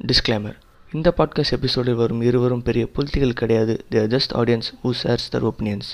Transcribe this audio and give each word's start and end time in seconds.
Disclaimer 0.00 0.54
இந்த 0.92 1.14
podcast 1.16 1.52
எபிசோடில் 1.52 1.94
வரும் 1.94 2.22
இருவரும் 2.22 2.62
பெரிய 2.62 2.86
புல்திகள் 2.86 3.32
கிடையாது. 3.32 3.84
They 3.90 4.00
are 4.00 4.08
just 4.08 4.32
audience 4.34 4.68
who 4.84 4.90
shares 5.02 5.28
their 5.34 5.44
opinions 5.44 5.90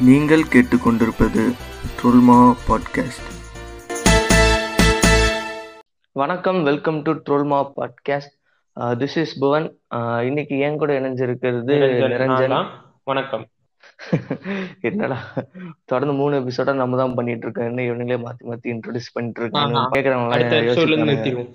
நீங்கள் 0.00 0.44
கேட்டுக்கொண்டிருப்பது 0.44 1.42
ட்ரோல்மா 1.98 2.54
பாட்காஸ்ட் 2.68 3.28
வணக்கம் 6.12 6.62
welcome 6.62 7.02
to 7.02 7.12
ட்ரோல்மா 7.12 7.72
podcast 7.76 8.34
this 9.00 9.18
is 9.18 9.38
Bhuvan 9.38 9.68
Uh, 9.90 10.20
இன்னைக்கு 10.22 10.58
என் 10.58 10.76
கூட 10.76 11.00
இணைஞ்சிருக்கிறது 11.00 11.74
நிரஞ்சன். 12.08 12.54
வணக்கம். 13.04 13.44
என்னடா? 14.88 15.18
தொடர்ந்து 15.90 16.14
மூணு 16.18 16.34
எபிசோட 16.40 16.72
நம்ம 16.80 16.96
தான் 17.00 17.14
பண்ணிட்டு 17.14 17.46
இருக்கோம் 17.46 17.68
என்ன 17.70 17.84
இவனுங்களே 17.88 18.18
மாத்தி 18.24 18.44
மாத்தி 18.50 18.68
இன்ட்ரோடியூஸ் 18.74 19.14
பண்ணிட்டு 19.16 19.42
இருக்காங்க. 19.42 19.78
கேக்குறவங்க 19.94 21.54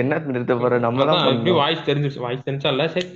என்ன 0.00 0.18
நிறுத்த 0.26 0.54
போற? 0.56 0.74
நம்ம 0.84 1.06
தான் 1.08 1.22
வாய்ஸ் 1.58 1.86
தெரிஞ்சிருச்சு. 1.88 2.22
வாய்ஸ் 2.24 2.46
தெரிஞ்சா 2.46 2.68
இல்ல. 2.72 2.84
சரி 2.94 3.08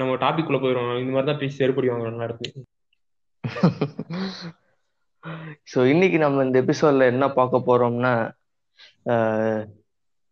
நம்ம 0.00 0.16
டாபிக் 0.24 0.46
குள்ள 0.46 0.60
போயிடும் 0.62 0.92
இந்த 1.02 1.12
மாதிரி 1.12 1.30
தான் 1.30 1.40
பேசி 1.42 1.60
செருப்படி 1.60 1.90
வாங்க 1.92 2.08
நல்லா 2.10 2.28
இருக்கு 2.28 2.50
ஸோ 5.72 5.80
இன்னைக்கு 5.90 6.18
நம்ம 6.18 6.44
இந்த 6.44 6.56
எபிசோட்ல 6.62 7.06
என்ன 7.12 7.24
பார்க்க 7.36 7.66
போறோம்னா 7.68 8.12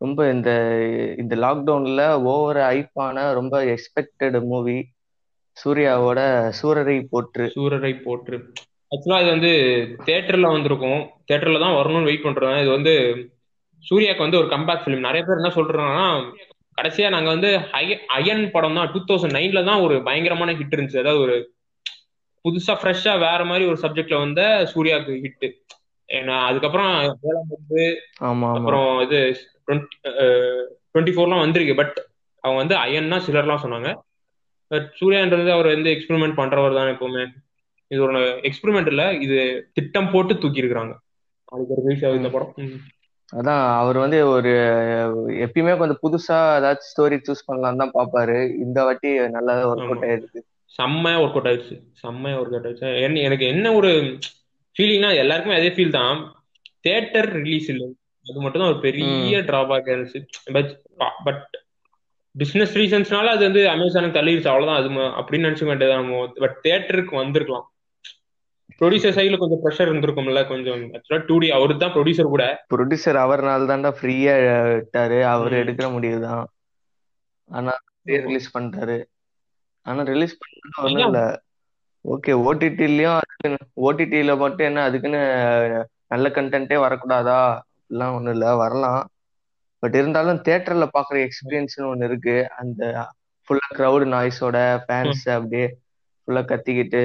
ரொம்ப 0.01 0.21
இந்த 0.35 0.51
இந்த 1.23 1.35
லாக்டவுன்ல 1.45 2.03
ஓவர் 2.31 2.61
ஐப்பான 2.71 3.25
ரொம்ப 3.39 3.57
எக்ஸ்பெக்டட் 3.75 4.39
மூவி 4.53 4.77
சூர்யாவோட 5.57 6.21
சூரரை 6.63 7.07
போற்று. 7.11 7.53
சூரரை 7.55 8.03
போற்று. 8.03 8.37
ஆக்சுவலா 8.91 9.21
இது 9.21 9.31
வந்து 9.31 9.51
தியேட்டர்ல 10.05 10.41
வந்திருக்கும். 10.41 11.01
தியேட்டர்ல 11.29 11.61
தான் 11.61 11.75
வரணும்னு 11.75 12.03
வெயிட் 12.03 12.25
பண்றோம். 12.25 12.61
இது 12.61 12.71
வந்து 12.71 12.95
சூர்யாக்கு 13.91 14.19
வந்து 14.19 14.39
ஒரு 14.39 14.47
கம்பேக் 14.47 14.83
ஃபிலிம் 14.85 15.07
நிறைய 15.07 15.25
பேர் 15.25 15.37
என்ன 15.37 15.53
சொல்றாங்கன்னா 15.55 16.33
கடைசியா 16.83 17.09
நாங்க 17.09 17.29
வந்து 17.29 17.57
அய- 17.73 18.01
அயன் 18.07 18.51
படம் 18.51 18.75
தான் 18.75 18.91
டூ 18.93 18.99
தௌசண்ட் 18.99 19.37
நைன்ல 19.39 19.65
தான் 19.65 19.81
ஒரு 19.81 20.03
பயங்கரமான 20.03 20.53
ஹிட் 20.53 20.75
இருந்துச்சு. 20.77 20.99
அதாவது 20.99 21.23
ஒரு 21.23 21.37
புதுசா 22.45 22.71
ஃப்ரெஷ்ஷா 22.71 23.19
வேற 23.19 23.45
மாதிரி 23.45 23.67
ஒரு 23.67 23.79
சப்ஜெக்ட்ல 23.83 24.19
வந்த 24.19 24.71
சூர்யாக்கு 24.75 25.13
ஹிட் 25.25 25.49
ஏன்னா 26.13 26.39
அதுக்கப்புறம் 26.41 27.19
அப்புறம் 28.55 29.01
இது 29.01 29.19
டுவெண்ட்டி 29.67 31.13
ஃபோர்லாம் 31.15 31.39
வந்திருக்கு. 31.39 31.75
பட் 31.75 32.07
அவங்க 32.41 32.59
வந்து 32.61 32.77
அயன்னா 32.77 33.21
சிலர்லாம் 33.21 33.63
சொன்னாங்க. 33.65 33.91
பட் 34.71 34.89
சூர்யான்றது 35.01 35.51
அவர் 35.51 35.67
வந்து 35.67 35.91
எக்ஸ்பெரிமெண்ட் 35.91 36.39
பண்றவர் 36.39 36.75
தான் 36.75 36.91
எப்பவுமே. 36.91 37.23
இது 37.91 38.01
ஒரு 38.03 38.19
எக்ஸ்பெரிமெண்ட் 38.43 38.87
இல்ல 38.87 39.05
இது 39.19 39.37
திட்டம் 39.73 40.11
போட்டு 40.11 40.39
தூக்கி 40.39 40.63
இருக்கிறாங்க 40.63 40.95
அதுக்கு 41.49 41.73
ஒரு 41.73 41.83
ரிலீஸ் 41.87 42.05
ஆகுது 42.05 42.19
இந்த 42.19 42.31
படம். 42.31 42.53
அதான் 43.33 43.65
அவர் 43.77 43.99
வந்து 43.99 44.29
ஒரு 44.29 44.53
எப்பயுமே 45.41 45.77
கொஞ்சம் 45.77 46.03
புதுசா 46.03 46.39
ஏதாச்சும் 46.57 46.89
ஸ்டோரி 46.91 47.17
சூஸ் 47.27 47.47
பண்ணலாம் 47.47 47.77
தான் 47.77 47.95
பாப்பாரு 47.95 48.37
இந்த 48.59 48.85
வாட்டி 48.85 49.11
நல்லா 49.29 49.55
ஒர்க் 49.69 49.85
அவுட். 49.85 50.05
ஆயிருக்கு 50.05 50.41
செம்மையா 50.79 51.21
ஒர்க் 51.21 51.37
அவுட் 51.37 51.49
ஆயிடுச்சு 51.49 51.77
செம்மையா 51.95 52.37
ஒர்க் 52.39 52.55
அவுட் 52.55 52.67
ஆயிடுச்சு 52.67 52.91
என்ன- 53.03 53.21
எனக்கு 53.21 53.47
என்ன 53.47 53.73
ஒரு 53.73 53.91
ஃபீலிங்னா 54.77 55.17
எல்லாருக்குமே 55.17 55.57
அதே 55.57 55.69
ஃபீல் 55.69 55.91
தான். 55.93 56.19
தியேட்டர் 56.81 57.33
ரிலீஸ் 57.39 57.69
இல்லை. 57.69 57.89
அது 58.27 58.41
மட்டும் 58.41 58.63
தான் 58.63 58.71
ஒரு 58.71 58.81
பெரிய 58.81 59.39
டிராபேக் 59.41 59.91
இருந்துச்சு 59.91 60.21
பட் 60.53 60.71
பட் 61.25 61.45
பிசினஸ் 62.35 62.75
ரீசன்ஸ்னால 62.77 63.27
அது 63.27 63.43
வந்து 63.45 63.63
அமேசானுக்கு 63.69 64.19
தள்ளிடுச்சு 64.19 64.51
அவ்வளவுதான். 64.53 64.81
அது 64.81 64.89
அப்படின்னு 65.21 65.47
நினைச்சுக்க 65.47 65.71
வேண்டியதான் 65.73 66.03
நம்ம 66.03 66.27
பட் 66.39 66.57
தியேட்டருக்கு 66.65 67.15
வந்திருக்கலாம். 67.15 67.67
ப்ரொடியூசர் 68.81 69.17
சைடுல 69.17 69.37
கொஞ்சம் 69.37 69.63
ப்ரெஷர் 69.65 69.89
இருந்திருக்கும்ல 69.91 70.47
கொஞ்சம். 70.49 70.83
ஆக்சுவலா 70.93 71.25
டூ 71.27 71.39
டி 71.39 71.51
அவரு 71.51 71.77
தான் 71.77 71.93
ப்ரொடியூசர் 71.93 72.35
கூட. 72.35 72.45
ப்ரொடியூசர் 72.75 73.19
அவர்னால 73.25 73.67
தான்டா 73.67 73.91
ஃப்ரீயா 73.99 74.35
விட்டாரு 74.71 75.19
அவர். 75.25 75.53
எடுக்கிற 75.53 75.93
முடிவு 75.93 76.21
தான் 76.21 76.45
ஆனா 77.51 77.73
ரிலீஸ் 78.05 78.59
பண்ணிட்டாரு. 78.59 78.99
ஆனா 79.87 80.03
ரிலீஸ் 80.03 80.35
பண்ணது 80.41 80.85
ஒண்ணும் 80.85 81.07
இல்ல. 81.07 81.21
ஓகே 82.05 82.33
ஓடிடிலயும் 82.45 83.19
ஓடிடில 83.87 84.39
மட்டும் 84.39 84.67
என்ன 84.67 84.83
அதுக்குன்னு 84.83 85.21
நல்ல 86.07 86.29
கண்டென்ட்டே 86.29 86.77
வரக்கூடாதா? 86.87 87.41
அப்படிலாம் 87.71 88.15
ஒண்ணும் 88.15 88.33
இல்ல. 88.33 88.57
வரலாம். 88.57 89.03
பட் 89.83 89.95
இருந்தாலும் 89.95 90.41
தியேட்டர்ல 90.47 90.87
பாக்குற 90.97 91.17
எக்ஸ்பீரியன்ஸ்னு 91.27 91.91
ஒண்ணு 91.93 92.05
இருக்கு. 92.05 92.37
அந்த 92.57 92.83
ஃபுல்லா 93.49 93.69
கிரவுட் 93.79 94.07
நாய்ஸோட 94.15 94.57
ஃபேன்ஸ் 94.85 95.25
அப்படியே 95.37 95.67
ஃபுல்லா 96.23 96.43
கத்திக்கிட்டு 96.51 97.03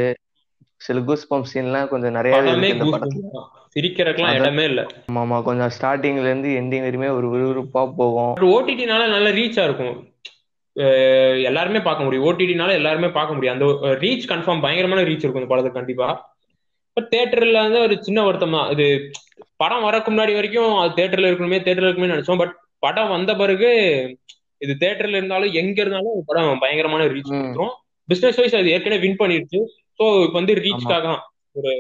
சில 0.82 1.00
கூஸ் 1.02 1.30
பம்ப் 1.30 1.52
சீன்லாம் 1.52 1.88
கொஞ்சம் 1.88 2.14
நிறையவே 2.14 2.40
படமே 2.42 2.56
இருக்கு 2.58 2.74
இந்த 2.76 2.86
goosebumps 2.86 3.06
படத்துல. 3.06 3.30
தான். 3.36 3.48
சிரிக்கிறதுக்கெல்லாம் 3.76 4.34
அதான். 4.34 4.44
இடமே 4.44 4.64
இல்ல. 4.64 4.82
ஆமா 5.22 5.38
கொஞ்சம் 5.44 5.72
ஸ்டார்டிங்ல 5.78 6.28
இருந்து 6.28 6.50
எண்டிங் 6.60 6.86
வரையுமே 6.86 7.10
ஒரு 7.18 7.28
விறுவிறுப்பா 7.34 7.82
போகும். 7.98 8.34
ஓடிடினால 8.52 9.08
நல்ல 9.08 9.30
ரீச்சா 9.32 9.64
இருக்கும். 9.64 9.96
எல்லாருமே 11.50 11.80
பார்க்க 11.80 12.04
முடியும். 12.04 12.26
ஓடிடினால 12.28 12.72
எல்லாருமே 12.74 13.10
பார்க்க 13.10 13.36
முடியும். 13.36 13.56
அந்த 13.56 13.66
ரீச் 14.04 14.30
கன்ஃபார்ம் 14.32 14.62
பயங்கரமான 14.62 15.02
ரீச் 15.02 15.24
இருக்கும் 15.24 15.42
இந்த 15.42 15.52
படத்துக்கு 15.54 15.80
கண்டிப்பா. 15.80 16.08
பட் 16.98 17.08
தியேட்டர்ல 17.14 17.62
வந்து 17.62 17.80
ஒரு 17.80 17.96
சின்ன 18.02 18.24
வருத்தம் 18.24 18.52
தான் 18.52 18.70
இது 18.74 18.86
படம் 19.56 19.86
வரக்கு 19.86 20.10
முன்னாடி 20.12 20.34
வரைக்கும் 20.34 20.74
அது 20.82 20.96
தியேட்டர்ல 20.98 21.30
இருக்கணுமே 21.32 21.60
தியேட்டர்ல 21.64 21.90
இருக்கணுமே 21.90 22.14
நினைச்சோம். 22.14 22.42
பட் 22.44 22.54
படம் 22.86 23.14
வந்த 23.16 23.32
பிறகு 23.42 23.70
இது 24.64 24.74
தியேட்டர்ல 24.82 25.20
இருந்தாலும் 25.20 25.58
எங்க 25.62 25.78
இருந்தாலும் 25.84 26.22
படம் 26.30 26.62
பயங்கரமான 26.64 27.08
ரீச். 27.14 27.32
கொடுத்துரும். 27.32 27.74
பிசினஸ் 28.10 28.40
வைஸ் 28.42 28.58
அது 28.60 28.74
ஏற்கனவே 28.76 29.04
வின் 29.06 29.20
பண்ணிருச்சு. 29.22 29.60
ஸோ 30.00 30.06
இப்போ 30.26 30.38
வந்து 30.40 30.54
ரீச்காக 30.66 31.00
தான் 31.08 31.22
ஒரு 31.60 31.72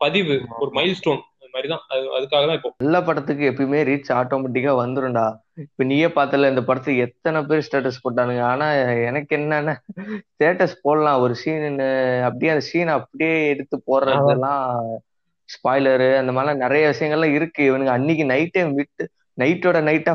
பதிவு 0.00 0.34
ஒரு 0.62 0.70
மைல் 0.78 0.96
ஸ்டோன் 0.98 1.20
அது 1.38 1.50
மாதிரி 1.54 1.68
தான் 1.72 1.82
அது 1.92 2.02
அதுக்காக 2.16 2.42
தான் 2.48 2.58
இப்போ. 2.58 2.70
நல்ல 2.82 2.96
படத்துக்கு 3.08 3.44
எப்பயுமே 3.50 3.80
ரீச் 3.88 4.10
ஆட்டோமேட்டிக்கா 4.18 4.72
வந்துரும்டா. 4.80 5.26
இப்ப 5.64 5.84
நீயே 5.90 6.08
பார்த்தல 6.18 6.50
இந்த 6.52 6.62
படத்துக்கு 6.68 7.04
எத்தனை 7.06 7.40
பேர் 7.50 7.64
ஸ்டேட்டஸ் 7.66 8.02
போட்டானுங்க. 8.04 8.42
ஆனா 8.52 8.66
எனக்கு 9.10 9.32
என்னன்னா 9.38 9.74
ஸ்டேட்டஸ் 10.32 10.76
போடலாம். 10.86 11.20
ஒரு 11.24 11.36
சீன் 11.42 11.80
அப்படியே 12.28 12.52
அந்த 12.54 12.64
சீன் 12.70 12.92
அப்படியே 12.98 13.34
எடுத்து 13.54 13.78
போடுறதெல்லாம் 13.90 14.64
ஸ்பாய்லரு 15.48 16.10
அந்த 16.20 16.32
மாதிரிலாம் 16.36 16.64
நிறைய 16.64 16.84
விஷயங்கள்லாம் 16.92 17.36
இருக்கு. 17.38 17.62
இவனுங்க 17.70 17.94
அன்னைக்கு 17.98 18.26
நைட்டே 18.32 18.64
விட்டு 18.80 19.04
நைட்டோட 19.38 19.78
நைட்டா 19.88 20.12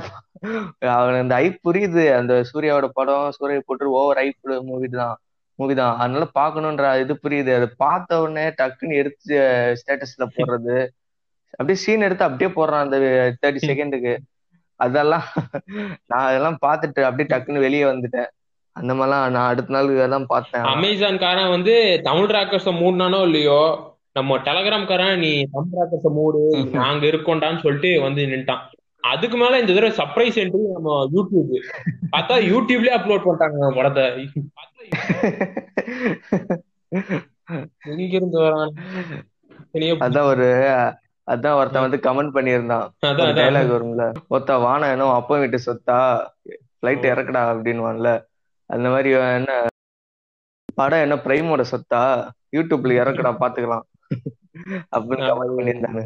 அவன் 0.96 1.20
அந்த 1.24 1.36
ஐப் 1.44 1.60
புரியுது. 1.68 2.04
அந்த 2.20 2.34
சூர்யாவோட 2.50 2.88
படம் 2.98 3.36
சூர்யா 3.38 3.62
போட்டு 3.68 3.94
ஓவர் 4.00 4.20
ஐப் 4.26 4.52
மூவி 4.72 4.88
தான். 4.98 5.16
மூவி 5.60 5.74
தான். 5.80 5.96
அதனால 6.02 6.26
பார்க்கணுன்ற 6.40 6.86
இது 7.04 7.14
புரியுது. 7.24 7.52
அது 7.60 7.68
பார்த்த 7.84 8.20
உடனே 8.24 8.46
டக்குன்னு 8.60 9.00
எடுத்து 9.02 9.34
ஸ்டேட்டஸ்ல 9.82 10.28
போடுறது. 10.38 10.78
அப்படியே 11.58 11.80
சீன் 11.84 12.06
எடுத்து 12.08 12.28
அப்படியே 12.28 12.50
போடுறான் 12.58 12.86
அந்த 12.86 12.98
தேர்ட்டி 13.42 13.62
செகண்டுக்கு 13.70 14.14
அதெல்லாம் 14.80 15.26
நான் 16.10 16.28
அதெல்லாம் 16.30 16.58
பார்த்துட்டு 16.66 17.02
அப்படியே 17.08 17.28
டக்குன்னு 17.32 17.66
வெளியே 17.66 17.86
வந்துட்டேன். 17.92 18.30
அந்த 18.76 18.92
மாதிரிலாம் 18.98 19.26
நான் 19.36 19.50
அடுத்த 19.52 19.74
நாள் 19.76 19.90
தான் 20.14 20.32
பார்த்தேன். 20.32 20.66
அமேசான்காரன் 20.76 21.52
வந்து 21.56 21.74
தமிழ் 22.08 22.32
ராக்கர்ஸ 22.36 22.72
மூடினானோ 22.82 23.20
இல்லையோ 23.30 23.60
நம்ம 24.18 24.38
டெலகிராம்காரன் 24.48 25.22
நீ 25.24 25.32
தமிழ் 25.54 25.78
ராக்கர்ஸ 25.80 26.10
மூடு 26.20 26.40
நாங்க 26.80 27.04
இருக்கோம்டான்னு 27.12 27.64
சொல்லிட்டு 27.66 27.92
வந்து 28.08 28.24
நின்ட்டான் 28.34 28.64
அதுக்கு 29.12 29.38
மேல 29.38 29.60
இந்த 29.62 29.74
தடவை 29.74 29.92
சர்ப்ரைஸ் 30.00 30.38
என்ட்ரி 30.42 30.62
நம்ம 30.76 30.96
யூடியூப் 31.16 31.52
பார்த்தா 32.14 32.36
யூடியூப்லயே 32.52 32.96
அப்லோட் 32.98 33.26
பண்ணிட்டாங்க 33.26 33.70
படத்தை. 33.78 34.06
எங்க 37.92 38.16
இருந்து 38.20 38.40
வரான். 38.46 38.74
அதான் 40.06 40.30
ஒரு 40.32 40.48
அதான் 41.28 41.58
ஒருத்தன் 41.60 41.86
வந்து 41.86 42.00
கமெண்ட் 42.06 42.36
பண்ணியிருந்தான். 42.38 42.88
டைலாக் 43.40 43.74
வரும்ல. 43.76 44.06
ஒத்த 44.36 44.58
வான 44.66 44.90
என்ன 44.94 45.12
அப்பா 45.20 45.36
வீட்டு 45.44 45.60
சொத்தா 45.68 46.00
ஃபிளைட் 46.78 47.10
இறக்குடா 47.12 47.44
அப்படின்னுவான்ல. 47.52 48.10
அந்த 48.70 48.88
மாதிரி 48.94 49.12
என்ன 49.38 49.54
படம் 50.80 51.04
என்ன 51.06 51.16
பிரைமோட 51.26 51.64
சொத்தா 51.72 52.02
யூடியூப்ல 52.58 53.00
இறக்குடா 53.02 53.32
பாத்துக்கலாம் 53.44 53.86
அப்படின்னு 54.96 55.30
கமெண்ட் 55.30 55.58
பண்ணியிருந்தாங்க. 55.58 56.04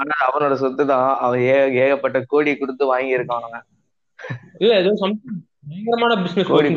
ஆனா 0.00 0.14
அவனோட 0.26 0.54
சொத்து 0.62 0.84
தான் 0.92 1.08
அவன் 1.24 1.40
ஏ 1.46 1.54
ஏகப்பட்ட 1.84 2.18
கோடி 2.32 2.52
கொடுத்து 2.56 2.84
வாங்கியிருக்கான் 2.92 3.46
அவன் 3.48 3.64
இல்ல 4.62 4.72
ஏதோ 4.82 4.92
பயங்கரமான 5.68 6.14
பிசினஸ் 6.24 6.50
கோடி 6.50 6.68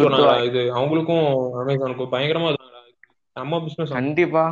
இது. 0.50 0.62
அவங்களுக்கும் 0.80 1.26
அமேசானுக்கும் 1.62 2.14
பயங்கரமா 2.16 2.50
நம்ம 3.36 3.60
பிசினஸ் 3.66 3.96
கண்டிப்பா. 3.98 4.44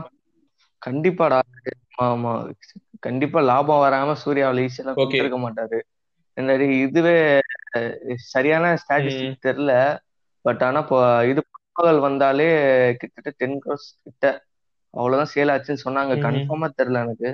கண்டிப்பாடா. 0.81 1.37
ஆமா 2.05 2.31
கண்டிப்பா 3.05 3.39
லாபம் 3.49 3.83
வராம 3.83 4.15
சூர்யாவில் 4.23 4.63
ஈஸியெல்லாம் 4.65 4.95
Okay. 4.95 5.03
கொடுத்திருக்க 5.03 5.37
மாட்டாரு. 5.43 5.77
இதுவே 6.85 7.15
சரியான 8.33 8.73
ஸ்டாட்டிஸ்டிக் 8.81 9.45
தெரியல. 9.47 9.73
பட் 10.45 10.63
ஆனா 10.67 10.79
இப்போ 10.85 10.97
இது 11.31 11.41
பொங்கல் 11.51 11.99
வந்தாலே 12.07 12.47
கிட்டத்தட்ட 12.99 13.31
டென் 13.41 13.57
க்ரோஸ் 13.63 13.87
கிட்ட. 14.05 14.25
அவ்வளவுதான் 14.93 15.33
சேல் 15.33 15.53
ஆச்சுன்னு 15.53 15.85
சொன்னாங்க. 15.85 16.13
கன்ஃபார்மா 16.25 16.67
தெரியல 16.79 17.03
எனக்கு. 17.05 17.29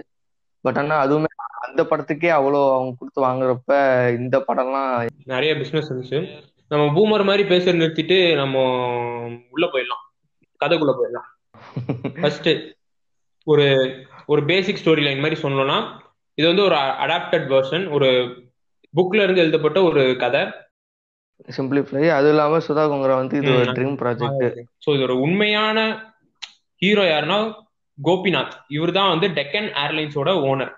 பட் 0.66 0.78
ஆனா 0.78 0.96
அதுவுமே 1.06 1.30
அந்த 1.68 1.81
படத்துக்கே 1.84 2.30
அவ்வளோ 2.38 2.62
அவங்க 2.75 2.94
கொடுத்து 3.00 3.19
வாங்குறப்ப 3.28 3.72
இந்த 4.19 4.38
படம்லாம் 4.48 4.90
நிறைய 5.25 5.52
பிசினஸ் 5.56 5.90
இருந்துச்சு. 5.90 6.19
நம்ம 6.72 6.84
பூமர் 6.96 7.24
மாதிரி 7.24 7.44
பேச 7.44 7.72
நிறுத்திட்டு 7.72 8.18
நம்ம 8.36 8.58
உள்ள 9.56 9.66
போயிடலாம். 9.66 10.04
கதைக்குள்ள 10.62 10.94
போயிடலாம். 11.00 11.28
ஃபர்ஸ்ட் 12.22 12.50
ஒரு 13.48 13.66
ஒரு 14.25 14.42
பேசிக் 14.46 14.81
ஸ்டோரி 14.81 15.04
லைன் 15.06 15.24
மாதிரி 15.24 15.38
சொன்னோம்னா 15.42 15.78
இது 16.38 16.46
வந்து 16.48 16.64
ஒரு 16.64 16.75
அடாப்டட் 17.06 17.48
வெர்ஷன் 17.54 17.86
ஒரு 17.90 18.10
புக்ல 18.94 19.24
இருந்து 19.24 19.44
எழுதப்பட்ட 19.44 19.80
ஒரு 19.90 20.04
கதை. 20.24 20.44
சிம்பிளிஃபை 21.57 22.07
அது 22.16 22.28
இல்லாம 22.30 22.60
சுதா 22.66 22.84
கொங்கரா 22.90 23.16
வந்து 23.19 23.38
இது 23.42 23.52
ஒரு 23.57 23.72
ட்ரீம் 23.78 23.96
ப்ராஜெக்ட் 24.02 24.44
ஸோ 24.86 24.90
இது 24.96 25.06
ஒரு 25.07 25.16
உண்மையான 25.19 25.78
ஹீரோ 26.81 27.04
யாருன்னா 27.07 27.40
கோபிநாத். 28.01 28.56
இவர் 28.69 28.92
தான் 28.92 29.12
வந்து 29.13 29.27
டெக்கன் 29.38 29.69
ஏர்லைன்ஸோட 29.83 30.30
ஓனர். 30.50 30.74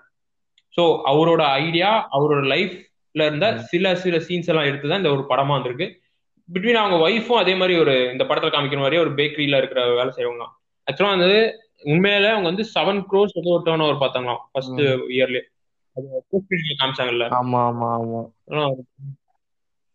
ஸோ 0.74 0.82
அவரோட 1.06 1.42
ஐடியா 1.60 1.90
அவரோட 2.12 2.42
லைஃப்ல 2.52 2.82
இருந்த 3.26 3.48
சில 3.70 3.94
சில 3.96 4.16
சீன்ஸ் 4.26 4.50
எல்லாம் 4.52 4.68
எடுத்து 4.70 4.88
தான் 4.88 5.02
இந்த 5.02 5.12
ஒரு 5.16 5.24
படமா 5.30 5.54
வந்திருக்கு. 5.56 5.86
பிட்வீன் 6.48 6.80
அவங்க 6.80 6.96
ஒய்ஃபும் 7.04 7.42
அதே 7.42 7.54
மாதிரி 7.54 7.74
ஒரு 7.78 7.94
இந்த 8.12 8.24
படத்துல 8.24 8.52
காமிக்கிற 8.54 8.80
மாதிரியே 8.80 9.02
ஒரு 9.02 9.12
பேக்கரியில 9.18 9.60
இருக்கிற 9.60 9.82
வேலை 9.98 10.10
செய்யறவங்க 10.12 10.46
ஆக்சுவலா 10.86 11.14
வந்து 11.16 11.38
உண்மையில 11.84 12.32
அவங்க 12.32 12.48
வந்து 12.48 12.64
செவன் 12.74 13.00
க்ரோஸ் 13.10 13.38
ஏதோ 13.40 13.52
ஒரு 13.54 13.64
டேர்ன் 13.66 13.84
ஓவர் 13.84 14.02
பார்த்தாங்களாம் 14.02 14.42
ஃபர்ஸ்ட் 14.50 14.82
இயர்ல 15.16 15.40
அது 15.96 16.06
காமிச்சாங்கல்ல. 16.80 17.26
ஆமா 17.38 17.60
ஆமா 17.68 17.88
ஆமா. 17.98 18.20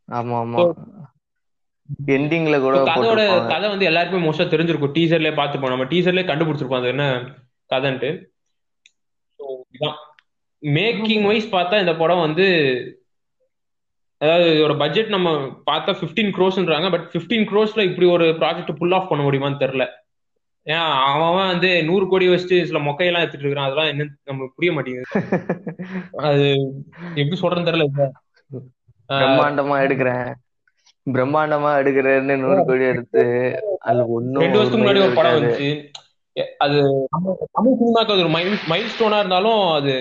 ஆமா 0.10 0.36
ஆமா. 0.40 0.64
எண்டிங்ல 2.08 2.60
கூட 2.60 2.78
கதையோட 2.84 3.48
கதை 3.48 3.70
வந்து 3.70 3.86
எல்லாருக்குமே 3.86 4.28
மோஸ்டா 4.28 4.48
தெரிஞ்சிருக்கும். 4.54 4.96
டீசர்லயே 4.98 5.34
பார்த்துப்போம். 5.40 5.68
நம்ம 5.68 5.84
டீசர்லயே 5.84 6.26
கண்டுபிடிச்சிருப்போம். 6.32 6.78
அது 6.78 6.88
என்ன 6.88 7.06
கதைன்ட்டு. 7.70 8.10
மேக்கிங் 10.64 11.26
வைஸ் 11.26 11.54
பார்த்தா 11.54 11.80
இந்த 11.80 11.96
படம் 11.96 12.20
வந்து 12.20 12.46
அதாவது 14.18 14.50
இதோட 14.54 14.78
பட்ஜெட் 14.78 15.08
நம்ம 15.08 15.30
பார்த்தா 15.72 15.94
ஃபிஃப்டீன் 16.00 16.34
க்ரோஸ்ன்றாங்க 16.38 16.92
பட் 16.92 17.10
ஃபிஃப்டீன் 17.14 17.46
க்ரோஸ்ல 17.52 17.90
இப்படி 17.90 18.08
ஒரு 18.08 18.26
ப்ராஜெக்ட் 18.26 18.76
புல் 18.76 18.92
ஆஃப் 18.92 19.10
பண்ண 19.10 19.30
முடியுமான்னு 19.30 19.62
தெரியல. 19.62 19.86
ஏன் 20.64 20.78
அவன் 20.78 21.48
வந்து 21.48 21.84
நூறு 21.84 22.08
கோடி 22.08 22.28
வச்சுட்டு 22.28 22.64
சில 22.64 22.80
மொக்கையெல்லாம் 22.80 23.20
எடுத்துட்டு 23.20 23.48
இருக்கான் 23.48 23.64
அதெல்லாம் 23.64 23.88
என்ன 23.88 24.08
நம்மளுக்கு 24.26 24.56
புரிய 24.56 24.74
மாட்டேங்குது. 24.74 25.06
அது 26.28 26.74
எப்படி 27.16 27.40
சொல்றேன்னு 27.42 27.68
தெரியல. 27.70 28.10
பிரம்மாண்டமா 29.08 29.78
எடுக்கிறேன். 29.86 30.34
பிரம்மாண்டமா 31.08 31.72
எடுக்கிறேன்னு 31.80 32.36
நூறு 32.42 32.62
கோடி 32.64 32.86
எடுத்து 32.86 33.24
அது 33.84 34.02
ஒண்ணும் 34.16 34.44
ரெண்டு 34.44 34.58
வருஷத்துக்கு 34.58 34.82
முன்னாடி 34.82 35.02
ஒரு 35.06 35.16
படம் 35.16 35.34
இருக்காது 35.34 35.40
வந்துச்சு. 35.40 35.70
அது 36.66 36.80
நம்ம 37.14 37.36
தமிழ் 37.58 37.78
சினிமாக்கு 37.80 38.14
அது 38.14 38.24
ஒரு 38.26 38.34
மைல் 38.36 38.52
மைல் 38.72 38.92
ஸ்டோனா 38.94 39.20
இருந்தாலும் 39.20 39.62
அது 39.78 39.94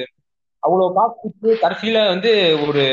அவ்வளவு 0.62 0.94
காசு 0.98 1.30
கடைசியில 1.62 1.98
வந்து 2.08 2.30
ஒரு 2.66 2.84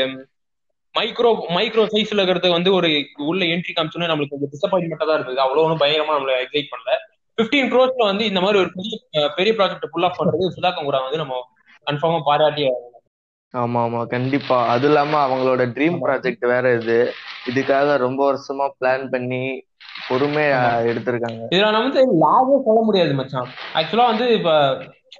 மைக்ரோ 0.94 1.30
மைக்ரோ 1.56 1.82
சைஸ்ல 1.92 2.18
இருக்கிறது 2.18 2.48
வந்து 2.54 2.70
ஒரு 2.74 2.88
உள்ள 3.26 3.42
என்ட்ரி 3.54 3.72
காமிச்சோன்னே 3.72 4.10
நம்மளுக்கு 4.10 4.34
கொஞ்சம் 4.34 4.52
டிசப்பாயின்மெண்டா 4.54 5.06
தான் 5.08 5.18
இருந்தது. 5.18 5.42
அவ்வளவு 5.44 5.64
ஒன்றும் 5.64 5.82
பயங்கரமா 5.82 6.16
நம்மள 6.16 6.34
எக்ஸைட் 6.44 6.72
பண்ணல. 6.72 6.92
பிப்டீன் 7.38 7.70
க்ரோஸ்ல 7.72 8.02
வந்து 8.04 8.24
இந்த 8.30 8.40
மாதிரி 8.40 8.60
ஒரு 8.62 8.70
பெரிய 8.76 8.96
பெரிய 9.38 9.52
ப்ராஜெக்ட் 9.58 9.90
ஃபுல் 9.90 10.06
ஆஃப் 10.08 10.18
பண்றது 10.20 10.54
சுதா 10.54 10.70
கங்குரா 10.70 11.00
வந்து 11.04 11.22
நம்ம 11.22 11.40
கன்ஃபார்மா 11.86 12.20
பாராட்டிய 12.28 12.68
ஆமா 13.56 13.80
ஆமா 13.82 14.00
கண்டிப்பா. 14.06 14.58
அது 14.72 14.86
இல்லாம 14.86 15.18
அவங்களோட 15.26 15.62
ட்ரீம் 15.74 15.98
ப்ராஜெக்ட் 16.02 16.44
வேற 16.46 16.74
இது. 16.74 16.98
இதுக்காக 17.46 17.96
ரொம்ப 17.96 18.20
வருஷமா 18.28 18.66
பிளான் 18.78 19.04
பண்ணி 19.10 19.42
பொறுமையா 20.10 20.60
எடுத்திருக்காங்க. 20.90 21.40
இதுல 21.52 21.68
நம்ம 21.68 21.82
வந்து 21.82 22.02
லேகே 22.24 22.56
சொல்ல 22.66 22.80
முடியாது 22.80 23.12
மச்சான். 23.14 23.48
ஆக்சுவலா 23.74 24.06
வந்து 24.06 24.26
இப்ப 24.32 24.50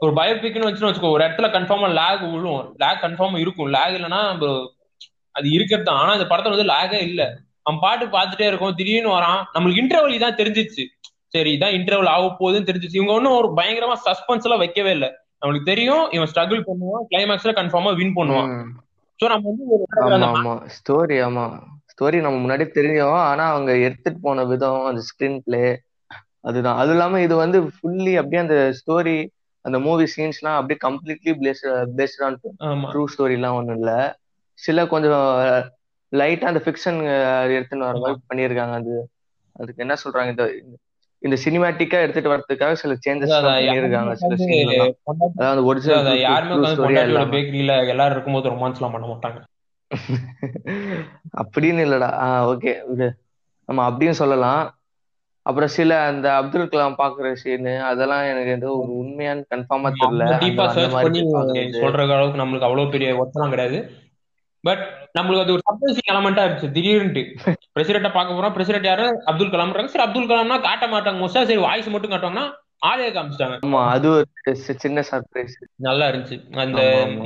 ஒரு 0.00 0.12
பயோபிக்னு 0.12 0.66
வச்சுன்னு 0.66 0.88
வச்சுக்கோ 0.88 1.12
ஒரு 1.12 1.24
இடத்துல 1.24 1.48
கன்ஃபார்மா 1.52 1.88
லேக் 2.00 2.24
விழும். 2.32 2.62
லேக் 2.78 3.02
கன்ஃபார்மா 3.02 3.38
இருக்கும். 3.38 3.70
லேக் 3.70 3.96
இல்லைன்னா 3.96 4.20
நம்ம 4.30 4.50
அது 5.34 5.48
இருக்கிறது 5.50 5.84
தான். 5.84 5.96
ஆனா 5.96 6.12
இந்த 6.12 6.26
படத்துல 6.30 6.54
வந்து 6.54 6.72
லேகே 6.72 7.00
இல்ல. 7.02 7.22
அவன் 7.66 7.80
பாட்டு 7.80 8.04
பார்த்துட்டே 8.06 8.46
இருக்கும். 8.46 8.74
திடீர்னு 8.74 9.10
வரான். 9.16 9.40
நம்மளுக்கு 9.54 9.82
இன்டர்வல் 9.82 10.16
இதான் 10.18 10.38
தெரிஞ்சிச்சு. 10.40 10.84
சரி 11.28 11.50
இதான் 11.56 11.76
இன்டர்வல் 11.78 12.12
ஆக 12.12 12.26
போகுதுன்னு 12.40 12.68
தெரிஞ்சிச்சு. 12.68 12.96
இவங்க 12.96 13.12
ஒன்றும் 13.12 13.36
ஒரு 13.36 13.48
பயங்கரமா 13.56 13.96
சஸ்பென்ஸ் 14.06 14.44
எல்லாம் 14.44 14.58
வைக்கவே 14.58 14.90
இல்லை. 14.90 15.08
நம்மளுக்கு 15.42 15.70
தெரியும் 15.72 16.04
இவன் 16.10 16.30
ஸ்ட்ரகிள் 16.30 16.66
பண்ணுவான் 16.68 17.06
கிளைமேக்ஸ்ல 17.10 17.52
கன்ஃபார்மா 17.58 17.90
வின் 17.98 18.16
பண்ணுவான். 18.18 18.50
சோ 19.20 19.26
நம்ம 19.32 19.50
வந்து 19.50 20.26
ஆமா 20.30 20.54
ஸ்டோரி 20.76 21.16
ஆமா. 21.26 21.44
ஸ்டோரி 21.92 22.18
நம்ம 22.24 22.38
முன்னாடி 22.38 22.64
தெரியும் 22.70 23.18
ஆனா 23.26 23.44
அவங்க 23.52 23.72
எடுத்துட்டு 23.86 24.18
போன 24.20 24.44
விதம் 24.44 24.86
அந்த 24.88 25.02
ஸ்கிரீன் 25.08 25.38
பிளே 25.46 25.62
அதுதான். 26.48 26.78
அது 26.82 26.90
இல்லாம 26.94 27.20
இது 27.26 27.34
வந்து 27.36 27.58
ஃபுல்லி 27.76 28.12
அப்படியே 28.20 28.42
அந்த 28.44 28.56
ஸ்டோரி 28.80 29.16
அந்த 29.64 29.78
மூவி 29.86 30.04
சீன்ஸ்லாம் 30.12 30.58
அப்படியே 30.58 30.78
completely 30.84 31.32
base 31.40 31.62
based 31.98 32.22
on 32.26 32.36
true 32.90 33.04
ஸ்டோரிலாம் 33.14 33.56
ஒண்ணும் 33.58 33.78
இல்ல. 33.78 33.92
சில 34.58 34.86
கொஞ்சம் 34.92 35.24
லைட்டா 36.12 36.50
அந்த 36.52 36.60
ஃபிக்ஷன் 36.64 37.00
எடுத்துன்னு 37.56 37.88
வர 37.88 37.96
மாதிரி 38.04 38.20
பண்ணியிருக்காங்க. 38.30 38.76
அது 38.80 38.94
அதுக்கு 39.56 39.82
என்ன 39.84 39.94
சொல்றாங்க 40.04 40.30
இந்த 40.32 40.44
இந்த 41.26 41.36
சினிமேட்டிக்கா 41.44 41.98
எடுத்துட்டு 42.00 42.32
வரதுக்காக 42.32 42.72
சில 42.74 42.94
சேஞ்சஸ் 43.04 43.34
அதான் 43.36 43.56
பண்ணியிருக்காங்க 43.58 44.14
சில 44.14 44.86
அதாவது 45.34 45.62
ஒரிஜினல் 45.64 46.20
யாருமே 46.20 46.54
பேக்கரியில 47.34 47.74
எல்லாரும் 47.88 48.16
இருக்கும்போது 48.16 48.50
ரொமான்ஸ் 48.50 48.80
எல்லாம் 48.80 48.96
பண்ண 48.96 49.06
மாட்டாங்க. 49.08 49.40
அப்படின்னு 51.40 51.80
இல்லடா. 51.86 52.08
ஓகே 52.50 52.72
நம்ம 53.68 53.84
அப்படியும் 53.84 54.20
சொல்லலாம். 54.20 54.62
அப்புறம் 55.46 55.68
சில 55.68 55.98
அந்த 56.02 56.26
அப்துல் 56.34 56.70
கலாம் 56.70 56.98
பாக்குற 56.98 57.32
சீனு 57.34 57.74
அதெல்லாம் 57.82 58.24
எனக்கு 58.24 58.50
எந்த 58.50 58.68
ஒரு 58.72 58.90
உண்மையான்னு 58.96 59.44
கன்ஃபார்மா 59.50 59.90
தெரியல. 59.96 60.24
சொல்ற 61.76 62.00
அளவுக்கு 62.08 62.40
நம்மளுக்கு 62.42 62.68
அவ்வளவு 62.68 62.90
பெரிய 62.90 63.10
ஒத்தலாம் 63.22 63.48
கிடையாது. 63.48 63.78
பட் 64.64 64.84
நம்மளுக்கு 65.18 65.44
அது 65.44 65.54
ஒரு 65.56 65.62
சர்ப்ரைசிங் 65.68 66.10
எலமெண்டா 66.12 66.42
இருந்துச்சு. 66.46 66.68
திடீர்னுட்டு. 66.76 67.22
பிரசிடென்ட்டை 67.76 68.12
பார்க்க 68.16 68.36
போறோம். 68.36 68.54
பிரசிடென்ட் 68.56 68.90
யாரு? 68.90 69.06
அப்துல் 69.24 69.52
கலாம்ன்றாங்க 69.54 69.92
சரி 69.94 70.04
அப்துல் 70.06 70.30
கலாம்னா 70.30 70.58
காட்ட 70.68 70.86
மாட்டாங்க. 70.86 71.20
மோஸ்டா 71.22 71.42
சரி 71.50 71.60
வாய்ஸ் 71.66 71.92
மட்டும் 71.94 72.14
காட்டுவாங்கன்னா 72.14 72.46
ஆளே 72.88 73.08
காமிச்சிட்டாங்க. 73.10 73.56
ஆமா 73.66 73.82
அது 73.94 74.06
ஒரு 74.16 74.54
சின்ன 74.84 75.02
சர்ப்ரைஸ் 75.10 75.54
நல்லா 75.88 76.06
இருந்துச்சு. 76.08 76.36
அந்த 76.64 76.82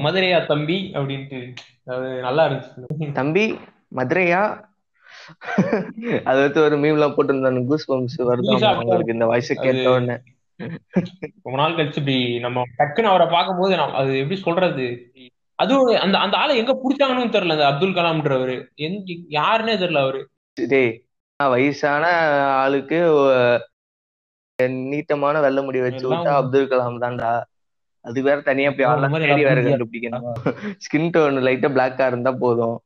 மதுரையா 0.07 0.39
தம்பி 0.53 0.79
அப்படின்ட்டு. 0.99 1.41
அது 1.95 2.09
நல்லா 2.27 2.43
இருந்துச்சு. 2.49 3.13
தம்பி 3.21 3.45
மதுரையா? 4.01 4.43
அது 6.31 6.39
வந்து 6.45 6.61
ஒரு 6.67 6.77
மீம்ல 6.83 7.07
போட்டிருந்தாங்க. 7.15 7.61
கூஸ் 7.71 7.89
பம்ப்ஸ் 7.91 8.21
உங்களுக்கு 8.23 9.17
இந்த 9.17 9.27
வாய்ஸ் 9.33 9.51
அது 9.53 9.65
கேட்ட 9.65 9.89
உடனே 9.97 10.17
ரொம்ப 11.45 11.57
நாள் 11.61 11.77
கழிச்சு 11.77 12.01
இப்படி 12.03 12.17
நம்ம 12.39 12.65
டக்குன்னு 12.79 13.11
அவரை 13.13 13.27
பார்க்கும்போது 13.35 13.75
அது 14.01 14.11
எப்படி 14.23 14.39
சொல்றது? 14.47 14.87
அதுவும் 15.61 15.89
அந்த 16.05 16.17
அந்த 16.25 16.35
ஆளை 16.43 16.55
எங்க 16.61 16.73
புடிச்சாங்கன்னு 16.83 17.35
தெரியல 17.35 17.57
அந்த 17.57 17.67
அப்துல் 17.71 17.97
கலாம்ன்றவரு. 17.97 18.57
எங்க 18.87 18.99
யாருன்னே 19.39 19.75
தெரியல 19.83 20.05
அவரு. 20.07 20.21
டேய் 20.57 20.93
வயசான 21.41 22.05
ஆளுக்கு 22.61 22.99
நீட்டமான 24.85 25.37
வெள்ளை 25.45 25.63
முடி 25.67 25.81
வச்சு 25.85 26.05
விட்டா 26.07 26.33
அப்துல் 26.41 26.71
கலாம் 26.73 27.01
தான்டா. 27.03 27.31
அது 28.05 28.19
வேற 28.27 28.39
தனியா 28.43 28.71
போய் 28.73 28.89
மாதிரி 29.07 29.29
தேடி 29.29 29.43
வேற 29.49 29.59
கண்டுபிடிக்கணும். 29.67 30.27
ஸ்கின் 30.85 31.11
டோன் 31.15 31.45
லைட்டா 31.47 31.71
பிளாக்கா 31.77 32.07
இருந்தா 32.11 32.33
போதும். 32.45 32.77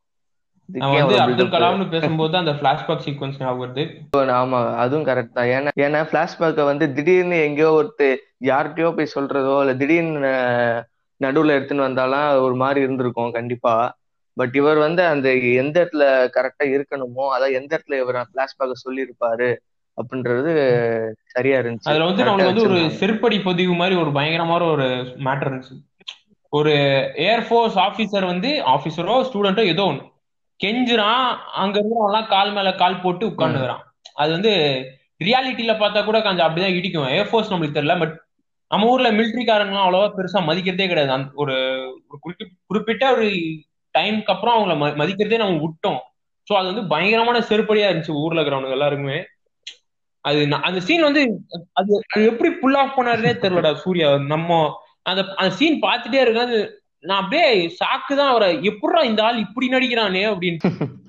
அப்துல் 1.25 1.53
கலாம்னு 1.55 1.87
பேசும்போது 1.95 2.35
அந்த 2.41 2.53
பிளாஷ்பேக் 2.61 3.05
சீக்வன்ஸ் 3.07 3.41
ஞாபகம் 3.41 3.63
வருது. 3.65 3.85
ஆமா 4.37 4.59
அதுவும் 4.83 5.07
கரெக்ட் 5.07 5.37
தான். 5.37 5.51
ஏன்னா 5.55 5.71
ஏன்னா 5.85 6.01
பிளாஷ்பேக்கை 6.11 6.65
வந்து 6.71 6.87
திடீர்னு 6.97 7.39
எங்கேயோ 7.47 7.71
ஒருத்தர் 7.79 8.19
யார்கிட்டயோ 8.51 8.91
போய் 8.97 9.15
சொல்றதோ 9.15 9.55
இல்ல 9.63 9.75
திடீர்னு 9.83 10.33
நடுவுல 11.25 11.57
எடுத்துன்னு 11.57 11.87
வந்தாலாம் 11.89 12.29
ஒரு 12.41 12.55
மாதிரி 12.55 12.81
இருந்திருக்கும் 12.81 13.31
கண்டிப்பா. 13.31 13.75
பட் 14.37 14.55
இவர் 14.55 14.79
வந்து 14.79 15.03
அந்த 15.07 15.29
எந்த 15.63 15.77
இடத்துல 15.81 16.05
கரெக்டா 16.37 16.65
இருக்கணுமோ 16.75 17.25
அதான் 17.35 17.53
எந்த 17.53 17.71
இடத்துல 17.77 17.99
இவர் 17.99 18.19
பிளாஷ்பேக்கை 18.33 18.77
சொல்லியிருப்பாரு 18.85 19.51
அப்படின்றது 19.99 20.53
சரியா 21.27 21.59
இருந்துச்சு. 21.59 21.91
அதுல 21.91 22.05
வந்து 22.05 22.25
நம்மளுக்கு 22.25 22.53
வந்து 22.53 22.69
ஒரு 22.69 22.79
செருப்படி 23.01 23.37
பதிவு 23.43 23.75
மாதிரி 23.75 23.97
ஒரு 24.01 24.13
பயங்கரமான 24.13 24.65
ஒரு 24.65 24.87
மேட்டர் 25.27 25.51
இருந்துச்சு. 25.51 25.77
ஒரு 26.53 26.73
ஏர்ஃபோர்ஸ் 27.29 27.79
ஆபீசர் 27.85 28.25
வந்து 28.25 28.51
ஆபீசரோ 28.75 29.15
ஸ்டூடெண்டோ 29.29 29.63
ஏதோ 29.67 29.85
ஒன்று 29.85 30.05
கெஞ்சுறான் 30.61 31.25
அங்க 31.55 31.77
இருக்கிறவங்கலாம் 31.79 32.29
கால் 32.29 32.53
மேல 32.53 32.73
கால் 32.75 33.01
போட்டு 33.01 33.25
உட்காந்துக்கிறான் 33.27 33.83
அது 34.15 34.31
வந்து 34.33 34.53
ரியாலிட்டியில 35.25 35.73
பார்த்தா 35.79 36.01
கூட 36.05 36.19
கொஞ்சம் 36.23 36.47
அப்படிதான் 36.47 36.77
இடிக்கும். 36.77 37.09
ஏர்ஃபோர்ஸ் 37.09 37.51
நம்மளுக்கு 37.51 37.77
தெரியல 37.79 37.97
பட் 37.99 38.15
நம்ம 38.71 38.87
ஊர்ல 38.87 39.09
மிலிட்ரிக்காரங்களாம் 39.11 39.85
அவ்வளவா 39.85 40.09
பெருசா 40.15 40.41
மதிக்கிறதே 40.47 40.87
கிடையாது. 40.89 41.13
அந்த 41.13 41.29
ஒரு 41.35 41.55
குறிப்பிட்ட 42.67 43.05
ஒரு 43.13 43.27
டைம்க்கு 43.95 44.31
அப்புறம் 44.31 44.57
அவங்கள 44.57 44.75
ம- 44.77 44.97
மதிக்கிறதே 44.97 45.39
நம்ம 45.39 45.61
விட்டோம். 45.65 46.01
ஸோ 46.49 46.55
அது 46.55 46.67
வந்து 46.67 46.85
பயங்கரமான 46.87 47.39
செருப்படியா 47.41 47.89
இருந்துச்சு 47.89 48.21
ஊர்ல 48.23 48.39
இருக்கிறவனுங்க 48.39 48.71
எல்லாருக்குமே. 48.71 49.19
அது 50.25 50.39
அந்த 50.63 50.81
சீன் 50.81 51.03
வந்து 51.03 51.23
அது 51.73 51.93
அது 52.07 52.21
எப்படி 52.27 52.51
புல் 52.55 52.75
ஆஃப் 52.75 52.97
பண்ணாருனே 52.99 53.33
தெரியலடா 53.43 53.73
சூர்யா. 53.77 54.09
நம்ம 54.27 54.51
அந்த 55.03 55.23
அந்த 55.37 55.51
சீன் 55.55 55.77
பார்த்துட்டே 55.83 56.21
இருக்கேன் 56.21 56.47
அது 56.47 56.59
நான் 57.05 57.23
அப்படியே 57.23 57.47
சாக்கு 57.79 58.15
தான் 58.17 58.31
அவரை 58.31 58.49
எப்படிடா 58.63 59.03
இந்த 59.03 59.23
ஆள் 59.23 59.39
இப்படி 59.39 59.67
நடிக்கிறானே 59.69 60.23
அப்படின்னு. 60.31 60.61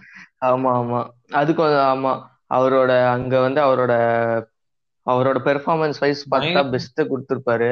ஆமா 0.45 0.71
ஆமா. 0.75 1.00
அதுக்கும் 1.33 1.75
ஆமா. 1.88 2.12
அவரோட 2.50 2.91
அங்க 3.09 3.39
வந்து 3.39 3.62
அவரோட 3.62 3.93
அவரோட 5.05 5.39
பெர்ஃபார்மன்ஸ் 5.45 6.00
வைஸ் 6.00 6.24
பார்த்தா 6.31 6.69
பெஸ்ட் 6.69 7.01
கொடுத்துருப்பாரு. 7.12 7.69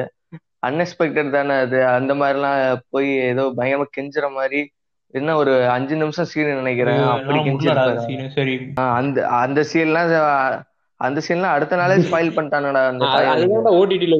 அன்எக்ஸ்பெக்டட் 0.66 1.30
தானே 1.30 1.54
அது. 1.54 1.86
அந்த 1.86 2.14
மாதிரிலாம் 2.14 2.60
போய் 2.90 3.16
ஏதோ 3.30 3.52
பயங்கரமா 3.56 3.88
கெஞ்சுற 3.96 4.32
மாதிரி 4.32 4.60
என்ன 5.14 5.36
ஒரு 5.36 5.68
அஞ்சு 5.68 5.96
நிமிஷம் 5.96 6.24
சீன் 6.24 6.54
நினைக்கிறேன். 6.54 7.02
அப்படி 7.14 7.38
கெஞ்சிருப்பாரு. 7.38 7.98
அந்த 8.76 8.86
அந்த 8.98 9.26
அந்த 9.42 9.60
சீன்லாம் 9.72 10.14
அந்த 11.00 11.20
சீன்லாம் 11.26 11.54
அடுத்த 11.54 11.76
நாளே 11.76 11.94
ஸ்பாயில் 12.04 12.34
பண்ணிட்டானடா 12.34 12.82
அந்த 12.90 13.04
அதுதான் 13.30 13.76
ஓடிடில 13.78 14.16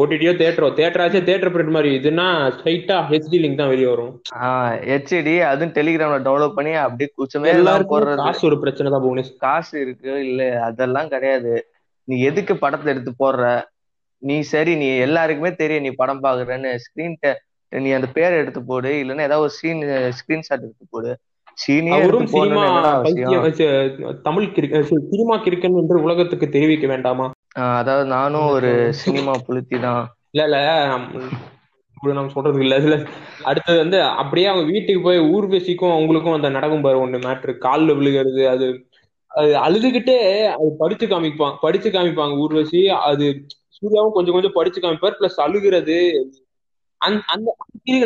ஓடிடியோ 0.00 0.32
தேட்டரோ 0.40 0.68
தேட்டராச்சும் 0.78 1.26
தேட்டர் 1.28 1.52
பிரிண்ட் 1.54 1.74
மாதிரி. 1.76 1.90
இதுன்னா 1.98 2.26
ஸ்ட்ரைட்டா 2.56 2.96
ஹெச்டி 3.10 3.38
லிங்க் 3.42 3.56
தான் 3.56 3.68
வெளியே 3.68 3.86
வரும். 3.86 4.12
ஆஹ் 4.46 4.76
ஹெச்டி 4.90 5.34
அதுவும் 5.42 5.74
டெலிகிராம்ல 5.78 6.20
டெவலப் 6.28 6.56
பண்ணி 6.58 6.72
அப்படியே 6.84 7.10
குச்சமே 7.18 7.52
எல்லாம் 7.54 7.90
போடுறது. 7.92 8.16
காசு 8.22 8.46
ஒரு 8.46 8.58
பிரச்சனை 8.58 8.92
தான் 8.92 9.04
புவனேஷ். 9.06 9.36
காசு 9.38 9.80
இருக்கு 9.80 10.12
இல்ல 10.28 10.42
அதெல்லாம் 10.60 11.08
கிடையாது. 11.08 11.52
நீ 12.10 12.16
எதுக்கு 12.28 12.54
படத்தை 12.56 12.88
எடுத்து 12.92 13.12
போடுற? 13.16 13.44
நீ 14.22 14.36
சரி 14.50 14.72
நீ 14.76 14.88
எல்லாருக்குமே 15.06 15.50
தெரியும் 15.54 15.86
நீ 15.86 15.92
படம் 15.94 16.24
பாக்குறேன்னு 16.24 16.70
ஸ்கிரீன் 16.84 17.16
நீ 17.72 17.90
அந்த 17.92 18.08
பேர் 18.14 18.40
எடுத்து 18.40 18.60
போடு 18.64 18.92
இல்லைன்னா 19.00 19.26
ஏதாவது 19.28 19.44
ஒரு 19.46 19.54
சீன் 19.58 19.82
ஸ்கிரீன்ஷாட் 20.18 20.64
எடுத்து 20.66 20.86
போடு. 20.90 21.10
தமிழ் 24.24 24.46
சினிமா 25.10 25.34
கிரிக்கெட் 25.44 25.80
என்று 25.80 26.04
உலகத்துக்கு 26.06 26.46
தெரிவிக்க 26.48 26.86
வேண்டாமா? 26.86 27.26
அதாவது 27.74 28.04
நானும் 28.14 28.48
ஒரு? 28.50 28.70
சினிமா 29.00 29.32
புளுத்தி 29.46 29.78
தான் 29.80 30.02
இல்ல 30.32 30.44
இல்ல 30.46 30.58
நம்ம 32.12 32.32
சொல்றது 32.34 32.62
இல்ல 32.64 32.76
இதுல 32.80 32.96
அடுத்தது 33.44 33.78
வந்து 33.78 33.98
அப்படியே 34.20 34.46
அவங்க 34.46 34.64
வீட்டுக்கு 34.72 35.02
போய் 35.02 35.26
ஊர்வசிக்கும் 35.32 35.94
அவங்களுக்கும் 35.94 36.36
அந்த 36.36 36.48
நடக்கும் 36.50 36.84
பாரு 36.86 36.98
ஒண்ணு 36.98 37.18
மேட்ரு 37.26 37.52
கால்ல 37.64 37.96
விழுகிறது 37.98 38.42
அது 38.48 38.66
அது 39.40 39.50
அழுதுகிட்டே 39.58 40.18
அது 40.54 40.68
படிச்சு 40.78 41.06
காமிப்பாங்க 41.06 41.56
படிச்சு 41.60 41.88
காமிப்பாங்க. 41.90 42.34
ஊர்வசி 42.36 42.80
அது 43.10 43.26
சூர்யாவும் 43.76 44.14
கொஞ்சம் 44.14 44.36
கொஞ்சம் 44.36 44.56
படிச்சு 44.58 44.80
காமிப்பார் 44.80 45.18
பிளஸ் 45.20 45.40
அழுகிறது. 45.46 45.98
அந்த 47.00 47.20
அந்த 47.34 47.48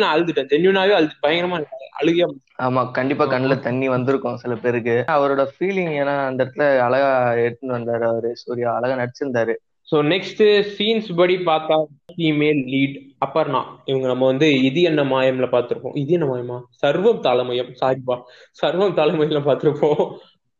நான் 0.01 0.13
அழுதுட்டேன். 0.15 0.49
ஜென்யூனாவே 0.51 0.93
அழுது 0.97 1.15
பயங்கரமா 1.21 1.57
அழுகியா 2.01 2.27
ஆமா 2.59 2.81
கண்டிப்பா 2.91 3.25
கண்ணுல 3.25 3.55
தண்ணி 3.59 3.87
வந்திருக்கும் 3.89 4.37
சில 4.37 4.53
பேருக்கு. 4.55 4.95
அவரோட 5.15 5.43
ஃபீலிங் 5.53 5.93
ஏன்னா 6.01 6.13
அந்த 6.27 6.39
இடத்துல 6.43 6.67
அழகா 6.79 7.09
எடுத்துன்னு 7.45 7.77
வந்தாரு 7.77 8.05
அவரு 8.05 8.29
சூர்யா. 8.35 8.69
அழகா 8.77 8.95
நடிச்சிருந்தாரு. 9.01 9.55
ஸோ 9.87 9.97
நெக்ஸ்ட் 10.03 10.43
சீன்ஸ் 10.77 11.09
படி 11.15 11.35
பார்த்தா 11.49 11.75
ஃபீமேல் 12.13 12.61
லீட் 12.73 12.95
அப்பர்ணா 13.25 13.61
இவங்க 13.85 14.05
நம்ம 14.07 14.25
வந்து 14.25 14.47
இது 14.61 14.81
என்ன 14.81 15.01
மாயம்ல 15.03 15.47
பார்த்திருப்போம். 15.51 15.95
இது 15.95 16.13
என்ன 16.13 16.27
மாயமா? 16.27 16.57
சர்வம் 16.83 17.19
தாளமயம் 17.19 17.73
சாரிப்பா. 17.81 18.15
சர்வம் 18.51 18.95
தாளமயம்ல 18.97 19.41
பார்த்திருப்போம். 19.49 20.03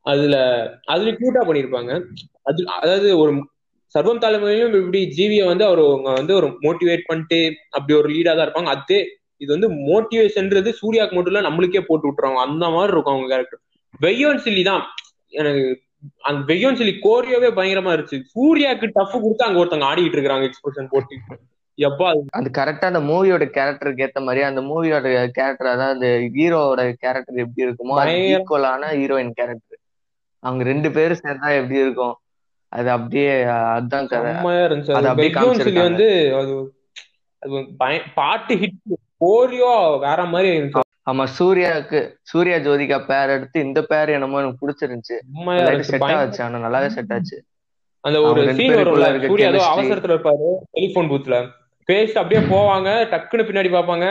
அதுல 0.05 0.35
அதுல 0.85 1.11
கியூட்டா 1.19 1.43
பண்ணியிருப்பாங்க 1.47 1.91
அது 2.49 2.59
அதாவது 2.77 3.09
ஒரு 3.21 3.31
சர்வம் 3.95 4.21
தாளமயம் 4.23 4.73
இப்படி 4.79 4.99
ஜீவிய 5.17 5.41
வந்து 5.49 5.63
அவர் 5.67 5.81
அவங்க 5.83 6.09
வந்து 6.19 6.33
ஒரு 6.39 6.47
மோட்டிவேட் 6.65 7.07
பண்ணிட்டு 7.09 7.39
அப்படி 7.75 7.93
ஒரு 7.99 8.09
லீடா 8.15 8.31
தான் 8.31 8.45
இருப்பாங்க. 8.47 8.71
அதே 8.75 8.99
இது 9.41 9.49
வந்து 9.55 9.69
மோட்டிவேஷன்ன்றது 9.87 10.69
சூர்யாக்கு 10.79 11.15
மட்டும் 11.15 11.33
இல்ல 11.33 11.47
நம்மளுக்கே 11.47 11.81
போட்டு 11.87 12.07
விட்டுருவாங்க. 12.07 12.41
அந்த 12.47 12.65
மாதிரி 12.75 12.93
இருக்கும் 12.93 13.15
அவங்க 13.15 13.29
கேரக்டர் 13.33 13.61
வெய்யோன் 14.01 14.43
சில்லி 14.45 14.63
தான். 14.63 14.83
எனக்கு 15.33 15.63
அந்த 16.29 16.39
வெய்யோன் 16.49 16.77
சில்லி 16.79 16.93
கோரியோவே 17.05 17.49
பயங்கரமா 17.57 17.93
இருந்துச்சு. 17.93 18.19
சூர்யாக்கு 18.33 18.87
டஃப் 18.97 19.15
கொடுத்து 19.15 19.47
அங்க 19.47 19.61
ஒருத்தவங்க 19.61 19.89
ஆடிட்டு 19.91 20.17
இருக்காங்க 20.17 20.49
எக்ஸ்பிரஷன் 20.49 20.91
போட்டு. 20.93 21.15
எப்பா 21.77 22.09
அது 22.37 22.49
கரெக்டா 22.57 22.89
அந்த 22.91 23.01
மூவியோட 23.09 23.45
கேரக்டருக்கு 23.55 24.05
ஏத்த 24.05 24.19
மாதிரி 24.27 24.41
அந்த 24.49 24.61
மூவியோட 24.67 25.07
கேரக்டர் 25.37 25.73
அதாவது 25.73 25.95
அந்த 25.95 26.09
ஹீரோவோட 26.35 26.83
கேரக்டர் 27.03 27.41
எப்படி 27.43 27.65
இருக்குமோ 27.65 27.95
ஈக்குவலான 28.27 28.91
ஹீரோயின் 28.99 29.33
கேரக்டர் 29.39 29.74
அவங்க 30.45 30.63
ரெண்டு 30.63 30.91
பேரும் 30.91 31.21
சேர்ந்தா 31.21 31.49
எப்படி 31.57 31.79
இருக்கும்? 31.79 32.15
அது 32.71 32.89
அப்படியே 32.91 33.31
அஹ், 33.45 33.69
அதுதான் 33.73 34.07
கதை 34.07 34.31
இருந்துச்சு. 34.63 34.95
அது 34.95 35.09
அப்படியே 35.09 35.31
வந்து 35.83 36.07
அது 36.31 36.53
பாட்டு 38.15 38.53
ஹிட் 38.55 38.79
கோரியோ 39.21 39.71
வேற 39.99 40.23
மாதிரி 40.25 40.49
இருந்துச்சு. 40.51 40.81
ஆமா 41.07 41.23
சூர்யாவுக்கு 41.35 41.99
சூர்யா 42.23 42.57
ஜோதிகா 42.59 42.97
பேர் 43.05 43.29
எடுத்து 43.29 43.57
இந்த 43.59 43.81
பேர் 43.83 44.09
என்னமோ 44.09 44.39
எனக்கு 44.39 44.61
பிடிச்சிருந்துச்சு. 44.61 45.17
செட் 45.89 46.05
ஆச்சு. 46.13 46.41
ஆனா 46.43 46.63
நல்லாவே 46.65 46.87
செட் 46.87 47.13
ஆச்சு. 47.13 47.37
அந்த 48.03 48.17
ஒரு 48.21 48.41
சீன் 48.55 48.73
வரும்ல 48.75 49.05
சூர்யா 49.27 49.49
ஏதோ 49.51 49.61
அவசரத்துல 49.67 50.15
இருப்பாரு 50.15 50.47
டெலிபோன் 50.73 51.09
பூத்ல 51.11 51.37
பேசிட்டு 51.89 52.17
அப்படியே 52.17 52.41
போவாங்க 52.49 52.89
டக்குன்னு 53.11 53.47
பின்னாடி 53.47 53.69
பார்ப்பாங்க. 53.71 54.05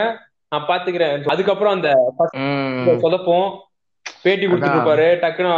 நான் 0.51 0.67
பாத்துக்கிறேன். 0.67 1.15
அதுக்கப்புறம் 1.33 1.75
அந்த 1.75 1.89
சொதப்போம் 3.03 3.47
பேட்டி 4.23 4.45
கொடுத்துட்டு 4.45 4.67
அதான். 4.67 4.77
இருப்பாரு. 4.77 5.07
டக்குன்னு 5.21 5.53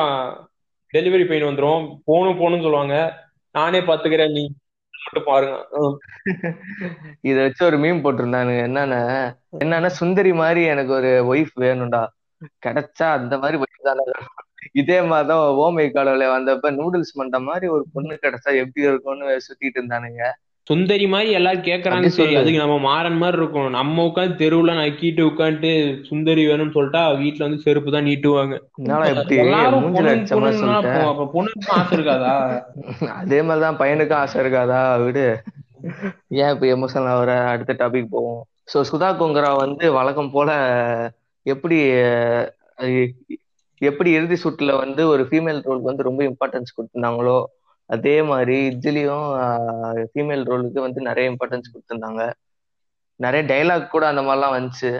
டெலிவரி 0.93 1.27
பெயின் 1.27 1.43
வந்துடும் 1.43 1.97
போகணும் 2.05 2.39
போகணும்னு 2.39 2.61
சொல்லுவாங்க. 2.61 2.95
நானே 3.51 3.79
பாத்துக்கிறேன். 3.79 4.31
நீ 4.31 4.43
மட்டும் 5.05 5.33
பாருங்க. 5.33 5.57
இத 7.21 7.41
வச்சு 7.41 7.65
ஒரு 7.65 7.77
மீம் 7.77 8.03
போட்டிருந்தானுங்க 8.03 8.61
என்னன்னா 8.67 9.01
என்னன்னா 9.63 9.85
சுந்தரி 9.87 10.33
மாதிரி 10.33 10.63
எனக்கு 10.65 10.93
ஒரு 10.93 11.11
ஒய்ஃப் 11.33 11.53
வேணும்டா. 11.59 12.03
கிடைச்சா 12.65 13.05
அந்த 13.17 13.37
மாதிரி 13.37 13.57
ஒய்ஃப் 13.57 13.83
தானே. 13.83 14.03
இதே 14.73 15.01
மாதிரிதான் 15.01 15.55
ஓமை 15.55 15.91
கடவுளை 15.91 16.27
வந்தப்ப 16.27 16.67
நூடுல்ஸ் 16.71 17.13
மண்ட 17.15 17.41
மாதிரி 17.41 17.67
ஒரு 17.67 17.85
பொண்ணு 17.93 18.19
கிடைச்சா 18.21 18.55
எப்படி 18.55 18.87
இருக்கும்னு 18.87 19.37
சுத்திட்டு 19.37 19.79
இருந்தானுங்க. 19.79 20.23
சுந்தரி 20.67 21.05
மாதிரி 21.07 21.29
எல்லாரும் 21.37 21.65
கேக்குறாங்க 21.65 22.07
சரி 22.15 22.33
அதுக்கு 22.39 22.61
நம்ம 22.61 22.77
மாறன் 22.85 23.19
மாதிரி 23.19 23.37
இருக்கும் 23.37 23.67
நம்ம 23.75 24.05
உட்காந்து 24.07 24.39
தெருவுல 24.41 24.73
நக்கிட்டு 24.79 25.21
உட்காந்துட்டு 25.29 25.71
சுந்தரி 26.07 26.43
வேணும்னு 26.47 26.75
சொல்லிட்டா 26.75 27.03
வீட்டுல 27.21 27.45
வந்து 27.47 27.63
செருப்பு 27.65 27.89
தான் 27.91 28.07
நீட்டுவாங்க. 28.07 28.55
என்னால 28.81 29.05
எப்படி 29.13 29.37
எல்லாரும் 29.43 29.83
மூஞ்சில 29.83 30.07
பொண்ணு 30.07 30.13
அடிச்ச 30.13 30.33
மாதிரி 30.35 30.57
பொண்ணுன்னா 30.57 30.79
சொல்லிட்டேன் 30.81 31.09
அப்ப 31.11 31.27
பொண்ணுக்கு 31.35 31.71
ஆசை 31.77 31.93
இருக்காதா? 31.97 32.33
அதே 33.21 33.39
மாதிரிதான் 33.43 33.79
பையனுக்கும் 33.79 34.21
ஆசை 34.21 34.37
இருக்காதா? 34.43 34.81
விடு. 35.03 35.25
ஏன் 36.37 36.53
இப்ப 36.53 36.65
எமோஷனல் 36.75 37.11
ஆகுற 37.13 37.31
அடுத்த 37.51 37.73
டாபிக் 37.81 38.13
போவோம். 38.13 38.41
சோ 38.71 38.77
சுதா 38.89 39.09
கொங்கரா 39.17 39.51
வந்து 39.57 39.85
வழக்கம் 39.93 40.31
போல 40.31 40.49
எப்படி 41.45 41.77
எப்படி 43.81 44.09
இறுதி 44.11 44.37
சுற்றுல 44.41 44.71
வந்து 44.77 45.01
ஒரு 45.07 45.23
ஃபீமேல் 45.23 45.63
ரோலுக்கு 45.65 45.91
வந்து 45.91 46.03
ரொம்ப 46.03 46.21
இம்பார்ட்டன்ஸ் 46.27 46.75
கொடுத்திருந்தாங்களோ? 46.75 47.37
அதே 47.95 48.15
மாதிரி 48.29 48.55
இதுலயும் 48.71 49.27
ஃபீமேல் 50.11 50.47
ரோலுக்கு 50.51 50.79
வந்து 50.85 51.01
நிறைய 51.09 51.31
இம்பார்ட்டன்ஸ் 51.31 51.71
கொடுத்திருந்தாங்க. 51.73 52.23
நிறைய 53.25 53.43
டைலாக் 53.51 53.93
கூட 53.93 54.05
அந்த 54.11 54.21
மாதிரிலாம் 54.27 54.55
வந்துச்சு. 54.57 54.91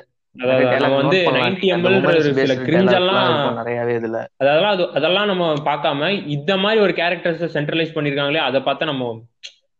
அதெல்லாம் 4.41 4.72
அது 4.75 4.84
அதெல்லாம் 4.98 5.29
நம்ம 5.32 5.46
பார்க்காம 5.70 6.10
இந்த 6.36 6.51
மாதிரி 6.63 6.79
ஒரு 6.86 6.94
கேரக்டர்ஸ் 7.01 7.44
சென்ட்ரலைஸ் 7.56 7.96
பண்ணிருக்காங்களே 7.98 8.41
அதை 8.48 8.60
பார்த்தா 8.67 8.89
நம்ம 8.91 9.06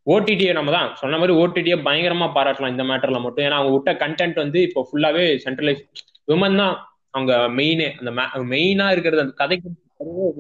ஓடிடியை 0.08 0.54
நம்ம 0.58 0.72
தான். 0.78 0.90
சொன்ன 1.02 1.18
மாதிரி 1.22 1.34
ஓடிடியை 1.42 1.78
பயங்கரமா 1.88 2.28
பாராட்டலாம் 2.38 2.74
இந்த 2.76 2.84
மேட்டர்ல 2.92 3.20
மட்டும். 3.24 3.46
ஏன்னா 3.48 3.60
அவங்க 3.60 3.74
விட்ட 3.76 3.94
கண்டென்ட் 4.04 4.38
வந்து 4.44 4.60
இப்போ 4.68 4.82
ஃபுல்லாவே 4.90 5.26
சென்ட்ரலைஸ் 5.46 5.82
விமன் 6.32 6.60
தான். 6.62 6.76
அவங்க 7.16 7.34
மெயினே 7.58 7.90
அந்த 8.00 8.12
மெயினா 8.54 8.88
இருக்கிறது 8.96 9.24
அந்த 9.26 9.36
கதைக்கு 9.44 9.70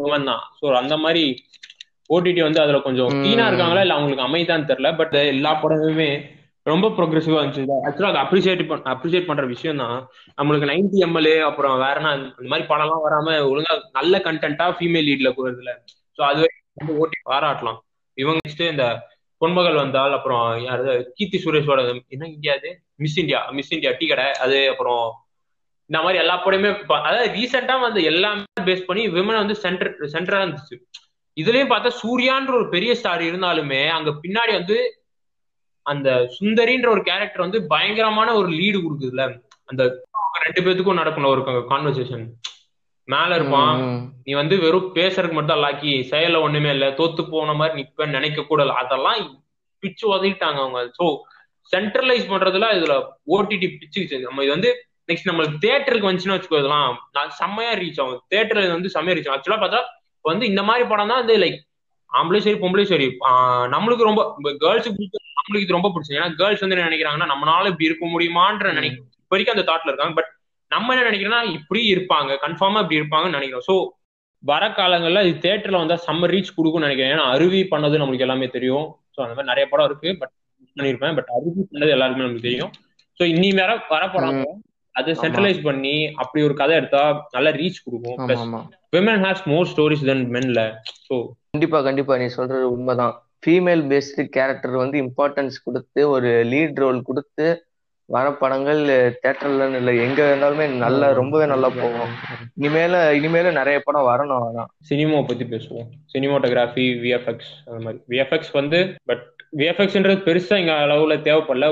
விமன் 0.01 0.29
தான். 0.31 0.43
ஸோ 0.59 0.65
அந்த 0.81 0.95
மாதிரி 1.05 1.23
ஓடிடி 2.09 2.41
வந்து 2.41 2.61
அதுல 2.61 2.79
கொஞ்சம் 2.79 3.07
கீனா 3.23 3.47
இருக்காங்களா? 3.47 3.81
இல்ல 3.81 3.93
அவங்களுக்கு 3.93 4.25
அமைதான்னு 4.27 4.69
தெரியல 4.71 4.97
பட் 4.97 5.13
எல்லா 5.25 5.61
படமுமே 5.61 6.09
ரொம்ப 6.65 6.87
ப்ரோக்ரெசிவா 6.89 7.39
இருந்துச்சு. 7.39 7.63
ஆக்சுவலா 7.85 8.13
அதை 8.13 8.21
அப்ரிசியேட் 8.21 8.61
அப்ரிசியேட் 8.93 9.25
பண்ற 9.25 9.45
விஷயம் 9.45 9.77
தான். 9.77 9.97
நம்மளுக்கு 10.37 10.69
நைன்டி 10.71 10.97
எம்எல்ஏ 10.99 11.39
அப்புறம் 11.39 11.77
வேற 11.77 11.93
என்ன 11.95 12.09
அந்த 12.09 12.47
மாதிரி 12.47 12.67
படம்லாம் 12.67 13.05
வராம 13.05 13.35
ஒழுங்கா 13.51 13.81
நல்ல 13.91 14.17
கண்டென்ட்டா 14.17 14.75
ஃபீமேல் 14.77 15.07
லீட்ல 15.09 15.29
போறதுல. 15.37 15.73
ஸோ 16.17 16.21
அது 16.21 16.41
வந்து 16.73 16.97
ஓட்டி 16.97 17.17
பாராட்டலாம். 17.25 17.79
இவங்க 18.17 18.39
நெக்ஸ்ட் 18.39 18.71
இந்த 18.71 18.85
பொன்மகள் 19.41 19.75
வந்தால் 19.75 20.11
அப்புறம் 20.11 20.63
யாரு 20.63 21.11
கீர்த்தி 21.15 21.41
சுரேஷோட 21.45 21.79
என்ன 22.07 22.27
இந்தியா 22.27 22.53
அது? 22.53 22.69
Miss 22.95 23.19
India 23.19 23.49
Miss 23.51 23.73
India 23.73 23.91
tea 23.99 24.07
கடை 24.07 24.31
அது 24.39 24.69
அப்புறம் 24.69 25.03
இந்த 25.89 26.01
மாதிரி 26.01 26.19
எல்லா 26.19 26.43
படமே 26.45 26.85
ப- 26.85 27.01
அதாவது 27.01 27.27
ரீசெண்டா 27.33 27.81
வந்து 27.81 28.03
எல்லாமே 28.03 28.43
பேஸ் 28.61 28.81
பண்ணி 28.81 29.07
விமனை 29.07 29.35
வந்து 29.35 29.55
சென்டர் 29.55 29.91
சென்டரா 30.11 30.39
இருந்துச்சு. 30.43 30.75
இதுலயும் 31.37 31.71
பார்த்தா 31.71 31.89
சூர்யான்ற 32.01 32.53
ஒரு 32.59 32.67
பெரிய 32.75 32.91
ஸ்டார் 32.99 33.23
இருந்தாலுமே 33.29 33.81
அங்க 33.97 34.11
பின்னாடி 34.23 34.53
வந்து 34.59 34.77
அந்த 35.85 36.09
சுந்தரின்ற 36.37 36.87
ஒரு 36.93 37.01
கேரக்டர் 37.09 37.45
வந்து 37.45 37.59
பயங்கரமான 37.73 38.29
ஒரு 38.39 38.49
லீடு 38.59 38.77
கொடுக்குதுல்ல. 38.85 39.25
அந்த 39.71 39.83
ரெண்டு 40.45 40.61
பேத்துக்கும் 40.65 40.99
நடக்கணும் 41.01 41.33
ஒரு 41.35 41.41
கான்வர்சேஷன் 41.71 42.25
மேல 43.07 43.35
இருப்பான். 43.39 43.75
நீ 44.25 44.31
வந்து 44.39 44.55
வெறும் 44.63 44.89
பேசுறதுக்கு 44.97 45.37
மட்டும் 45.37 45.53
தான் 45.53 45.63
லாக்கி 45.65 45.91
செயல்ல 46.11 46.41
ஒண்ணுமே 46.45 46.69
இல்ல. 46.75 46.85
தோத்து 46.99 47.23
போன 47.33 47.53
மாதிரி 47.59 47.75
நிப்பேன்னு 47.81 48.17
நினைக்க 48.17 48.45
கூட 48.49 48.63
அதெல்லாம் 48.81 49.21
பிச்சு 49.83 50.05
உதவிட்டாங்க 50.13 50.59
அவங்க. 50.63 50.81
சோ 50.99 51.05
சென்ட்ரலைஸ் 51.73 52.25
பண்றதுல 52.31 52.67
இதுல 52.79 52.95
ஓடிடி 53.35 53.67
பிச்சுக்குச்சு. 53.79 54.19
நம்ம 54.27 54.43
இது 54.45 54.55
வந்து 54.55 54.71
நெக்ஸ்ட் 55.09 55.29
நம்மளுக்கு 55.29 55.57
தேட்டருக்கு 55.65 56.09
வந்துச்சுன்னு 56.09 56.37
வச்சுக்கோ 56.37 56.61
இதெல்லாம். 56.63 56.97
செம்மையா 57.41 57.73
ரீச் 57.81 58.01
ஆகும். 58.03 58.21
தேட்டர்ல 58.33 58.73
வந்து 58.77 58.91
செம்மையா 58.95 59.15
ரீச் 59.17 59.29
ஆகும். 59.29 59.37
ஆக்சுவலா 59.37 59.61
பார்த்தா 59.63 59.81
இப்ப 60.27 60.35
வந்து 60.35 60.49
இந்த 60.51 60.63
மாதிரி 60.67 60.85
படம் 60.89 61.09
தான் 61.09 61.19
வந்து 61.21 61.35
லைக் 61.41 61.59
ஆம்பளை 62.09 62.39
சரி 62.45 62.57
பொம்பளை 62.63 62.83
சரி 62.89 63.05
நம்மளுக்கு 63.73 64.07
ரொம்ப 64.07 64.21
கேர்ள்ஸுக்கு 64.63 65.05
நம்மளுக்கு 65.37 65.65
இது 65.65 65.75
ரொம்ப 65.75 65.89
பிடிச்சது. 65.93 66.17
ஏன்னா 66.17 66.27
கேர்ள்ஸ் 66.39 66.63
வந்து 66.63 66.75
என்ன 66.75 66.87
நினைக்கிறாங்கன்னா 66.87 67.27
நம்மளால 67.31 67.69
இப்படி 67.71 67.87
இருக்க 67.89 68.05
முடியுமான்ற 68.13 68.65
ம். 68.71 68.77
நினைக்க 68.79 68.97
இப்ப 69.21 69.33
வரைக்கும் 69.33 69.55
அந்த 69.55 69.65
தாட்ல 69.69 69.91
இருக்காங்க. 69.91 70.15
பட் 70.19 70.29
நம்ம 70.71 70.93
என்ன 70.93 71.05
நினைக்கிறோம்னா 71.09 71.41
இப்படி 71.57 71.83
இருப்பாங்க 71.93 72.37
கன்ஃபார்மா 72.43 72.81
இப்படி 72.83 72.99
இருப்பாங்கன்னு 73.01 73.37
நினைக்கிறோம். 73.39 73.65
சோ 73.69 73.75
வர 74.43 74.63
காலங்கள்ல 74.79 75.21
இது 75.29 75.39
தேட்டர்ல 75.47 75.81
வந்தா 75.83 75.97
செம்ம 76.07 76.31
ரீச் 76.33 76.55
கொடுக்கும்னு 76.57 76.89
நினைக்கிறேன். 76.89 77.13
ஏன்னா 77.15 77.27
அருவி 77.35 77.61
பண்ணது 77.73 78.01
நம்மளுக்கு 78.01 78.27
எல்லாமே 78.27 78.49
தெரியும். 78.57 78.85
ஸோ 79.15 79.21
அந்த 79.25 79.33
மாதிரி 79.33 79.51
நிறைய 79.53 79.67
படம் 79.73 79.89
இருக்கு. 79.89 80.11
பட் 80.21 80.33
பண்ணியிருப்பேன். 80.77 81.15
பட் 81.19 81.31
அருவி 81.37 81.63
பண்ணது 81.71 81.95
எல்லாருக்குமே 81.97 82.27
நமக்கு 82.27 82.47
தெரியும். 82.49 82.73
ஸோ 83.19 83.25
இனி 83.35 83.51
வேற 83.61 83.71
வர 83.93 84.03
படம் 84.17 84.41
அது. 84.99 85.11
சென்ட்ரலைஸ் 85.21 85.61
பண்ணி 85.67 85.95
அப்படி 86.23 86.41
ஒரு 86.47 86.55
கதை 86.61 86.75
எடுத்தா 86.79 87.03
நல்ல 87.35 87.51
ரீச் 87.59 87.83
கொடுக்கும். 87.85 88.17
Women 88.95 89.23
has 89.25 89.45
more 89.53 89.69
stories 89.71 90.07
then 90.09 90.25
மென்ல 90.35 90.59
so 91.07 91.15
கண்டிப்பா 91.53 91.79
கண்டிப்பா 91.87 92.15
நீ 92.23 92.27
சொல்றது 92.39 92.65
உண்மைதான். 92.75 93.15
ஃபீமேல் 93.43 93.83
பேஸ்டு 93.91 94.23
கேரக்டர் 94.35 94.75
வந்து 94.83 94.97
இம்பார்ட்டன்ஸ் 95.05 95.57
கொடுத்து 95.65 96.01
ஒரு 96.15 96.29
லீட் 96.51 96.83
ரோல் 96.83 96.99
கொடுத்து 97.09 97.47
வர 98.09 98.27
படங்கள் 98.41 98.81
தேட்டர்லன்னு 99.23 99.79
இல்லை 99.79 99.93
எங்க 100.03 100.19
இருந்தாலுமே 100.27 100.65
நல்லா 100.83 101.07
ரொம்பவே 101.19 101.45
நல்லா 101.53 101.69
போகும். 101.79 102.11
இனிமேல 102.59 102.99
இனிமேல 103.17 103.51
நிறைய 103.57 103.77
படம் 103.87 104.07
வரணும் 104.09 104.43
அதான். 104.45 104.69
சினிமாவை 104.89 105.23
பத்தி 105.31 105.45
பேசுவோம். 105.53 105.89
சினிமாட்டோகிராஃபி 106.13 106.85
விஎஃப்எக்ஸ் 107.03 107.51
அந்த 107.67 107.79
மாதிரி. 107.85 107.99
விஎஃப்எக்ஸ் 108.13 108.53
வந்து 108.59 108.79
பட் 109.11 109.25
விஎஃப்எக்ஸ்ன்றது 109.61 110.25
பெருசா 110.27 110.55
இங்க 110.61 110.75
அளவுல 110.85 111.17
தேவைப்படல. 111.27 111.67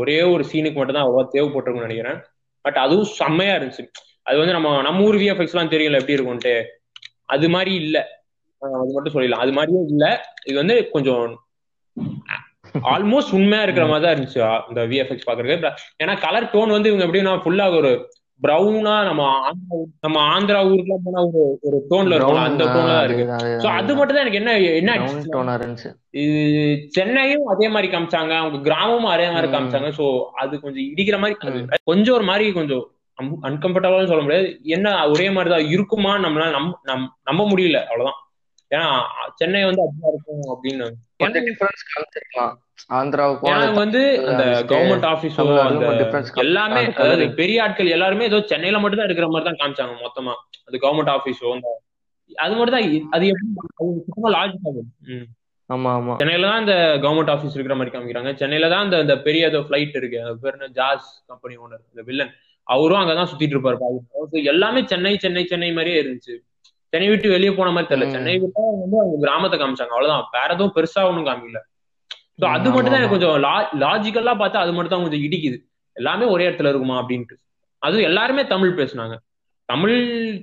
ஒரே 0.00 0.16
ஒரு 0.34 0.46
சீனுக்கு 0.52 0.80
மட்டும் 0.80 0.98
தான் 0.98 1.06
அவ்வளோ 1.08 1.26
தேவைப்பட்டிருக்கும்னு 1.36 1.88
நினைக்கிறேன். 1.88 2.18
பட் 2.66 2.74
அதுவும் 2.74 3.10
செம்மையா 3.12 3.54
இருந்துச்சு. 3.56 3.84
அது 4.22 4.38
வந்து 4.38 4.52
நம்ம 4.52 4.82
நம்ம 4.82 5.02
ஊர் 5.02 5.16
விஎஃப்எக்ஸ் 5.16 5.54
எல்லாம் 5.54 5.70
தெரியல 5.70 6.00
எப்படி 6.00 6.16
இருக்கும்ட்டு 6.16 6.54
அது 7.26 7.48
மாதிரி 7.48 7.74
இல்ல. 7.74 7.96
அது 8.62 8.92
மட்டும் 8.92 9.14
சொல்லிடலாம். 9.14 9.44
அது 9.44 9.52
மாதிரியே 9.52 9.82
இல்ல. 9.88 10.04
இது 10.44 10.56
வந்து 10.56 10.90
கொஞ்சம் 10.90 11.24
ஆல்மோஸ்ட் 12.92 13.32
உண்மையா 13.32 13.62
இருக்கிற 13.62 13.86
மாதிரி 13.86 14.04
தான் 14.04 14.14
இருந்துச்சு 14.14 14.40
அந்த 14.42 14.68
இந்த 14.68 14.86
விஎஃப்எக்ஸ் 14.86 15.28
பாக்குறது 15.28 15.70
ஏன்னா 16.04 16.20
கலர் 16.20 16.50
டோன் 16.54 16.74
வந்து 16.76 16.90
இவங்க 16.92 17.04
எப்படின்னா 17.06 17.34
ஃபுல்லா 17.44 17.76
ஒரு 17.76 17.90
ப்ரௌனா 18.42 19.04
நம்ம 19.04 19.22
நம்ம 20.00 20.20
ஆந்திரா 20.30 20.60
ஊருக்குலாம் 20.66 21.04
போனா 21.04 21.20
ஒரு 21.26 21.58
ஒரு 21.62 21.76
டோன்ல 21.90 22.14
இருக்கும் 22.14 22.36
அந்த 22.38 22.64
டோன்ல 22.64 23.04
இருக்கு. 23.04 23.24
சோ 23.56 23.66
அது 23.72 23.94
மட்டும் 23.94 24.16
தான் 24.16 24.24
எனக்கு 24.24 24.38
என்ன 24.38 24.58
என்ன 24.60 24.92
இது 26.10 26.34
சென்னையும் 26.98 27.44
அதே 27.44 27.68
மாதிரி 27.68 27.96
காமிச்சாங்க 27.96 28.36
அவங்க 28.36 28.58
கிராமமும் 28.60 29.10
அதே 29.10 29.30
மாதிரி. 29.30 29.52
காமிச்சாங்க. 29.52 29.92
சோ 29.96 30.06
அது 30.34 30.60
கொஞ்சம் 30.60 30.84
இடிக்கிற 30.84 31.18
மாதிரி 31.18 31.38
கொஞ்சம் 31.84 32.14
ஒரு 32.14 32.24
மாதிரி 32.24 32.52
கொஞ்சம் 32.52 32.84
அன்கம்ஃபர்டபுள்னு 33.42 34.06
சொல்ல 34.06 34.22
முடியாது. 34.22 34.60
என்ன 34.62 35.08
ஒரே 35.08 35.30
மாதிரி 35.30 35.54
தான் 35.54 35.70
இருக்குமா 35.70 36.16
நம்மளால 36.16 36.50
நம்ப 36.50 36.78
நம்- 36.84 37.10
நம்ப 37.24 37.44
முடியல 37.50 37.84
அவ்வளவுதான். 37.84 38.20
ஏன்னா 38.70 39.00
சென்னை 39.34 39.64
வந்து 39.64 39.82
அப்படிதான் 39.82 40.12
இருக்கும் 40.12 40.62
அப்படின்னு. 40.62 40.86
வந்து 43.76 44.00
அந்த 44.22 44.32
அந்த 44.32 44.44
கவர்மெண்ட் 44.70 45.06
ஆபீஸோ 45.10 45.44
அந்த. 45.62 45.86
எல்லாமே 46.42 46.82
அந்த 46.82 47.00
அதாவது. 47.02 47.26
பெரிய 47.40 47.62
ஆட்கள் 47.64 47.94
எல்லாருமே 47.96 48.28
ஏதோ 48.30 48.38
சென்னையில 48.52 48.80
மட்டும் 48.82 49.00
தான் 49.00 49.08
இருக்கிற 49.08 49.28
மாதிரி 49.28 49.48
தான் 49.48 49.60
காமிச்சாங்க 49.60 49.96
மொத்தமா. 50.02 50.34
அது 50.68 50.82
கவர்மெண்ட் 50.84 51.12
ஆபீஸோ 51.14 51.48
அந்த 51.56 51.68
அது 52.38 52.54
மட்டும் 52.54 52.76
தான் 52.76 52.86
அது 53.16 53.26
எப்படி 53.32 53.50
அது 53.80 53.90
சுத்தமா 54.00 54.30
லாஜிக் 54.36 54.66
ஆகும் 54.70 54.88
ம். 55.12 55.26
ஆமா 55.70 55.90
ஆமா. 55.98 56.14
சென்னையில 56.20 56.48
தான் 56.50 56.62
இந்த 56.64 56.74
கவர்மெண்ட் 57.04 57.32
ஆபீஸ் 57.32 57.56
இருக்கிற 57.56 57.76
மாதிரி 57.78 57.94
காமிக்கிறாங்க. 57.94 58.32
சென்னையில 58.40 58.68
தான் 58.72 58.84
அந்த 58.86 58.98
இந்த 59.04 59.16
பெரிய 59.26 59.50
ஏதோ 59.50 59.60
ஃபிளைட் 59.66 59.96
இருக்கு. 60.00 60.20
பேர் 60.42 60.58
ஜாஸ் 60.78 61.08
கம்பெனி 61.30 61.56
ஓனர் 61.62 61.84
இந்த 61.90 62.04
வில்லன் 62.08 62.32
அவரும் 62.66 63.00
அங்கதான் 63.00 63.30
சுத்திட்டு 63.30 63.56
இருப்பாரு. 63.56 63.78
எல்லாமே 64.52 64.80
சென்னை 64.92 65.14
சென்னை 65.16 65.44
சென்னை 65.44 65.70
மாதிரியே 65.72 65.98
இருந்துச்சு. 66.02 66.34
சென்னை 66.92 67.08
விட்டு 67.08 67.28
வெளியே 67.30 67.52
போன 67.52 67.70
மாதிரி 67.70 67.90
தெரியல. 67.92 68.12
சென்னை 68.14 68.34
விட்டா 68.42 68.62
வந்து 68.74 68.98
அவங்க 69.02 69.16
கிராமத்தை 69.24 69.58
காமிச்சாங்க. 69.58 69.94
அவ்வளவுதான். 69.94 70.24
வேற 70.36 70.48
எதுவும் 70.54 70.74
பெருசா 70.76 71.02
ஒண்ணும் 71.08 71.28
காமிக்கல. 71.28 71.60
ஸோ 72.38 72.44
அது 72.46 72.70
மட்டும் 72.70 72.92
தான் 72.92 73.00
எனக்கு 73.00 73.18
கொஞ்சம் 73.18 73.36
லாஜிக்கலா 73.80 74.32
பார்த்தா 74.34 74.56
அது 74.56 74.72
மட்டும் 74.72 74.90
தான் 74.90 75.02
கொஞ்சம் 75.02 75.20
இடிக்குது. 75.20 75.58
எல்லாமே 75.96 76.24
ஒரே 76.24 76.48
இடத்துல 76.48 76.68
இருக்குமா 76.68 77.02
அப்படின்ட்டு. 77.02 77.36
அதுவும் 77.82 78.04
எல்லாருமே 78.04 78.46
தமிழ் 78.46 78.78
பேசுனாங்க. 78.78 79.14
தமிழ் 79.68 79.94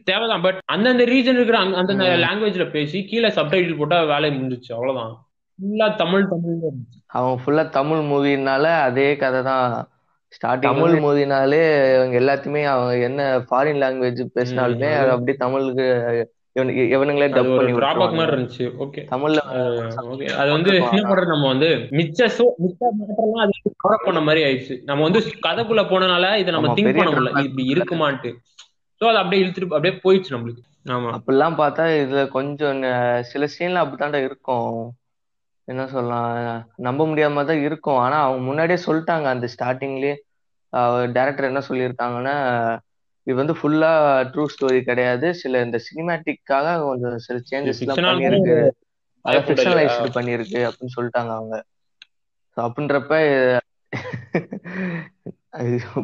தேவைதான் 0.03 0.41
பட் 0.41 0.57
அந்தந்த 0.65 1.03
ரீஜன் 1.03 1.37
இருக்கிற 1.37 1.57
அந்த- 1.57 1.77
அந்தந்த. 1.77 2.03
லாங்குவேஜ்ல 2.03 2.69
பேசி 2.69 3.05
கீழே 3.05 3.27
சப்டைட்டில் 3.27 3.77
போட்டா 3.77 4.03
வேலை 4.03 4.29
முடிஞ்சிச்சு 4.31 4.73
அவ்வளவுதான். 4.73 5.13
ஃபுல்லா 5.59 5.95
தமிழ் 5.95 6.27
தமிழ் 6.27 6.57
அவன் 7.07 7.39
ஃபுல்லா 7.45 7.69
தமிழ் 7.69 7.97
மூவினால 7.97 8.63
அதே 8.81 9.15
கதை 9.15 9.43
தான். 9.43 9.67
ஸ்டார்டிங் 10.33 10.61
தமிழ் 10.61 10.95
மூவினாலே 10.97 11.59
இவங்க 11.95 12.19
எல்லாத்தையுமே 12.19 12.65
அவங்க 12.65 12.97
என்ன 12.99 13.39
ஃபாரின் 13.39 13.81
லாங்குவேஜ் 13.83 14.21
பேசினாலுமே 14.35 15.09
அப்படியே 15.09 15.37
தமிழுக்கு 15.37 15.85
இவனு- 16.59 16.89
இவனுங்களே 16.95 17.27
டப் 17.27 17.55
பண்ணி 17.57 17.71
டிராபேக் 17.73 18.15
மாதிரி 18.15 18.35
இருந்துச்சு. 18.35 18.65
ஓகே 18.83 19.01
தமிழ்ல 19.11 19.39
ஓகே 20.11 20.25
அது 20.41 20.51
வந்து 20.51 20.71
என்ன 20.75 21.09
பண்றது 21.09 21.25
நம்ம 21.25 21.47
வந்து 21.47 21.69
மிச்ச 21.91 22.27
சோ 22.37 22.43
மிச்ச 22.63 22.89
மேட்டர்லாம் 22.99 23.41
அது 23.45 23.51
கவர் 23.77 24.03
பண்ண 24.05 24.19
மாதிரி 24.21 24.41
ஆயிடுச்சு. 24.43 24.83
நம்ம 24.83 25.03
வந்து 25.03 25.19
கதைக்குள்ள 25.47 25.83
போனனால 25.93 26.35
இதை 26.35 26.51
நம்ம 26.53 26.73
திங்க் 26.73 26.97
பண்ண 26.97 27.11
முடியல. 27.11 27.43
இப்படி 27.43 27.65
இருக்குமான்ட்டு. 27.73 28.31
சோ 29.01 29.07
அது 29.07 29.17
அப்படியே 29.17 29.45
இழுத்துட்டு 29.45 29.69
அப்படியே 29.69 29.99
போயிடுச்சு 30.03 30.33
நம்மளுக்கு. 30.33 30.63
ஆமா. 30.87 31.09
அப்படிலாம் 31.17 31.57
பார்த்தா 31.61 31.83
இதுல 32.03 32.27
கொஞ்சம் 32.27 32.81
சில 33.23 33.47
சீன்ல 33.55 33.83
அப்படித்தான்டா 33.83 34.23
இருக்கும். 34.23 34.77
என்ன 35.67 35.87
சொல்லலாம் 35.87 36.31
நம்ப 36.77 37.07
முடியாம 37.07 37.45
தான் 37.45 37.61
இருக்கும். 37.61 37.97
ஆனா 37.97 38.23
அவங்க 38.23 38.41
முன்னாடியே 38.41 38.79
சொல்லிட்டாங்க 38.85 39.23
அந்த 39.23 39.47
ஸ்டார்டிங்லயே 39.53 40.15
டைரக்டர் 41.13 41.45
என்ன 41.45 41.61
சொல்லியிருக்காங்கன்னா 41.69 42.35
இது 43.27 43.35
வந்து 43.39 43.55
ஃபுல்லா 43.59 43.91
ட்ரூ 44.31 44.43
ஸ்டோரி 44.53 44.79
கிடையாது. 44.89 45.27
சில 45.41 45.61
இந்த 45.65 45.77
சினிமேட்டிக்காக 45.85 46.73
கொஞ்சம் 46.83 47.17
சில 47.27 47.37
சேஞ்சஸ் 47.49 47.81
எல்லாம் 47.83 48.03
பண்ணியிருக்கு. 48.07 48.57
அதை. 49.25 49.39
ஃபிக்ஷனலைஸ்டு 49.47 50.15
பண்ணியிருக்கு 50.17 50.61
அப்படின்னு 50.69 50.95
சொல்லிட்டாங்க 50.97 51.31
அவங்க. 51.37 51.55
அப்படின்றப்ப 52.57 53.13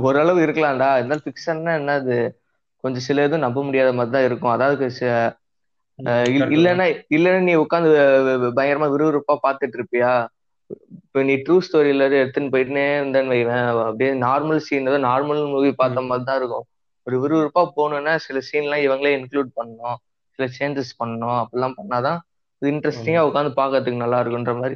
ஓரளவு 0.08 0.40
இருக்கலாம்டா. 0.46 0.90
இருந்தாலும் 1.00 1.26
ஃபிக்ஷன்னா 1.26 1.72
என்னது? 1.80 2.18
கொஞ்சம் 2.84 3.06
சில 3.08 3.24
இது 3.28 3.38
நம்ப 3.38 3.60
முடியாத 3.64 3.92
மாதிரி 3.94 4.14
தான் 4.16 4.28
இருக்கும். 4.28 4.54
அதாவது 4.56 4.86
இல்லைன்னா 6.52 6.86
இல்லைன்னா 7.16 7.42
நீ 7.42 7.54
உட்காந்து 7.64 7.90
பயங்கரமா 8.58 8.88
விறுவிறுப்பா 8.94 9.36
பார்த்துட்டு 9.46 9.78
இருப்பியா? 9.80 10.12
இப்ப 11.00 11.22
நீ 11.24 11.34
ட்ரூ 11.44 11.56
ஸ்டோரியில 11.66 12.08
எடுத்துன்னு 12.20 12.54
போயிட்டுனே 12.54 12.86
இருந்தேன்னு 12.98 13.34
வைவேன் 13.36 13.66
அப்படியே 13.84 14.12
நார்மல் 14.26 14.66
சீன் 14.68 14.90
நார்மல் 15.08 15.42
மூவி 15.54 15.72
பார்த்த 15.82 16.10
மாதிரி 16.10 16.28
தான் 16.30 16.40
இருக்கும். 16.42 16.68
ஒரு 17.10 17.19
விறுவிறுப்பா 17.22 17.62
போகணும்னா 17.76 18.15
சில 18.24 18.39
சீன்லாம் 18.48 18.86
இவங்களே 18.88 19.12
இன்க்ளூட் 19.19 19.52
பண்ணணும். 19.60 19.98
சில 20.39 20.48
சேஞ்சஸ் 20.58 20.98
பண்ணணும். 21.00 21.38
அப்படிலாம் 21.43 21.78
பண்ணாதான் 21.78 22.19
இது 22.62 22.72
இன்ட்ரெஸ்டிங்கா 22.72 23.22
உட்காந்து 23.28 23.52
பார்க்கறதுக்கு 23.60 24.02
நல்லா 24.02 24.17
இருக்குன்ற 24.22 24.54
மாதிரி 24.58 24.74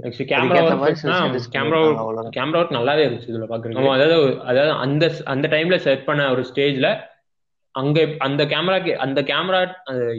அவ்வளவுதான். 2.03 2.35
camera 2.37 2.59
work 2.59 2.69
நல்லாவே 2.77 3.03
இருந்துச்சு 3.05 3.31
இதுல 3.31 3.47
பாக்குறதுக்கு. 3.51 3.81
ஆமா, 3.81 3.93
அதாவது 3.97 4.15
அதாவது 4.51 4.73
அந்த 4.85 5.05
அந்த 5.25 5.47
டைம்ல 5.53 5.77
செட் 5.87 6.05
பண்ண 6.05 6.29
ஒரு 6.35 6.43
ஸ்டேஜ்ல 6.51 6.89
அங்க 7.75 7.99
அந்த 8.19 8.41
கேமராக்கு 8.45 8.91
அந்த 9.05 9.19
கேமரா 9.29 9.59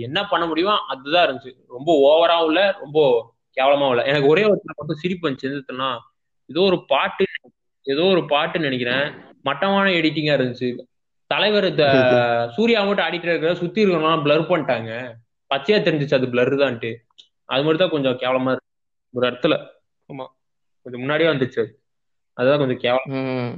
என்ன 0.07 0.18
பண்ண 0.33 0.44
முடியுமோ 0.46 0.77
அதுதான் 0.92 1.27
இருந்துச்சு. 1.27 1.53
ரொம்ப 1.68 1.90
ஓவராவும் 2.09 2.50
இல்ல 2.50 2.62
ரொம்ப 2.81 2.98
கேவலமாவும் 3.57 3.94
இல்ல. 3.94 4.05
எனக்கு 4.05 4.31
ஒரே 4.33 4.44
ஒரு 4.44 4.61
மட்டும் 4.70 5.00
சிரிப்பு 5.03 5.27
வந்துச்சு. 5.29 5.50
எதுனா 5.53 5.90
ஏதோ 6.50 6.62
ஒரு 6.70 6.79
பாட்டு 6.85 7.27
ஏதோ 7.87 8.05
ஒரு 8.14 8.22
பாட்டுன்னு 8.33 8.68
நினைக்கிறேன். 8.68 9.07
மட்டமான 9.42 9.87
எடிட்டிங்கா 10.00 10.37
இருந்துச்சு. 10.38 10.68
தலைவர் 11.35 11.66
சூர்யா 12.57 12.81
மட்டும் 12.87 13.07
ஆடிட்டு 13.07 13.29
இருக்கிற 13.29 13.53
சுத்தி 13.62 13.83
இருக்கிறவங்க 13.83 14.25
பிளர் 14.27 14.49
பண்ணிட்டாங்க. 14.51 14.90
பச்சையா 15.51 15.79
தெரிஞ்சுச்சு 15.87 16.18
அது 16.18 16.33
பிளர் 16.35 16.55
தான்ட்டு. 16.62 16.90
அது 17.53 17.62
மட்டும் 17.64 17.85
தான் 17.85 17.94
கொஞ்சம் 17.94 18.18
கேவலமா 18.23 18.53
இருக்கு. 18.55 18.70
ஒரு 19.14 19.25
இடத்துல. 19.31 19.55
ஆமா. 20.09 20.27
கொஞ்சம் 20.87 21.03
முன்னாடியே 21.03 21.31
வந்துச்சு 21.33 21.61
அது. 21.62 21.73
அதுதான் 22.37 22.62
கொஞ்சம் 22.62 22.83
கேவலம். 22.85 23.55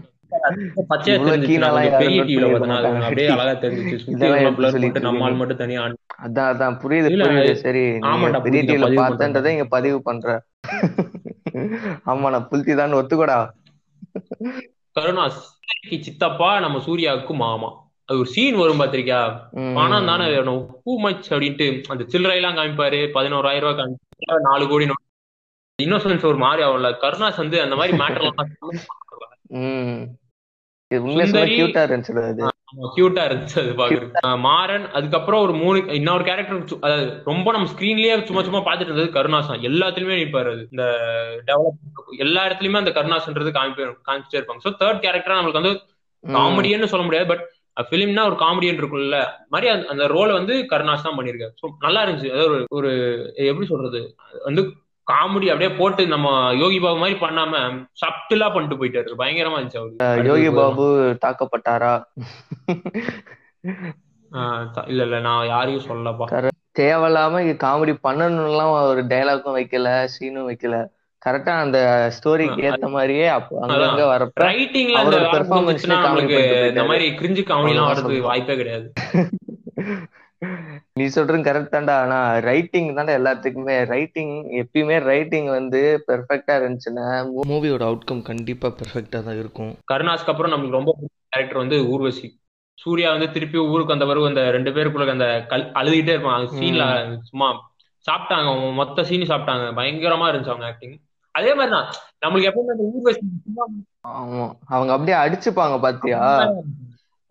பச்சையா 0.91 1.17
தெரிஞ்சுச்சு. 1.19 1.57
பெரிய 2.03 2.23
டிவில 2.29 2.47
பார்த்தேன் 2.53 2.73
பண்ணிருக்க 2.73 3.09
அப்படியே. 3.09 3.29
அழகா 3.37 3.55
தெரிஞ்சுச்சு. 3.65 3.99
சுத்தி 4.05 4.27
எடுத்து 4.31 4.57
பிளர் 4.59 5.07
நம்மால். 5.09 5.39
மட்டும் 5.41 5.63
தனியா 5.63 5.83
அதான் 6.27 6.51
அதான். 6.53 6.77
புரியுது 6.83 7.09
சரி 7.65 7.85
நீங்க 8.05 8.41
பெரிய 8.47 8.61
புரியுது, 8.63 8.71
டிவில 8.71 8.89
பார்த்தன்றதை 9.01 9.53
இங்க 9.57 9.67
பதிவு 9.77 9.99
பண்ற. 10.09 10.27
ஆமா 12.11 12.31
நான் 12.35 12.49
புல்தி 12.53 12.75
தான் 12.81 12.99
ஒத்துக்கூடா. 13.01 13.39
சூர்யாக்கு 15.01 16.01
சித்தப்பா 16.01 16.61
நம்ம 16.61 16.79
சூர்யாவுக்கு 16.79 17.35
மாமா. 17.35 17.85
அது 18.05 18.19
ஒரு 18.19 18.29
சீன் 18.29 18.55
வரும் 18.55 18.81
பாத்திரிக்கா. 18.81 19.41
பணம் 19.75 20.07
தானே 20.07 20.27
வேணும். 20.27 20.81
டூ 20.85 21.01
மச் 21.01 21.33
அப்படின்ட்டு 21.33 21.83
அந்த 21.83 22.05
சில்லறை 22.07 22.37
எல்லாம் 22.37 22.57
காமிப்பாரு. 22.57 23.01
பதினோராயிரம் 23.15 23.61
ரூபாய் 23.61 23.85
காமிப்பாரு. 23.85 24.41
நாலு 24.41 24.69
கோடி 24.69 24.87
இன்னோசன்ஸ் 25.83 26.25
ஒரு 26.25 26.37
மாதிரி 26.37 26.69
ஆகும்ல. 26.69 26.97
கருணாஸ் 27.01 27.37
வந்து 27.37 27.61
அந்த 27.61 27.77
மாதிரி 27.77 27.97
மேட்டர்லாம் 27.97 28.49
கியூட்டா 32.97 33.25
இருந்துச்சு 33.25 33.59
அது 33.59 33.75
பாக்குறது 33.77 34.39
மாறன் 34.39 34.91
அதுக்கப்புறம் 34.91 35.43
ஒரு 35.43 35.53
மூணு 35.53 35.95
இன்னொரு 35.95 36.25
கேரக்டர் 36.25 36.79
அதாவது 36.81 37.23
ரொம்ப 37.25 37.53
நம்ம 37.53 37.71
ஸ்கிரீன்லயே 37.71 38.25
சும்மா 38.25 38.43
சும்மா 38.43 38.59
பாத்துட்டு 38.59 38.81
இருந்தது 38.81 39.23
கருணாசன். 39.23 39.61
எல்லாத்துலயுமே 39.61 40.17
நிப்பாரு 40.17 40.51
அது. 40.51 40.69
இந்த 40.71 40.99
டெவலப் 41.47 42.19
எல்லா 42.19 42.47
இடத்துலயுமே 42.47 42.77
அந்த 42.77 42.91
கருணாசன்றது 42.91 43.51
காமிப்பே 43.51 43.95
காமிச்சிட்டே 44.07 44.37
இருப்பாங்க. 44.37 44.59
சோ 44.65 44.73
தேர்ட் 44.81 45.05
கேரக்டரா 45.05 45.37
நம்மளுக்கு 45.39 45.53
வந்து. 45.53 45.81
காமெடியன்னு 46.23 46.85
சொல்ல 46.85 47.05
முடியாது 47.05 47.29
பட் 47.29 47.49
ஃபிலிம்னா 47.91 48.27
ஒரு 48.27 48.35
காமெடியன் 48.35 48.77
இருக்குல்ல 48.77 49.27
மாதிரி 49.49 49.85
அந்த- 49.87 50.09
ரோலை 50.09 50.33
வந்து 50.33 50.67
கருணாஸ் 50.71 51.03
தான் 51.03 51.17
பண்ணியிருக்காரு. 51.19 51.55
ஸோ 51.63 51.69
நல்லா 51.79 52.03
இருந்துச்சு. 52.03 52.31
அதாவது 52.31 52.49
ஒரு 52.49 52.67
ஒரு 52.69 53.33
எப்படி 53.37 53.67
சொல்றது? 53.67 54.17
வந்து 54.45 54.73
காமெடி 55.07 55.47
அப்படியே 55.47 55.71
போட்டு 55.73 56.07
நம்ம 56.07 56.29
யோகி 56.55 56.81
பாபு 56.81 56.99
மாதிரி 56.99 57.19
பண்ணாம 57.19 57.61
சப்டிலா 58.01 58.49
பண்ணிட்டு 58.53 58.77
போயிட்டாரு. 58.77 59.11
பயங்கரமா 59.19 59.59
இருந்துச்சு 59.59 59.81
அவரு. 59.83 60.27
யோகி 60.27 60.49
பாபு 60.53 60.87
தாக்கப்பட்டாரா? 61.25 61.93
இல்ல 64.87 65.03
இல்ல 65.03 65.19
நான் 65.21 65.47
யாரையும் 65.47 65.89
சொல்லப்பா 65.89 66.27
தேவையில்லாம 66.77 67.41
இது 67.43 67.53
காமெடி 67.61 67.93
பண்ணணும்லாம் 68.03 68.73
ஒரு 68.89 69.03
டைலாக்கும் 69.07 69.57
வைக்கல 69.57 69.91
சீனும் 70.15 70.49
வைக்கல. 70.49 70.77
கரெக்டா 71.23 71.53
அந்த 71.61 71.79
ஸ்டோரிக்கு 72.17 72.67
ஏத்த 72.67 72.89
மாதிரியே 72.91 73.27
அப்போ 73.37 73.55
அங்கங்க 73.63 74.03
வரப்ப 74.11 74.45
ரைட்டிங்ல 74.45 74.99
அந்த 75.03 75.17
comedy 75.53 75.87
நம்மளுக்கு 75.97 76.37
இந்த. 76.69 76.85
மாதிரி 76.91 77.07
கிரிஞ்சு 77.19 77.45
காமெடி 77.49 77.73
எல்லாம் 77.73 77.91
வரதுக்கு. 77.91 78.21
வாய்ப்பே 78.29 78.57
கிடையாது. 78.57 78.87
நீ 80.99 81.07
சொல்றது 81.07 81.41
கரெக்ட் 81.49 81.75
தான்டா. 81.75 81.95
ஆனா 81.95 82.19
ரைட்டிங் 82.39 82.89
தான்டா 82.97 83.15
எல்லாத்துக்குமே. 83.19 83.75
ரைட்டிங் 83.87 84.33
எப்பயுமே 84.63 84.99
ரைட்டிங் 85.01 85.49
வந்து 85.49 86.05
பெர்ஃபெக்டா 86.09 86.55
இருந்துச்சுன்னா 86.57 87.07
மூவியோட 87.49 87.85
அவுட்கம் 87.91 88.23
கண்டிப்பா 88.23 88.69
பெர்ஃபெக்டா 88.69 89.23
தான் 89.23 89.39
இருக்கும். 89.39 89.73
கருணாஸ்க்கு 89.93 90.33
அப்புறம் 90.33 90.53
நம்மளுக்கு 90.53 90.79
ரொம்ப 90.79 90.95
கேரக்டர் 91.29 91.63
வந்து 91.63 91.89
ஊர்வசி. 91.89 92.29
சூர்யா 92.79 93.11
வந்து 93.11 93.29
திருப்பி 93.31 93.59
ஊருக்கு 93.59 93.95
வந்த 93.95 94.07
பிறகு 94.07 94.27
அந்த 94.27 94.43
ரெண்டு 94.51 94.71
பேருக்குள்ள 94.71 95.15
அந்த 95.17 95.29
கல் 95.49 95.71
அழுதுகிட்டே 95.73 96.15
இருப்பான். 96.15 96.39
அந்த 96.39 96.53
சீன்ல 96.57 96.85
சும்மா 97.23 97.49
சாப்பிட்டாங்க. 98.07 98.49
மொத்த 98.75 99.05
சீன் 99.05 99.31
சாப்பிட்டாங்க. 99.33 99.67
பயங்கரமா 99.81 100.27
இருந்துச்சு 100.31 100.53
அவங்க 100.53 100.67
ஆக்டிங் 100.67 100.97
அதே 101.31 101.55
மாதிரிதான். 101.55 101.89
நம்மளுக்கு 102.27 102.49
எப்பவுமே 102.51 102.75
அந்த 102.75 102.85
ஊர்வசி 102.95 103.21
ஆமா. 104.09 104.45
அவங்க 104.67 104.93
அப்படியே 104.93 105.17
அடிச்சுப்பாங்க 105.17 105.77
பாத்தியா? 105.81 106.21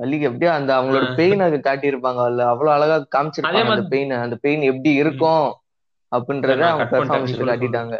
வலிக்கு 0.03 0.31
எப்படியே 0.31 0.45
அந்த 0.45 0.81
அவங்களோட 0.81 1.15
பெயின் 1.15 1.39
அது 1.39 1.58
காட்டியிருப்பாங்க 1.58 2.15
அதுல 2.15 2.47
அவ்வளவு 2.47 2.69
அழகா 2.69 3.21
காமிச்சிருப்பாங்க 3.21 3.41
அந்த 3.41 3.81
பெயின். 3.81 4.12
அந்த 4.12 4.36
பெயின் 4.36 4.62
எப்படி 4.62 4.93
இருக்கும் 4.93 5.55
அப்படின்றத 6.15 6.60
அவங்க 6.60 6.84
பெர்ஃபார்மன்ஸ்ல 6.84 7.45
காட்டிட்டாங்க. 7.45 7.97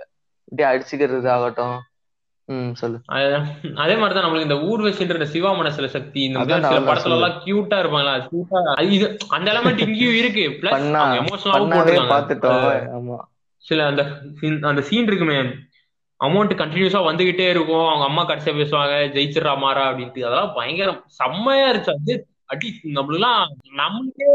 அப்படியே 0.52 0.84
அடிச்சுக்கிறது 0.84 1.30
ஆகட்டும் 1.30 1.82
ம் 2.46 2.72
சொல்லு. 2.74 3.02
அது- 3.12 3.98
மாதிரிதான் 3.98 4.32
நம்மளுக்கு 4.32 4.42
இந்த 4.42 4.56
ஊர்வசின்ற 4.56 5.24
சிவா 5.24 5.52
மனசுல 5.52 5.86
சக்தி. 5.86 6.22
இந்த 6.22 6.40
மாதிரி 6.40 6.68
சில 6.68 6.80
படத்துல 6.80 7.12
எல்லாம் 7.12 7.42
கியூட்டா 7.46 7.74
இருப்பாங்களா? 7.74 8.28
கியூட்டா 8.28 8.82
இது 8.82 9.18
அந்த 9.28 9.52
எலமெண்ட் 9.52 9.78
இங்கேயும் 9.78 10.16
இருக்கு. 10.16 10.68
பிளஸ் 10.68 10.72
எமோஷனலாவும் 10.72 11.38
போட்டிருக்காங்க. 11.44 13.16
சில 13.58 13.86
அந்த 13.86 14.06
அந்த 14.62 14.82
சீன் 14.82 15.04
இருக்குமே. 15.04 15.44
அமௌண்ட் 16.24 16.54
கண்டினியூஸா 16.60 17.00
வந்துகிட்டே 17.08 17.48
இருக்கும். 17.50 17.88
அவங்க 17.88 18.06
அம்மா 18.06 18.24
கடைசியா 18.28 18.54
பேசுவாங்க 18.60 18.96
ஜெயிச்சிடறா 19.16 19.54
மாறா 19.58 19.84
அப்படின்ட்டு. 19.92 20.28
அதெல்லாம் 20.28 20.54
பயங்கரம் 20.56 21.04
செம்மையா 21.20 21.66
இருந்துச்சு. 21.72 21.96
அது 22.00 22.14
அடி 22.46 22.70
நம்மளுக்குலாம் 22.98 23.44
நம்மளுக்கே 23.82 24.30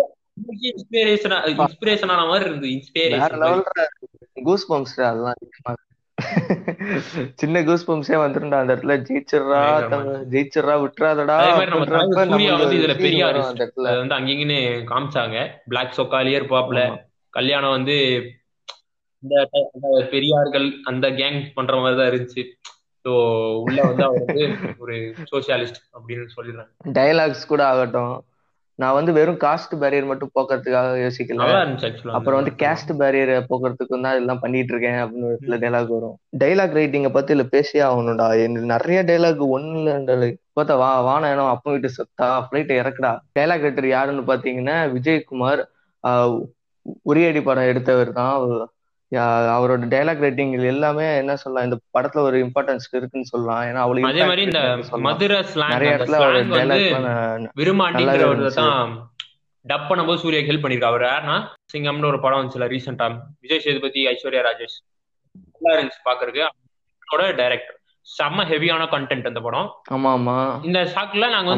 இன்ஸ்பிரேஷனா 0.71 1.57
பா, 1.57 1.67
இன்ஸ்பிரேஷனான 1.67 2.27
மாதிரி 2.31 2.49
இருந்து 2.51 2.69
வேற 2.69 2.77
இன்ஸ்பிரேஷன் 2.79 3.39
மாதிரி 3.39 3.61
லெவல்ல 3.61 4.43
கூஸ் 4.49 4.67
பம்ப்ஸ் 4.73 5.01
அதெல்லாம். 5.11 5.79
சின்ன 7.35 7.63
கூஸ் 7.65 7.85
பம்ப்ஸே 7.91 8.17
வந்துரும்டா. 8.23 8.59
அந்த 8.63 8.75
இடத்துல 8.77 8.97
ஜெயிச்சிடுறா 9.09 9.61
ஜெயிச்சிடுறா 10.35 10.75
விட்டுறாதடா 10.83 11.37
சூர்யா 12.31 12.57
வந்து 12.57 12.77
இதுல 12.81 12.95
பெரிய 12.99 13.27
அந்த 13.29 13.65
இடத்துல. 13.67 13.87
வந்து 14.01 14.17
அங்கிங்கன்னு 14.19 14.59
காமிச்சாங்க. 14.91 15.39
பிளாக் 15.67 15.97
சொக்காலியே 15.97 16.41
இருப்பாப்ல 16.41 16.83
கல்யாணம் 17.39 17.71
வந்து 17.71 17.97
இந்த 19.23 19.35
அந்த 19.75 19.89
பெரியார்கள் 20.15 20.67
அந்த 20.91 21.07
கேங் 21.21 21.41
பண்ற 21.59 21.75
மாதிரி 21.83 21.99
தான் 22.01 22.11
இருந்துச்சு. 22.13 22.45
ஸோ 23.05 23.13
உள்ள 23.67 23.79
வந்து 23.89 24.03
அவர் 24.07 24.25
வந்து 24.25 24.45
ஒரு 24.83 24.97
சோசியாலிஸ்ட் 25.31 25.79
அப்படின்னு 25.97 26.35
சொல்லிடுறாங்க. 26.35 26.73
டயலாக்ஸ் 26.99 27.51
கூட 27.53 27.63
ஆகட்டும். 27.73 28.17
நான் 28.79 28.97
வந்து 28.97 29.13
வெறும் 29.17 29.39
காஸ்ட் 29.45 29.75
பேரியர் 29.81 30.09
மட்டும் 30.11 30.33
போக்குறதுக்காக 30.37 30.91
யோசிக்கல. 31.05 31.39
நல்லா 31.41 31.61
இருந்துச்சு 31.63 31.87
ஆக்சுவலா 31.89 32.11
அந்த 32.11 32.19
அப்புறம் 32.19 32.39
வந்து 32.41 32.53
கேஸ்ட் 32.63 32.93
பேரியரை 33.01 33.37
போக்குறதுக்கும் 33.51 34.05
தான் 34.07 34.15
இதெல்லாம் 34.17 34.43
பண்ணிட்டு 34.45 34.73
இருக்கேன் 34.75 34.99
அப்படின்னு 35.03 35.29
ஒரு 35.31 35.39
சில 35.45 35.57
டைலாக் 35.65 35.93
வரும். 35.97 36.15
டைலாக் 36.43 36.77
ரைட்டிங்கை 36.79 37.11
பத்தி 37.17 37.35
இல்ல 37.35 37.45
பேசியே 37.55 37.83
ஆகணும்டா. 37.89 38.29
நிறைய 38.75 39.01
டைலாக் 39.11 39.43
ரெண்டு 39.97 40.29
பார்த்தா 40.59 40.77
வா 40.83 40.91
வானம் 41.09 41.53
அப்போ 41.55 41.69
வீட்டு 41.75 41.91
சத்தா 41.99 42.29
ஃபிளைட்டை 42.47 42.77
இறக்குடா. 42.83 43.13
டைலாக் 43.39 43.67
ரைட்டர் 43.67 43.89
யாருன்னு 43.97 44.25
பாத்தீங்கன்னா 44.33 44.77
விஜயகுமார் 44.97 45.63
உரியடி 47.11 47.43
படம் 47.49 47.71
எடுத்தவர் 47.73 48.19
தான். 48.21 48.37
அவரோட 49.55 49.87
டைலாக் 49.93 50.25
ரைட்டிங் 50.25 50.53
எல்லாமே 50.73 51.07
என்ன 51.21 51.33
சொல்லலாம் 51.37 51.67
இந்த 51.69 51.77
படத்துல 51.97 52.23
ஒரு 52.29 52.37
இம்பார்ட்டன்ஸ் 52.45 52.87
இருக்குன்னு 52.99 53.31
சொல்லலாம். 53.33 53.63
ஏன்னா 53.69 53.81
அவ்வளவு 53.85 54.11
அதே 54.11 54.25
மாதிரி 54.31 54.43
இந்த 54.49 54.61
மதுரை 55.07 55.39
ஸ்லாங் 55.53 55.75
நிறைய 55.75 55.97
இடத்துல 55.97 56.19
அவரோட 56.21 57.51
விருமாண்டின்றவர் 57.61 58.35
இருந்துச்சு. 58.35 58.61
தான் 58.63 58.93
டப் 59.65 59.89
பண்ணும்போது 59.89 60.23
சூர்யாக்கு 60.23 60.51
ஹெல்ப் 60.51 60.65
பண்ணிருக்காரு 60.65 60.93
அவர் 60.93 61.07
யாருன்னா 61.09 61.37
சிங்கம்னு 61.73 62.11
ஒரு 62.13 62.21
படம் 62.25 62.41
வந்துச்சுல 62.41 62.69
ரீசெண்டா 62.75 63.07
விஜய் 63.45 63.65
சேதுபதி 63.65 64.03
ஐஸ்வர்யா 64.13 64.43
ராஜேஷ். 64.49 64.77
நல்லா 65.55 65.73
இருந்துச்சு 65.77 66.03
பாக்குறதுக்கு. 66.09 66.45
அவரோட 67.09 67.31
டைரக்டர் 67.41 67.77
செம்ம 68.07 68.45
ஹெவியான 68.51 68.83
கண்டென்ட் 68.95 69.29
அந்த 69.31 69.41
படம். 69.47 69.69
ஆமா 69.97 70.11
ஆமா. 70.19 70.37
இந்த 70.69 70.81
ஷாக்ல 70.95 71.27
நாங்க 71.37 71.53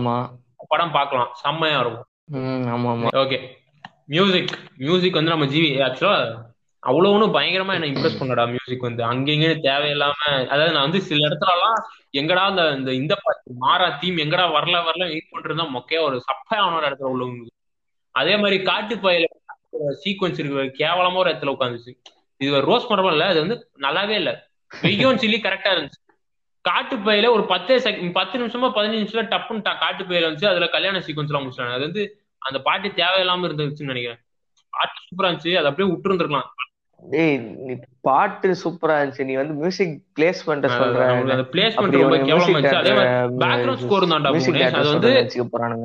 படம் 0.73 0.95
பார்க்கலாம். 0.97 1.31
செம்மையா 1.43 1.79
இருக்கும். 1.85 2.09
ஆமா 2.75 2.88
ஆமா. 2.95 3.11
ஓகே 3.23 3.38
மியூசிக் 4.15 4.53
மியூசிக் 4.83 5.19
வந்து 5.19 5.35
நம்ம 5.35 5.47
ஜிவி 5.55 5.69
ஆக்சுவலா 5.88 6.17
அவ்வளோ 6.87 7.12
ஒன்றும் 7.12 7.35
பயங்கரமா 7.35 7.83
என்ன 7.83 7.87
இம்ப்ரெஸ் 7.87 8.21
பண்ணடா 8.21 8.45
மியூசிக் 8.45 8.81
வந்து. 8.81 9.05
அங்கங்க 9.05 9.49
தேவையில்லாம 9.61 10.12
அதாவது 10.47 10.73
நான் 10.73 10.83
வந்து 10.83 11.01
சில 11.01 11.29
இடத்துலலாம் 11.29 11.79
எங்கடா 12.12 12.51
இந்த 12.51 12.71
இந்த 12.71 12.92
இந்த 12.92 13.16
பாட்டு 13.23 13.53
மாறா 13.55 13.88
தீம் 13.88 14.16
எங்கடா 14.16 14.47
வரல 14.57 14.85
வரல 14.85 15.07
வெயிட் 15.07 15.29
பண்ணிருந்தா 15.33 15.66
மொக்கையா 15.77 16.01
ஒரு 16.01 16.23
சப்பையான 16.31 16.77
ஒரு 16.77 16.87
இடத்துல 16.87 17.03
உள்ள 17.03 17.47
அதே 18.11 18.37
மாதிரி 18.37 18.62
காட்டு 18.62 18.99
பயில 18.99 19.25
சீக்வன்ஸ் 20.05 20.38
இருக்கு 20.38 20.85
கேவலமா 20.85 21.14
ஒரு 21.14 21.31
இடத்துல 21.31 21.57
உட்காந்துச்சு. 21.61 21.92
இது 22.37 22.61
ரோஸ் 22.61 22.92
பண்றோம் 22.92 23.11
இல்ல 23.11 23.27
அது 23.27 23.40
வந்து 23.40 23.71
நல்லாவே 23.79 24.09
இல்ல. 24.09 24.49
வெய்யோன்னு 24.83 25.16
சொல்லி 25.16 25.40
கரெக்டா 25.40 25.71
இருந்துச்சு. 25.73 26.01
காட்டு 26.61 26.99
பயில 26.99 27.33
ஒரு 27.33 27.45
பத்து 27.47 27.77
செகண்ட் 27.77 28.12
பத்து 28.12 28.38
நிமிஷமா 28.38 28.71
பதினஞ்சு 28.71 28.99
நிமிஷம் 28.99 29.29
டப்புன்னு 29.29 29.64
டா- 29.64 29.79
காட்டு 29.79 30.05
பயில 30.05 30.31
வந்துச்சு 30.31 30.47
அதுல 30.47 30.68
கல்யாண 30.68 30.99
சீக்வன்ஸ் 30.99 31.27
எல்லாம் 31.27 31.42
முடிச்சிட்டாங்க. 31.42 31.73
அது 31.73 31.81
வந்து 31.81 32.25
அந்த 32.38 32.59
பாட்டு 32.61 32.88
தேவையில்லாம 32.88 33.47
இருந்துச்சுன்னு 33.49 33.90
நினைக்கிறேன். 33.92 34.18
பாட்டு 34.71 35.01
சூப்பரா 35.01 35.27
இருந்துச்சு 35.27 35.57
அது 35.57 35.66
அப்படியே 35.66 35.95
விட்டுருந்துருக்கலாம். 35.95 36.49
ஏய் 37.23 37.38
நீ 37.67 37.75
பாட்டு 38.07 38.49
சூப்பரா 38.62 38.97
இருந்துச்சு. 38.99 39.25
நீ 39.29 39.35
வந்து 39.41 39.55
மியூசிக் 39.62 39.95
பிளேஸ்மெண்ட் 40.19 40.67
சொல்ற 40.75 41.01
நம்மளுக்கு 41.09 41.37
அந்த 41.37 41.47
பிளேஸ்மெண்ட் 41.55 41.87
அப்படி 41.87 42.03
ரொம்ப 42.05 42.19
கேவலமா 42.29 42.47
இருந்துச்சு. 42.53 42.81
அதே 42.83 42.93
மாதிரி 42.99 43.38
பேக்ரவுண்ட் 43.43 43.83
ஸ்கோர் 43.85 44.07
தான்டா 44.12 44.33
புவனேஷ் 44.37 44.79
அது 44.81 44.93
வந்து 44.95 45.12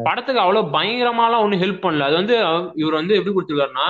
படத்துக்கு 0.09 0.43
அவ்வளவு 0.43 0.71
பயங்கரமாலாம் 0.77 1.43
ஒன்றும் 1.45 1.63
ஹெல்ப் 1.63 1.83
பண்ணல. 1.85 2.07
அது 2.09 2.15
வந்து 2.21 2.37
இவர் 2.81 2.99
வந்து 3.01 3.17
எப்படி 3.19 3.33
கொடுத்துருக்காருன்னா 3.35 3.87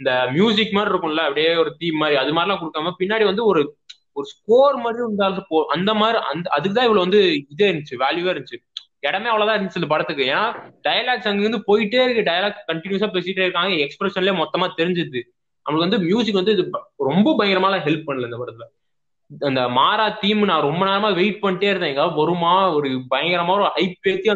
இந்த 0.00 0.12
மியூசிக் 0.36 0.74
மாதிரி 0.76 0.92
இருக்கும்ல 0.92 1.24
அப்படியே 1.28 1.50
ஒரு 1.62 1.72
தீம் 1.80 2.00
மாதிரி 2.02 2.18
அது 2.22 2.32
மாதிரிலாம் 2.36 2.60
கொடுக்காம 2.62 2.92
பின்னாடி 3.02 3.24
வந்து 3.30 3.44
ஒரு 3.44 3.62
ஒரு 4.18 4.26
ஸ்கோர் 4.34 4.76
மாதிரி 4.84 5.02
இருந்தாலும் 5.04 5.46
போ 5.48 5.58
அந்த 5.74 5.90
மாதிரி 5.94 6.18
அந்த 6.30 6.46
அதுக்கு 6.56 6.76
தான் 6.76 6.86
இவ்வளவு 6.88 7.04
வந்து 7.06 7.20
இதே 7.52 7.66
இருந்துச்சு 7.72 8.00
வேல்யூவே 8.04 8.32
இருந்துச்சு. 8.32 8.58
இடமே 9.06 9.28
அவ்வளவுதான் 9.32 9.58
இருந்துச்சு 9.58 9.80
இந்த 9.80 9.90
படத்துக்கு. 9.92 10.24
ஏன்னா 10.32 10.46
டயலாக்ஸ் 10.86 11.28
அங்கிருந்து 11.30 11.60
போயிட்டே 11.68 12.00
இருக்கு. 12.06 12.24
டயலாக் 12.30 12.58
கண்டினியூஸா 12.70 13.08
பேசிட்டே 13.16 13.44
இருக்காங்க. 13.46 13.76
எக்ஸ்பிரஷன்லயே 13.84 14.34
மொத்தமா 14.42 14.68
தெரிஞ்சுது. 14.80 15.22
நம்மளுக்கு 15.70 15.88
வந்து 15.88 15.98
மியூசிக் 15.98 16.34
வந்து 16.34 16.52
இது 16.52 16.70
ரொம்ப 16.96 17.34
பயங்கரமாலாம் 17.38 17.80
ஹெல்ப் 17.80 18.04
பண்ணல 18.06 18.24
இந்த 18.24 18.36
படத்துல. 18.36 18.78
அந்த 19.40 19.68
மாறா 19.68 20.08
தீம் 20.08 20.44
நான் 20.44 20.60
ரொம்ப 20.60 20.86
நேரமா 20.86 21.14
வெயிட் 21.14 21.42
பண்ணிட்டே 21.42 21.62
இருந்தேன். 21.62 21.88
எங்காவது 21.88 22.16
வருமா? 22.16 22.72
ஒரு 22.72 22.88
பயங்கரமா 22.88 23.50
ஒரு 23.50 23.64
ஹைப் 23.76 23.94
ஏத்தி 24.02 24.30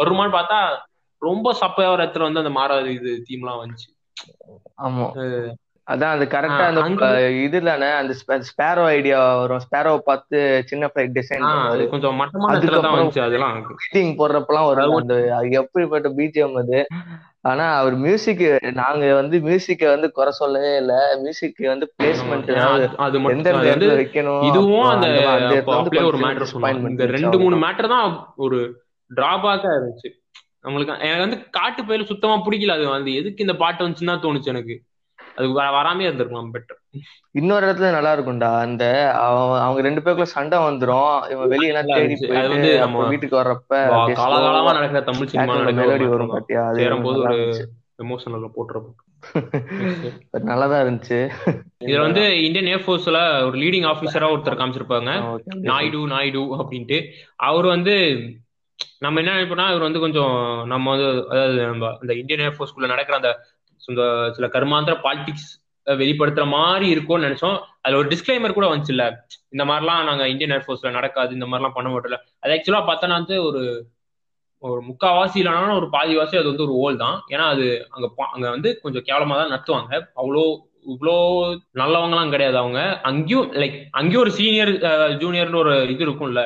வருமான்னு 0.00 0.34
பார்த்தா 0.34 0.76
ரொம்ப 1.18 1.56
சப்பையா 1.60 1.90
ஒரு 1.92 2.02
இடத்துல 2.02 2.20
வந்து 2.20 2.38
அந்த 2.38 2.50
மாறா 2.50 2.78
இது 2.80 3.24
தீம்லாம் 3.30 3.64
வந்துச்சு. 3.64 3.88
ஆமா. 4.82 5.06
அதான் 5.90 6.02
அது 6.02 6.24
கரெக்டா 6.24 6.60
அந்த 6.60 6.80
ப- 6.80 7.30
இதுதானே 7.30 7.90
அந்த 7.90 8.14
ஸ்பேரோ 8.26 8.84
ஐடியா 8.84 9.36
வரும். 9.36 9.60
ஸ்பேரோவை 9.60 9.98
பார்த்து 9.98 10.62
சின்ன 10.66 10.90
ஃபிளைட் 10.94 11.14
டிசைன் 11.14 11.40
அது 11.68 11.88
கொஞ்சம் 11.88 12.14
மட்டமான 12.14 12.56
அதுக்கப்புறம் 12.56 12.94
வந்துச்சு 12.98 13.20
அதெல்லாம். 13.20 13.54
அது 13.54 14.64
வரும் 14.64 14.94
அந்த 14.96 15.14
எப்படிப்பட்ட 15.50 16.08
பிஜிஎம் 16.08 16.54
அது? 16.54 16.86
ஆனா 17.40 17.76
அவர் 17.78 17.94
மியூசிக் 17.94 18.42
நாங்க 18.72 19.14
வந்து 19.14 19.38
மியூசிக்கை 19.38 19.86
வந்து 19.86 20.12
குறை 20.12 20.32
சொல்லவே 20.32 20.76
இல்ல. 20.76 21.18
மியூசிக் 21.18 21.58
வந்து. 21.58 21.94
பிளேஸ்மெண்ட் 22.02 22.94
அது 22.96 23.18
இடத்துல 23.18 23.94
வைக்கணும்? 24.02 24.44
இதுவும் 24.48 24.88
அந்த 24.88 25.08
ஒரு 26.04 26.18
மேட்டர் 26.18 26.88
இந்த 26.90 27.06
ரெண்டு 27.06 27.38
மூணு 27.38 27.56
மேட்டர் 27.56 27.88
தான் 27.88 28.32
ஒரு 28.36 28.58
டிராபேக்கா 29.10 29.70
இருந்துச்சு. 29.78 30.10
நம்மளுக்கு 30.62 30.94
எனக்கு 31.00 31.18
வந்து 31.18 31.50
காட்டு 31.50 31.84
பயில 31.84 32.04
சுத்தமா 32.04 32.34
பிடிக்கல. 32.34 32.68
அது 32.68 32.88
வந்து 32.88 33.14
எதுக்கு 33.14 33.40
இந்த 33.40 33.56
பாட்டு 33.56 33.88
வந்துச்சுன்னு 33.88 34.24
தோணுச்சு 34.26 34.44
எனக்கு. 34.44 34.76
அது 35.38 35.48
வராமே 35.60 36.04
இருந்திருக்கலாம் 36.06 36.50
பெட்டர் 36.52 36.78
இன்னொரு 37.30 37.66
இடத்துல 37.66 37.88
நல்லா 37.90 38.12
இருக்கும்டா. 38.14 38.50
அந்த 38.58 38.84
அவங்க 39.14 39.80
ரெண்டு 39.80 40.00
பேருக்குள்ள 40.00 40.28
சண்டை 40.34 40.58
வந்துரும். 40.58 41.30
இவன் 41.30 41.50
வெளியெல்லாம் 41.50 41.94
தேடி 41.94 42.36
அது 42.36 42.48
வந்து 42.48 42.78
நம்ம 42.78 43.06
வீட்டுக்கு 43.06 43.36
வர்றப்ப 43.36 43.74
காலகாலமா 44.20 44.72
நடக்கிற 44.72 45.00
தமிழ் 45.00 45.26
சினிமா 45.26 45.54
மெலோடி 45.56 46.08
வரும் 46.08 46.28
பாத்தியா? 46.28 46.62
அது 46.66 46.78
சேரும்போது 46.78 47.18
ஒரு 47.18 47.36
இருந்துச்சு. 47.36 47.66
எமோஷனல் 48.02 48.50
போட்டுருப்போம். 48.56 48.96
Next. 49.34 50.44
நல்லாதான் 50.50 50.82
இருந்துச்சு. 50.82 51.18
இதுல 51.84 52.00
வந்து 52.00 52.22
இந்தியன் 52.44 52.70
ஏர்ஃபோர்ஸ்ல 52.74 53.18
ஒரு 53.46 53.56
லீடிங் 53.58 53.86
ஆபீசரா 53.92 54.28
ஒருத்தர் 54.34 54.60
காமிச்சிருப்பாங்க. 54.60 55.10
நாயுடு 55.62 56.06
நாயுடு 56.06 56.42
அப்படின்ட்டு. 56.56 56.98
அவர் 57.36 57.66
வந்து 57.66 57.94
நம்ம 58.98 59.20
என்ன 59.20 59.32
நினைப்போம்னா 59.32 59.66
இவர் 59.68 59.86
வந்து 59.88 60.00
கொஞ்சம் 60.00 60.34
நம்ம 60.66 60.90
வந்து 60.90 61.08
அதாவது 61.28 61.62
நம்ம 61.62 61.96
அந்த 62.00 62.14
இந்தியன் 62.14 62.44
ஏர்ஃபோர்ஸ்குள்ள 62.48 62.86
நடக்கிற 62.86 63.16
அந்த 63.16 63.30
இந்த 63.86 64.30
சில 64.32 64.46
கருமாந்திர 64.46 64.94
பாலிடிக்ஸ் 65.02 65.48
வெளிப்படுத்துற 65.86 66.46
மாதிரி 66.46 66.88
இருக்கும்னு 66.88 67.28
நினைச்சோம். 67.28 67.62
அதுல 67.80 68.00
ஒரு 68.00 68.08
டிஸ்க்ளைமர் 68.08 68.52
கூட 68.52 68.66
வந்துச்சுல்ல 68.66 69.16
இந்த 69.48 69.64
மாதிரிலாம் 69.64 70.04
நாங்க 70.04 70.28
இந்தியன் 70.28 70.60
ஏர்ஃபோர்ஸ்ல 70.60 70.90
நடக்காது 70.90 71.32
இந்த 71.34 71.46
மாதிரிலாம் 71.46 71.74
பண்ண 71.74 71.90
மாட்டோம்ல. 71.90 72.16
அது 72.40 72.52
ஆக்சுவலா 72.54 72.80
பார்த்தோன்னா 72.80 73.08
வந்து 73.08 73.44
ஒரு 73.44 73.86
ஒரு 74.58 74.82
முக்காவாசி 74.82 75.34
இல்லைனாலும் 75.34 75.74
ஒரு 75.74 75.88
பாதிவாசி 75.92 76.38
அது 76.38 76.44
வந்து 76.44 76.70
ஒரு 76.70 76.94
ஓல் 76.94 76.98
தான். 76.98 77.24
ஏன்னா 77.28 77.46
அது 77.48 77.86
அங்க 77.90 78.12
பா- 78.16 78.30
அங்க 78.32 78.50
வந்து 78.50 78.80
கொஞ்சம் 78.80 79.02
கேவலமா 79.02 79.34
தான் 79.34 79.50
நடத்துவாங்க. 79.50 80.08
அவ்வளோ 80.16 80.66
இவ்வளோ 80.88 81.14
நல்லவங்கலாம் 81.74 82.30
கிடையாது 82.30 82.56
அவங்க. 82.56 83.00
அங்கேயும் 83.02 83.52
லைக் 83.52 83.86
அங்கேயும் 83.90 84.20
ஒரு 84.20 84.30
சீனியர் 84.30 84.68
ஜூனியர்னு 85.18 85.56
ஒரு 85.56 85.88
இது 85.88 86.06
இருக்கும்ல. 86.06 86.42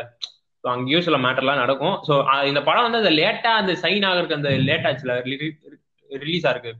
ஸோ 0.64 0.68
அங்கேயும் 0.68 1.00
சில 1.00 1.16
மேட்டர்லாம் 1.16 1.54
நடக்கும். 1.54 1.98
ஸோ 2.08 2.44
இந்த 2.44 2.62
படம் 2.62 2.90
வந்து 2.90 2.98
அந்த 2.98 3.10
லேட்டா 3.10 3.52
அந்த 3.54 3.72
சைன் 3.72 4.04
ஆகிறதுக்கு 4.08 4.32
அந்த 4.32 4.50
லேட் 4.50 4.84
ஆச்சுல 4.84 5.22
ரிலீஸ் 6.10 6.46
ஆயிருக்கு 6.46 6.72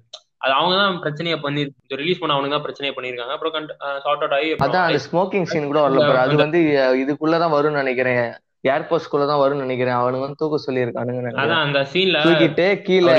அது 0.42 0.52
அவங்க 0.54 0.76
தான் 0.76 0.94
பிரச்சனையை 1.02 1.36
பண்ணி 1.40 1.62
ரிலீஸ் 1.96 2.20
பண்ண 2.20 2.34
அவனுங்க 2.34 2.54
தான் 2.54 2.64
பிரச்சனையை 2.64 2.94
பண்ணிருக்காங்க 2.94 3.34
அப்புறம் 3.34 3.52
ஷார்ட் 4.00 4.22
அவுட் 4.22 4.36
ஆகி 4.36 4.48
அதான் 4.60 4.86
அந்த 4.86 5.00
ஸ்மோக்கிங் 5.04 5.48
சீன் 5.50 5.68
கூட 5.68 5.80
வரல 5.84 6.06
அது 6.22 6.36
வந்து 6.40 6.60
அஹ், 6.80 6.96
இதுக்குள்ளதான் 7.02 7.54
வரும்னு 7.54 7.82
நினைக்கிறேன். 7.82 8.24
ஏர்போர்ட்ஸ்குள்ள 8.68 9.24
தான் 9.26 9.40
வரும்னு 9.40 9.64
நினைக்கிறேன். 9.64 9.96
அவனுங்க 9.98 10.24
வந்து 10.24 10.40
தூக்க 10.40 10.58
சொல்லியிருக்கானுங்க 10.64 11.30
அதான் 11.42 11.62
அந்த 11.64 11.78
சீன்ல 11.92 12.18
தூக்கிட்டு 12.26 12.66
கீழே 12.84 13.14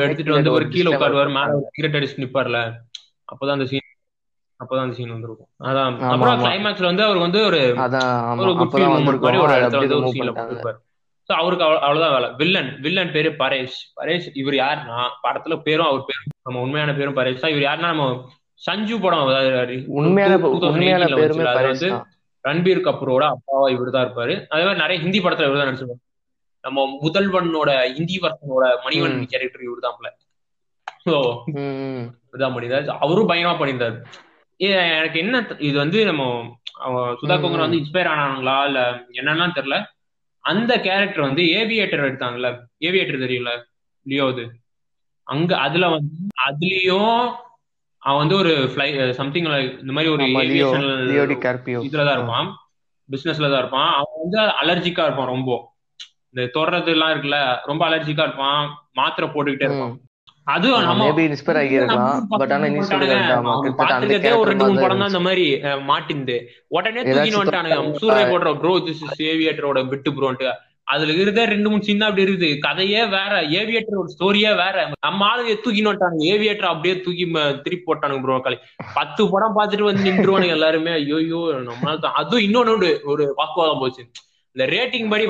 எடுத்துட்டு 0.00 0.36
வந்து 0.36 0.54
ஒரு 0.54 0.66
கீழே 0.68 0.88
உட்காருவார். 0.92 1.34
மேல 1.36 1.60
சிகரெட் 1.68 1.98
அடிச்சுட்டு 1.98 2.24
நிப்பார்ல. 2.24 2.60
அப்பதான் 3.28 3.56
அந்த 3.56 3.66
சீன் 3.66 3.84
அப்பதான் 4.60 4.84
அந்த 4.84 4.96
சீன் 4.98 5.14
வந்திருக்கும். 5.14 5.48
அதான். 5.68 5.94
அப்புறம் 6.10 6.42
கிளைமேக்ஸ்ல 6.42 6.86
வந்து 6.86 7.04
அவருக்கு 7.04 7.26
வந்து 7.26 7.40
ஒரு 7.48 7.60
அதான் 7.84 8.40
ஒரு 8.44 8.52
குட் 8.56 8.72
ஃபீல் 8.72 8.88
ஒரு 9.42 9.54
இடத்துல 9.56 9.82
வந்து 9.82 9.98
ஒரு 10.00 10.12
சீன்ல 10.12 10.32
ஸோ 11.28 11.32
அவருக்கு 11.40 11.64
அவ்வளவு 11.66 11.84
அவ்வளவுதான் 11.86 12.14
வேலை. 12.16 12.28
வில்லன் 12.40 12.70
வில்லன் 12.84 13.12
பேரு 13.14 13.30
பரேஷ் 13.40 13.78
பரேஷ் 13.98 14.26
இவர் 14.40 14.56
யாருன்னா 14.62 14.98
படத்துல 15.24 15.54
பேரும் 15.66 15.88
அவர் 15.90 16.08
பேரும் 16.08 16.34
நம்ம 16.46 16.60
உண்மையான 16.66 16.92
பேரும் 16.98 17.16
பரேஷ் 17.18 17.42
தான். 17.44 17.54
இவர் 17.54 17.66
யாருன்னா 17.68 17.92
நம்ம 17.94 18.06
சஞ்சு 18.62 18.96
படம் 19.04 19.24
வந்து 21.70 21.88
ரன்பீர் 22.44 22.86
கபூரோட 22.86 23.24
அப்பாவா 23.34 23.66
இவர் 23.74 23.94
தான் 23.94 24.04
இருப்பாரு. 24.06 24.34
அதே 24.52 24.64
மாதிரி 24.66 24.82
நிறைய 24.82 24.98
ஹிந்தி 25.04 25.20
படத்துல 25.24 25.48
இவர் 25.48 25.60
தான் 25.60 25.68
நடிச்சிருப்பாரு. 25.70 26.02
நம்ம 26.64 26.84
முதல்வனோட 27.02 27.70
ஹிந்தி 27.96 28.16
வர்ஷனோட 28.24 28.66
மணிவன் 28.84 29.18
கேரக்டர் 29.32 29.66
இவர் 29.68 29.84
தான் 29.86 30.14
ஸோ 31.06 31.16
ம் 31.56 32.06
இதான் 32.36 32.54
பண்ணியிருந்தாரு. 32.54 32.86
அவரும் 33.04 33.28
பயங்கரமா 33.30 33.58
பண்ணியிருந்தாரு. 33.58 33.98
எனக்கு 34.98 35.18
என்ன 35.24 35.36
இது 35.68 35.76
வந்து 35.82 35.98
நம்ம 36.10 36.22
சுதா 37.20 37.36
கோங்கர் 37.42 37.64
வந்து 37.64 37.78
இன்ஸ்பயர் 37.80 38.10
ஆனாங்களா 38.12 38.56
இல்ல 38.68 38.80
என்னன்னா 39.18 39.46
தெரியல. 39.58 39.76
அந்த 40.46 40.72
கேரக்டர் 40.80 41.20
வந்து 41.20 41.42
ஏவியேட்டர் 41.58 42.04
எடுத்தாங்கல்ல 42.04 42.48
ஏவியேட்டர் 42.80 43.24
தெரியல 43.24 43.52
லியோ 44.06 44.26
இது 44.28 44.44
அங்க 45.26 45.52
அதுல 45.58 45.86
வந்து 45.88 46.16
அதுலயும் 46.46 47.14
அவன் 48.02 48.20
வந்து 48.22 48.36
ஒரு 48.36 48.52
ஃபிளை 48.70 48.88
சம்திங் 49.12 49.46
இந்த 49.80 49.92
மாதிரி 49.92 50.10
ஒரு 50.12 50.24
ஏவியேஷன் 50.36 50.86
லியோ. 51.08 51.24
டி 51.24 51.36
கார்பியோ. 51.40 51.78
இதுல 51.86 52.02
தான் 52.02 52.12
ஆ. 52.12 52.18
இருப்பான். 52.18 52.48
பிசினஸ்ல 53.08 53.50
தான் 53.50 53.62
இருப்பான். 53.62 53.90
அவன் 53.94 54.20
வந்து 54.22 54.38
அலர்ஜிக்கா 54.60 55.04
இருப்பான் 55.04 55.26
ரொம்ப. 55.26 55.50
இந்த 56.30 56.44
தொடறது 56.54 56.90
எல்லாம் 56.90 57.12
இருக்குல்ல 57.12 57.38
ரொம்ப 57.64 57.82
அலர்ஜிக்கா 57.88 58.24
இருப்பான். 58.24 58.62
மாத்திரை 58.92 59.28
போட்டுக்கிட்டே 59.28 59.68
இருப்பான். 59.68 59.94
நம்ம 60.48 61.06
மேபி 61.06 61.22
இன்ஸ்பயர் 61.28 61.58
ஆகியிருக்கலாம் 61.60 62.26
பட் 62.40 62.52
ஆனா 62.56 62.66
நீ 62.74 62.80
சொல்றது 62.90 63.14
அந்த 63.96 64.30
ஒரு 64.40 64.48
ரெண்டு 64.50 64.66
மூணு 64.68 64.82
படம் 64.84 65.02
தான் 65.02 65.10
இந்த 65.12 65.22
மாதிரி 65.26 65.46
மாட்டிந்து 65.90 66.36
உடனே 66.76 67.02
தூக்கின்னு 67.08 67.40
வந்துட்டானுங்க. 67.40 67.78
தொட்டா 67.80 68.00
சூரிய 68.02 68.26
போடுற 68.32 68.52
ப்ரோ 68.62 68.72
திஸ் 68.88 69.02
இஸ் 69.06 69.22
ஏவியேட்டரோட 69.32 69.80
பிட்டு 69.92 70.12
ப்ரோன்ட்டு 70.18 70.48
அதுல 70.94 71.14
இருந்தே 71.22 71.44
ரெண்டு 71.52 71.68
மூணு 71.70 71.84
சீன் 71.86 72.00
தான் 72.00 72.10
அப்படி 72.10 72.26
இருக்குது. 72.26 72.48
கதையே 72.66 73.00
வேற 73.14 73.32
ஏவியேட்டரோட 73.60 74.08
ஸ்டோரியே 74.14 74.50
வேற. 74.60 74.76
நம்ம 75.06 75.26
ஆளுங்க 75.30 75.54
தூக்கின்னு 75.64 75.90
வந்துட்டானுங்க. 75.90 76.26
ஏவியேட்டர் 76.34 76.70
அப்படியே 76.72 76.94
தூக்கி 77.06 77.24
திருப்பி 77.64 77.86
போட்டானுங்க 77.88 78.22
ப்ரோ 78.26 78.36
காலி. 78.44 78.58
பத்து 78.98 79.22
படம் 79.32 79.56
பார்த்துட்டு 79.58 79.88
வந்து 79.88 80.06
நின்றுவானுங்க 80.08 80.56
எல்லாருமே. 80.58 80.92
ஐயோ 81.00 81.40
நம்மளால 81.70 81.98
தான். 82.06 82.16
அதுவும் 82.20 82.44
இன்னொன்னு 82.48 82.90
ஒரு 83.14 83.26
வாக்குவாதம் 83.40 83.82
போச்சு. 83.82 84.04
இந்த 84.56 84.66
ரேட்டிங் 84.76 85.10
படி 85.14 85.26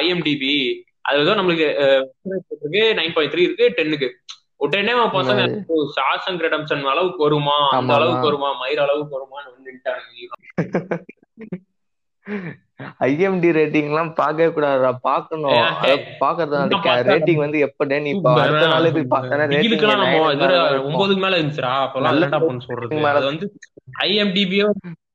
ஐஎம்டிபி 0.00 0.54
அது 1.08 1.24
ஏதோ 1.24 1.32
நம்மளுக்கு 1.38 1.66
நைன் 3.00 3.14
பாயிண்ட் 3.16 3.32
த்ரீ 3.34 3.42
இருக்கு 3.48 3.66
டென்னுக்கு 3.78 4.08
உடனே 4.60 4.92
அவன் 4.94 5.14
பசங்க 5.14 5.42
ஷாசங் 5.94 6.40
ரெடம்சன் 6.44 6.84
அளவுக்கு 6.92 7.22
வருமா? 7.22 7.56
அந்த 7.78 7.92
அளவுக்கு 7.94 8.28
வருமா? 8.28 8.50
மயிர் 8.60 8.84
அளவுக்கு 8.84 9.16
வருமான்னு 9.16 9.50
வந்து 9.50 9.68
நின்னுட்டானுங்க. 9.68 10.30
ஐஎம்டி 13.06 13.48
ரேட்டிங் 13.56 13.90
எல்லாம் 13.90 14.12
பார்க்கவே 14.14 14.48
கூடாதுடா 14.50 14.90
இன்னும் 16.58 16.84
பார்த்தா 16.84 17.10
ரேட்டிங் 17.10 17.42
வந்து 17.44 17.58
எப்ப 17.66 17.86
நீ 18.06 18.12
அடுத்த 18.36 18.66
நாளே 18.66 18.90
போய் 18.96 19.12
பார்த்தா 19.14 19.38
ரேட்டிங் 19.44 19.86
ஒன்பதுக்கு 20.88 21.24
மேல 21.24 21.38
இருந்துச்சுடா. 21.38 21.72
அப்பெல்லாம் 21.84 22.10
நல்ல 22.10 22.24
என்னடா 22.26 22.40
பண்ண 22.44 22.66
சொல்றது? 22.68 23.00
அது 23.12 23.26
வந்து 23.30 23.46
ஐஎம்டிபியோ 24.06 24.68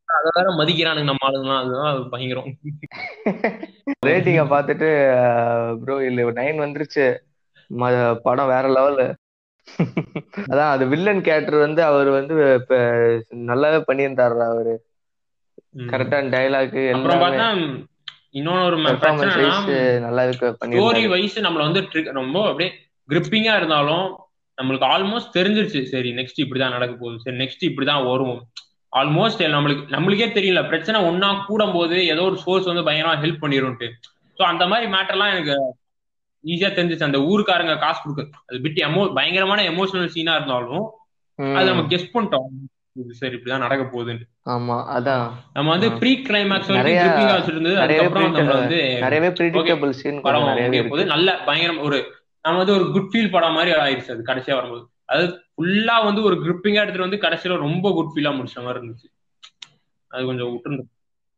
அதை 0.10 0.30
வேற 0.36 0.48
மதிக்கிறானுங்க 0.60 1.10
நம்ம 1.10 1.28
ஆளுங்கலாம் 1.28 1.62
அதுதான் 1.62 1.92
அது 1.92 2.04
பயங்கரம். 2.10 2.52
ரேட்டிங்க 4.06 4.44
பார்த்துட்டு 4.52 4.88
ப்ரோ 5.82 5.96
இல்ல 6.02 6.30
நைன் 6.38 6.64
வந்துருச்சு. 6.64 7.06
படம் 8.24 8.48
வேற 8.48 8.66
லெவலு. 8.70 9.08
அதான் 10.52 10.72
அது 10.72 10.88
வில்லன் 10.88 11.22
கேரக்டர் 11.22 11.58
வந்து 11.58 11.84
அவர் 11.84 12.10
வந்து 12.10 12.36
நல்லாவே 13.52 13.80
பண்ணியிருந்தாரு 13.90 14.44
அவரு. 14.52 14.74
கரெக்டான 15.92 16.30
பெர்ஃபார்மன்ஸ் 18.86 19.36
பிரச்சனைனா 19.36 19.44
வைஸ் 19.44 20.02
நல்லாவே 20.06 20.34
ஸ்டோரி 20.78 21.08
வைஸ் 21.10 21.38
நம்மள 21.40 21.62
வந்து 21.68 21.82
ரொம்ப 22.12 22.48
அப்படியே 22.50 22.72
கிரிப்பிங்கா 23.10 23.56
இருந்தாலும் 23.56 24.08
நம்மளுக்கு 24.58 24.88
ஆல்மோஸ்ட் 24.94 25.36
தெரிஞ்சிருச்சு. 25.38 25.82
சரி 25.84 26.10
நெக்ஸ்ட் 26.12 26.42
இப்படிதான் 26.44 26.76
நடக்க 26.78 26.94
போகுது. 26.96 27.20
சரி 27.20 27.38
நெக்ஸ்ட் 27.38 27.64
இப்படிதான் 27.70 28.06
வரும். 28.06 28.50
ஆல்மோஸ்ட் 28.94 29.42
நம்மளுக்கு 29.56 29.84
நம்மளுக்கே 29.96 30.28
தெரியல. 30.38 30.68
பிரச்சனை 30.68 31.04
ஒன்னா 31.04 31.46
கூடும் 31.46 31.72
போது 31.72 32.08
ஏதோ 32.08 32.22
ஒரு 32.22 32.38
சோர்ஸ் 32.38 32.66
வந்து 32.66 32.92
பயங்கரமா 32.92 33.16
ஹெல்ப் 33.24 33.44
பண்ணிரும்ட்டு. 33.44 33.90
ஸோ 34.38 34.42
அந்த 34.44 34.68
மாதிரி 34.68 34.92
மேட்டர்லாம் 34.92 35.34
எனக்கு 35.36 35.56
ஈஸியா 36.44 36.70
தெரிஞ்சிச்சு. 36.70 37.08
அந்த 37.10 37.20
ஊருக்காரங்க 37.30 37.80
காசு 37.80 38.00
கொடுக்க 38.04 38.42
அது 38.46 38.60
பிட் 38.60 38.82
எமோ 38.88 39.14
பயங்கரமான 39.14 39.64
எமோஷனல் 39.64 40.14
சீனா 40.16 40.36
இருந்தாலும் 40.36 40.86
அது 41.40 41.70
நம்ம 41.70 41.86
கெஸ் 41.88 42.14
பண்ணிட்டோம். 42.14 42.50
சரி 43.12 43.36
இப்படிதான் 43.36 43.66
நடக்க 43.66 43.84
போகுதுன்னு. 43.86 44.26
ஆமா 44.46 44.78
அதான். 44.96 45.26
நம்ம 45.54 45.68
வந்து. 45.70 45.90
ப்ரீ 45.92 46.12
கிளைமேக்ஸ் 46.28 46.72
வரைக்கும் 46.72 46.80
நிறையவே 46.80 47.82
அதுக்கப்புறம் 47.84 48.34
நம்மள 48.38 48.56
வந்து 48.56 48.80
நிறையவே 49.02 49.30
ஓகே 49.30 49.36
ப்ரிடிக்டபிள் 49.38 49.92
சீன் 49.92 50.22
படம் 50.22 50.48
இருக்கு. 50.58 50.90
போது 50.90 51.06
நல்ல 51.06 51.38
பயங்கரம் 51.46 51.80
ஒரு 51.80 52.00
நம்ம 52.46 52.58
வந்து 52.58 52.74
ஒரு 52.74 52.92
குட் 52.92 53.12
ஃபீல் 53.12 53.32
படம் 53.32 53.54
மாதிரி 53.54 53.72
ஆயிடுச்சு 53.82 54.12
அது 54.12 54.24
கடைசியா 54.30 54.56
வரும்போது. 54.56 54.84
அது 55.06 55.24
ஃபுல்லா 55.54 55.96
வந்து 56.06 56.22
ஒரு 56.24 56.36
கிரிப்பிங்கா 56.36 56.82
எடுத்துட்டு 56.84 57.08
வந்து 57.08 57.24
கடைசியில 57.26 57.58
ரொம்ப 57.58 57.92
குட் 57.92 58.14
ஃபீலா 58.16 58.32
முடிச்ச 58.38 58.64
மாதிரி 58.64 58.80
இருந்துச்சு. 58.80 59.08
அது 60.12 60.26
கொஞ்சம் 60.26 60.52
விட்டுருந்து 60.52 60.86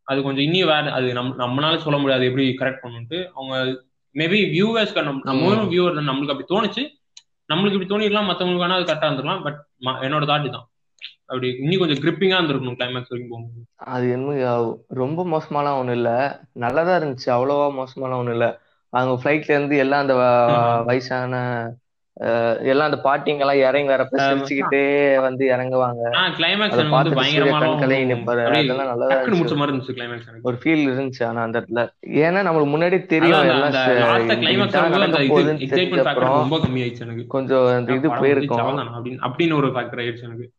அது 0.07 0.19
கொஞ்சம் 0.21 0.43
இன்னும் 0.43 0.67
வேற 0.67 0.91
அது 0.91 1.13
நம் 1.13 1.33
நம்மளால 1.39 1.77
சொல்ல 1.77 1.97
முடியாது 1.97 2.25
எப்படி 2.25 2.45
கரெக்ட் 2.61 2.83
பண்ணுன்ட்டு. 2.83 3.19
அவங்க 3.35 3.55
மேபி 4.15 4.39
வியூவர்ஸ்க்கு 4.55 5.03
நம்ம 5.03 5.63
வியூவர் 5.73 5.99
நம்மளுக்கு 6.09 6.33
அப்படி 6.35 6.49
தோணுச்சு. 6.53 6.83
நம்மளுக்கு 7.49 7.77
இப்படி 7.77 7.89
தோணிடலாம். 7.91 8.29
மத்தவங்களுக்கு 8.29 8.65
வேணா 8.65 8.77
அது 8.77 8.89
கரெக்டா 8.89 9.09
இருந்திருக்கலாம். 9.09 9.43
பட் 9.43 9.59
என்னோட 10.07 10.25
தாட்டு 10.31 10.49
தான் 10.49 10.67
அப்படி 11.25 11.47
இன்னும் 11.63 11.81
கொஞ்சம் 11.81 12.01
கிரிப்பிங்கா 12.03 12.37
இருந்திருக்கணும் 12.39 12.77
கிளைமேக்ஸ் 12.79 13.11
வரைக்கும் 13.11 13.33
போகும்போது. 13.33 13.61
அது 13.93 14.05
என்ன 14.11 14.53
ரொம்ப 15.01 15.23
மோசமாலாம் 15.33 15.77
ஒண்ணும் 15.81 15.97
இல்ல. 15.99 16.09
நல்லதா 16.63 16.93
இருந்துச்சு. 16.97 17.29
அவ்வளவா 17.35 17.67
மோசமாலாம் 17.79 18.19
ஒண்ணும் 18.21 18.35
இல்ல. 18.37 18.47
அவங்க 18.93 19.15
ஃபிளைட்ல 19.21 19.55
இருந்து 19.57 19.77
எல்லாம் 19.77 20.03
அந்த. 20.05 20.15
வயசான 20.85 21.35
எல்லாம் 22.63 22.91
அந்த 22.91 23.09
பாட்டிங்க 23.09 23.39
எல்லாம் 23.39 23.55
இறங்கி 23.55 23.93
வரப்ப. 23.93 24.07
சிரிச்சுக்கிட்டே 24.17 25.21
வந்து 25.21 25.47
இறங்குவாங்க. 25.47 26.09
ஒரு 30.41 30.57
ஃபீல் 30.63 30.87
இருந்துச்சு. 30.87 31.25
ஆனா 31.25 31.41
அந்த 31.41 31.59
இடத்துல. 31.59 31.89
ஏன்னா 32.07 32.43
நம்மளுக்கு 32.47 32.71
முன்னாடி 32.73 33.05
தெரியும் 33.05 33.41
எல்லாம் 33.41 33.71
கொஞ்சம் 37.27 37.65
அந்த 37.67 37.93
இது 37.93 38.09
போயிருக்கும். 38.19 38.57
அப்படின்னு 38.57 39.55
ஒரு 39.55 39.67
ஃபேக்டர் 39.67 39.99
ஆயிடுச்சு 40.01 40.23
எனக்கு. 40.23 40.51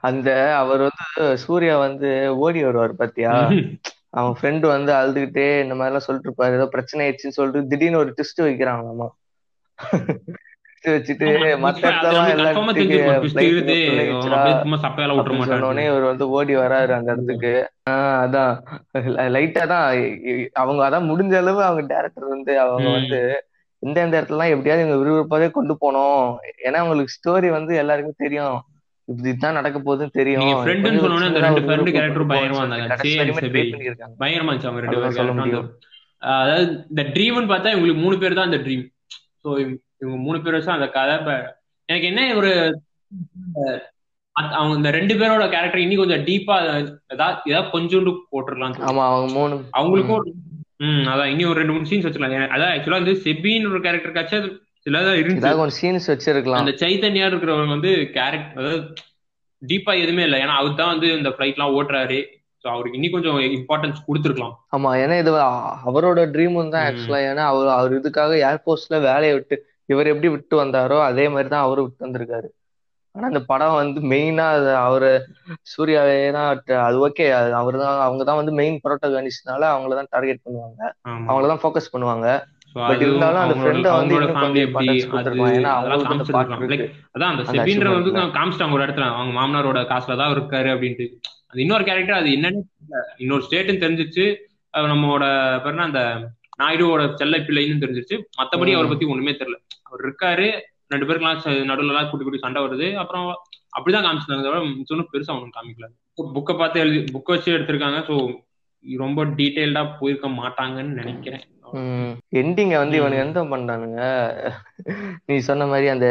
அந்த 0.00 0.56
அவர் 0.56 0.80
வந்து 0.80 1.38
சூர்யா 1.38 1.78
வந்து 1.78 2.36
ஓடி 2.38 2.64
வருவார் 2.64 2.96
பாத்தியா? 2.96 3.48
அவன் 4.10 4.34
ஃப்ரெண்டு 4.40 4.66
வந்து 4.66 4.92
அழுதுகிட்டே 4.92 5.62
இந்த 5.62 5.74
மாதிரி 5.74 5.84
எல்லாம் 5.84 5.98
சொல்லிட்டு 5.98 6.30
இருப்பாரு. 6.30 6.54
ஏதோ 6.54 6.66
பிரச்சனை 6.66 7.08
ஆயிடுச்சுன்னு 7.08 7.28
சொல்லிட்டு 7.28 7.66
திடீர்னு 7.66 7.98
ஒரு 7.98 8.14
ட்விஸ்ட் 8.16 8.44
வைக்கிறாங்களாமா 8.44 9.06
வச்சுட்டு 10.86 11.26
மத்த 11.62 11.82
இடத்துல 11.82 12.22
இவர் 15.84 16.08
வந்து 16.08 16.24
ஓடி 16.30 16.54
வராரு 16.56 16.92
அந்த 16.96 17.08
இடத்துக்கு. 17.12 17.52
அதான். 18.22 18.54
லைட்டா 19.34 19.64
தான். 19.66 19.86
அவங்க 20.54 20.80
அதான் 20.86 21.08
முடிஞ்ச 21.10 21.34
அளவு 21.38 21.60
அவங்க 21.64 21.82
டேரக்டர் 21.92 22.26
வந்து 22.28 22.52
அவங்க 22.64 22.88
வந்து 22.96 23.20
எந்த 23.82 23.98
எந்த 24.00 24.14
இடத்துலலாம் 24.18 24.54
எப்படியாவது 24.54 24.82
இவங்க 24.82 24.98
விறுவிறுப்பாவே 24.98 25.48
கொண்டு 25.52 25.76
போனோம் 25.80 26.20
ஏன்னா 26.66 26.80
அவங்களுக்கு 26.82 27.14
ஸ்டோரி 27.16 27.48
வந்து 27.50 27.72
எல்லாருக்கும் 27.76 28.22
தெரியும். 28.22 28.58
இதுதான் 29.08 29.58
நடக்க 29.58 29.78
போகுதுன்னு 29.78 30.18
தெரியும். 30.18 30.50
அதாவது 36.40 36.66
இந்த 36.90 37.02
ட்ரீம்னு 37.14 37.50
பார்த்தா 37.52 37.72
இவங்களுக்கு 37.72 38.02
மூணு 38.02 38.18
பேர் 38.18 38.34
தான் 38.34 38.50
அந்த 38.50 38.60
ட்ரீம் 38.66 38.84
ஸோ 39.44 39.58
இவங்க 40.00 40.16
மூணு 40.16 40.42
பேர் 40.42 40.52
வச்சு 40.52 40.70
அந்த 40.70 40.88
கதை 40.88 41.18
ப- 41.18 41.56
எனக்கு 41.88 42.06
என்ன 42.06 42.34
ஒரு 42.34 42.50
அவங்க 44.34 44.76
இந்த 44.76 44.90
ரெண்டு 44.90 45.14
பேரோட 45.14 45.50
கேரக்டர் 45.50 45.78
இன்னும் 45.78 45.98
கொஞ்சம் 45.98 46.24
டீப்பா 46.24 46.56
ஏதாவது 47.08 47.40
ஏதாவது 47.44 47.78
கொஞ்சோண்டு 47.78 48.12
தோணுது 48.32 48.84
ஆமா 48.84 49.04
அவங்க 49.06 49.32
மூணு. 49.32 49.54
அவங்களுக்கும் 49.72 50.18
ம். 50.18 50.20
ஒரு- 50.20 50.34
ம். 50.78 51.06
அதான் 51.06 51.24
இனி 51.24 51.44
ஒரு 51.44 51.58
ரெண்டு 51.58 51.72
மூணு 51.72 51.84
சீன்ஸ் 51.84 52.06
வச்சுக்கலாம் 52.06 52.32
ஏன் 52.32 52.50
அதான் 52.50 52.72
ஆக்சுவலா 52.74 53.00
வந்து 53.00 53.12
செபின்னு 53.24 53.70
ஒரு 53.70 53.80
கேரக்டர் 53.80 54.12
காச்சும் 54.12 54.40
அது 54.40 54.50
சிலதான் 54.86 55.18
இருந்துச்சு. 55.18 55.56
கொஞ்சம் 55.56 55.78
சீன்ஸ் 55.82 56.08
வச்சிருக்கலாம். 56.08 56.58
அந்த 56.58 56.70
சைத்தன்யா 56.78 57.26
இருக்கிறவங்க 57.28 57.68
வந்து 57.68 58.10
கேரக்டர் 58.12 58.56
அதாவது 58.56 58.94
டீப்பா 59.62 59.98
எதுவுமே 59.98 60.22
இல்லை. 60.22 60.40
ஏன்னா 60.40 60.54
அவர் 60.54 60.74
தான் 60.74 60.98
வந்து 60.98 61.16
இந்த 61.16 61.28
ஃபிளைட்லாம் 61.28 61.74
ஓட்டுறாரு. 61.76 62.20
ஸோ 62.64 62.68
அவருக்கு 62.72 62.98
இன்னி 62.98 63.08
கொஞ்சம் 63.12 63.38
இம்பார்ட்டன்ஸ் 63.58 64.00
கொடுத்துருக்கலாம். 64.08 64.54
ஆமா 64.76 64.90
ஏன்னா 65.02 65.14
இது 65.22 65.30
அவரோட 65.90 66.20
ட்ரீமும் 66.34 66.72
தான். 66.74 66.86
ஆக்சுவலா 66.88 67.20
ஏன்னா 67.30 67.44
அவர் 67.52 67.70
அவர் 67.76 67.96
இதுக்காக 67.98 68.38
ஏர்போர்ட்ஸ்ல 68.50 68.98
வேலையை 69.08 69.34
விட்டு 69.36 69.56
இவர் 69.88 70.10
எப்படி 70.12 70.28
விட்டு 70.34 70.54
வந்தாரோ 70.62 70.98
அதே 71.10 71.24
மாதிரி 71.34 71.48
தான் 71.54 71.64
அவரும் 71.66 71.86
விட்டு 71.86 72.06
வந்திருக்காரு. 72.06 72.48
ஆனா 73.14 73.26
அந்த 73.30 73.40
படம் 73.50 73.78
வந்து 73.78 74.00
மெயினா 74.12 74.44
அவரு 74.84 75.08
சூர்யாவே 75.72 76.14
தான் 76.36 76.46
அது 76.86 76.96
ஓகே 77.06 77.24
அவர் 77.60 77.76
தான் 77.82 77.98
அவங்க 78.06 78.22
தான் 78.28 78.40
வந்து 78.40 78.52
மெயின் 78.60 78.78
ப்ரோட்டகனிஸ்ட்னால 78.84 79.66
அவங்கள 79.72 79.96
தான் 80.00 80.12
டார்கெட் 80.14 80.44
பண்ணுவாங்க. 80.46 80.80
ஆமா. 81.10 81.26
அவங்கள 81.28 81.48
தான் 81.52 81.62
ஃபோக்கஸ் 81.64 81.92
பண்ணுவாங்க. 81.94 82.26
பட் 82.76 83.02
இருந்தாலும் 83.04 83.42
அந்த 83.44 83.54
ஃப்ரெண்டை 83.60 83.90
வந்து 83.98 84.14
அவங்களோட 84.14 84.26
ஃபேமிலி 84.36 84.60
எப்படி 84.66 84.86
அது 85.20 85.30
அதெல்லாம் 85.72 86.12
அந்த 86.14 86.68
லைக் 86.72 86.84
அதான் 87.14 87.30
அந்த 87.32 87.42
அந்த 87.42 87.56
செபின்ற 87.56 87.88
வந்து 87.96 88.12
காமிச்சிட்டாங்க 88.36 88.76
ஒரு 88.76 88.84
இடத்துல. 88.86 89.08
அவங்க 89.16 89.32
மாமனாரோட 89.38 89.80
காசுல 89.92 90.16
தான் 90.20 90.34
இருக்காரு 90.36 90.70
அப்படின்ட்டு. 90.74 91.06
அது 91.50 91.62
இன்னொரு 91.64 91.84
கேரக்டர் 91.88 92.20
அது 92.20 92.30
என்னன்னு. 92.36 92.62
இன்னொரு 93.24 93.44
ஸ்டேட்னு 93.46 93.82
தெரிஞ்சிச்சு 93.84 94.26
நம்மளோட 94.92 95.24
பேர் 95.64 95.74
என்ன, 95.74 95.88
அந்த 95.90 96.02
நாயுடுவோட 96.60 97.02
செல்ல 97.20 97.38
பிள்ளைன்னு 97.48 97.82
தெரிஞ்சிச்சு 97.84 98.16
மத்தபடி 98.40 98.74
அவரை 98.76 98.88
பத்தி 98.92 99.06
ஒண்ணுமே 99.12 99.34
தெரியல. 99.40 99.58
அவர் 99.88 100.04
இருக்காரு. 100.06 100.48
ரெண்டு 100.92 101.06
பேருக்குலாம் 101.08 101.68
நடுவுல 101.70 101.92
எல்லாம் 101.92 102.08
குட்டி 102.10 102.24
குட்டி 102.24 102.40
சண்டை 102.44 102.62
வருது. 102.64 102.88
அப்புறம் 103.02 103.26
அப்படிதான் 103.76 104.06
காமிச்சிருந்தாங்க 104.06 104.86
சொன்ன 104.90 105.06
பெருசா 105.12 105.34
ஒன்றும் 105.36 105.54
காமிக்கல. 105.56 105.88
புக்கை 106.36 106.54
பார்த்து 106.60 106.82
எழுதி 106.84 106.98
புக்கை 107.14 107.34
வச்சு 107.34 107.56
எடுத்திருக்காங்க. 107.56 108.00
ஸோ 108.08 108.16
ரொம்ப 109.04 109.24
டீட்டெயில்டா 109.38 109.82
போயிருக்க 109.98 110.28
மாட்டாங்கன்னு 110.40 111.00
நினைக்கிறேன். 111.00 111.44
எண்டிங்க 112.40 112.74
வந்து. 112.82 112.96
இவனுக்கு 113.00 113.24
எந்த 113.26 113.42
பண்றானுங்க? 113.52 114.00
நீ 115.26 115.36
சொன்ன 115.48 115.66
மாதிரி 115.66 115.88
அந்த 115.88 116.08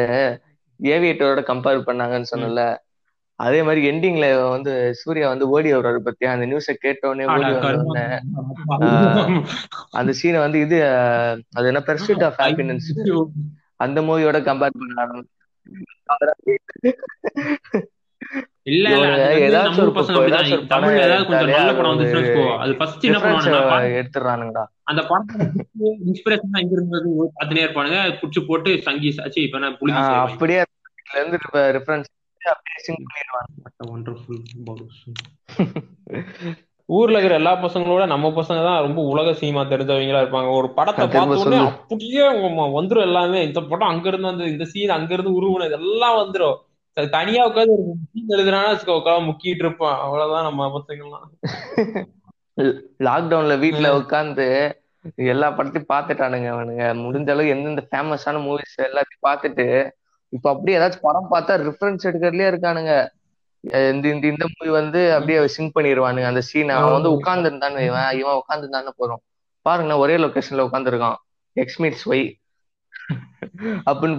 ஏவியேட்டரோட 0.80 1.42
கம்பேர் 1.50 1.88
பண்ணாங்கன்னு 1.90 2.32
சொன்னல 2.34 2.64
அதே 3.40 3.60
மாதிரி 3.68 3.82
எண்டிங்ல 3.90 4.26
வந்து 4.50 4.72
சூர்யா 5.02 5.28
வந்து 5.30 5.46
ஓடி 5.50 5.70
வர்றாரு 5.74 6.00
பத்தியா? 6.08 6.30
அந்த 6.34 6.46
நியூஸை 6.50 6.74
கேட்டோடனே 6.84 7.26
ஓடி 7.34 7.46
அட 7.46 7.62
வந்த 7.64 7.80
உடனே 7.92 8.04
கருமம். 8.72 9.40
அந்த 9.92 10.12
சீனை 10.20 10.40
வந்து 10.46 10.60
இது 10.66 10.80
அது 11.58 11.66
என்ன 11.72 11.82
பெர்சூட் 11.88 12.26
ஆஃப் 12.28 12.40
ஹாப்பினஸ். 12.44 12.90
அந்த 13.86 14.02
மூவியோட 14.02 14.40
கம்பேர் 14.50 14.80
பண்ணாங்க 14.82 15.24
இல்ல 18.68 18.88
இல்ல 18.96 19.06
ஏதாச்சும் 19.44 19.70
நம்ம 19.70 19.84
ஒரு 19.84 19.94
பசங்க 19.98 20.18
தமிழ்ல 20.72 20.98
ஏதாவது 21.02 21.28
கொஞ்சம் 21.28 21.48
நல்ல 21.52 21.62
அது 21.64 21.78
படம் 21.78 21.92
வந்துச்சுன்னு 21.94 22.34
அது 22.58 22.74
ஃபர்ஸ்ட் 22.76 23.06
என்ன 23.06 23.16
டிஃபரன்ஸ் 23.16 23.46
பண்ணுவானுங்கன்னா 23.46 23.72
பா- 23.72 23.96
எடுத்துடுறானுங்கடா. 23.96 24.64
அந்த 24.84 25.02
படத்தை 25.04 25.46
இன்ஸ்பிரேஷன் 26.06 26.60
எங்க 26.60 26.74
இருந்தது 26.74 27.08
பார்த்துனே 27.32 27.64
இருப்பானுங்க. 27.64 28.00
புடிச்சு 28.20 28.42
போட்டு 28.46 28.82
சங்கி 28.82 29.12
சாச்சு 29.12 29.40
இப்ப 29.40 29.60
நான் 29.62 29.78
செய்வாங்க 29.80 30.34
அப்படியே 30.34 30.62
இருந்து 31.16 31.40
ரெஃபரன்ஸ் 31.76 32.10
அப்படியே 32.42 32.80
சிங்க் 32.86 33.08
பண்ணிடுவாங்க 33.08 33.50
வண்டர்ஃபுல் 33.92 34.40
ஊர்ல 36.90 37.16
இருக்கிற 37.16 37.36
எல்லா 37.36 37.54
பசங்களோட 37.62 38.06
நம்ம 38.08 38.30
பசங்க 38.32 38.62
தான் 38.64 38.82
ரொம்ப 38.82 39.02
உலக 39.06 39.34
சினிமா 39.34 39.62
தெரிஞ்சவங்களா 39.66 40.22
இருப்பாங்க. 40.24 40.50
ஒரு 40.54 40.70
படத்தை 40.72 41.04
பார்த்த. 41.10 41.36
அப்படியே 41.76 42.24
வந்துரும் 42.74 43.06
எல்லாமே. 43.06 43.42
இந்த 43.44 43.62
படம் 43.66 43.88
அங்க 43.88 44.08
இருந்து 44.08 44.28
வந்து 44.28 44.46
இந்த 44.46 44.66
சீன் 44.66 44.90
அங்க 44.90 45.14
இருந்து 45.14 45.34
உருவனது 45.34 45.78
எல்லாம் 45.80 46.18
வந்துரும். 46.18 46.58
தனியா 46.98 47.42
உட்காந்து 47.50 47.74
ஒரு 47.76 47.84
சீன் 48.12 48.34
எழுதுனானா 48.36 48.70
உட்காந்து 48.96 49.28
முக்கிட்டு 49.28 49.64
இருப்பான். 49.66 49.98
அவ்வளவுதான் 50.06 50.48
நம்ம 50.48 50.68
பசங்கள்லாம் 50.76 51.28
லாக்டவுன்ல 53.08 53.56
வீட்ல. 53.60 53.88
உட்காந்து 54.00 54.48
எல்லா 55.30 55.48
படத்தையும் 55.52 55.92
பார்த்துட்டானுங்க 55.94 56.48
அவனுங்க. 56.56 56.84
முடிஞ்ச 57.04 57.30
அளவு 57.36 57.54
எந்தெந்த 57.54 57.84
ஃபேமஸான 57.90 58.42
மூவிஸ் 58.48 58.76
எல்லாத்தையும் 58.90 59.26
பார்த்துட்டு 59.30 59.66
இப்ப 60.34 60.48
அப்படியே 60.54 60.78
ஏதாச்சும் 60.80 61.08
படம் 61.08 61.32
பார்த்தா 61.32 61.54
ரெஃபரன்ஸ் 61.64 62.06
எடுக்கிறதுலயே 62.10 62.50
இருக்கானுங்க. 62.52 62.92
இந்த 63.92 64.06
இந்த 64.10 64.26
இந்த 64.28 64.46
மூவி 64.52 64.72
வந்து 64.74 65.02
அப்படியே 65.16 65.40
சிங்க் 65.56 65.76
பண்ணிடுவானுங்க 65.76 66.30
அந்த 66.32 66.42
சீன் 66.42 66.76
அவன் 66.76 66.96
வந்து 66.98 67.12
உட்கார்ந்து 67.12 67.50
இருந்தான்னு 67.50 67.82
இவன் 67.90 68.12
இவன் 68.22 68.40
உட்கார்ந்து 68.42 68.66
இருந்தான்னு 68.68 68.94
போதும் 68.98 69.22
பாருங்க 69.66 69.98
ஒரே 69.98 70.16
லொகேஷன்ல 70.18 70.66
உட்காந்துருக்கான் 70.68 71.18
எக்ஸ் 71.58 71.80
மீட்ஸ் 71.84 72.06
ஒய் 72.14 72.26
அப்படின்னு 73.90 74.18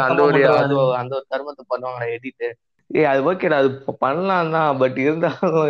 அந்த 0.00 0.22
ஒரு 0.22 0.96
அந்த 0.96 1.14
ஒரு 1.14 1.26
தருமத்தை 1.30 1.72
பண்ணுவாங்க 1.76 2.04
எடிட் 2.04 2.52
ஏய் 2.86 3.04
அது 3.04 3.32
ஓகேடா 3.32 3.50
அது 3.50 3.82
பண்ணலாம் 3.98 4.50
தான். 4.50 4.78
பட் 4.78 4.98
இருந்தாலும் 4.98 5.66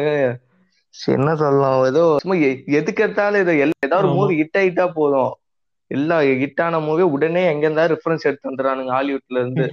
என்ன 1.07 1.35
சொல்லலாம்? 1.37 1.85
ஏதோ 1.85 2.17
சும்மா 2.21 2.45
எதுக்கு 2.67 3.03
எடுத்தாலும் 3.03 3.47
எல்லா- 3.47 3.71
ஏதாவது 3.87 4.09
ஒரு. 4.09 4.19
மூவி 4.19 4.43
ஹிட் 4.43 4.59
ஆயிட்டா 4.59 4.91
போதும். 4.95 5.35
எல்லா 5.87 6.21
ஹிட்டான 6.21 6.85
மூவி 6.85 7.03
உடனே 7.03 7.45
எங்க 7.45 7.59
இருந்தா 7.59 7.85
ரெஃபரன்ஸ் 7.85 8.21
எடுத்து 8.23 8.55
வந்துடுறானுங்க 8.55 8.95
ஹாலிவுட்ல 8.95 9.39
இருந்து. 9.39 9.73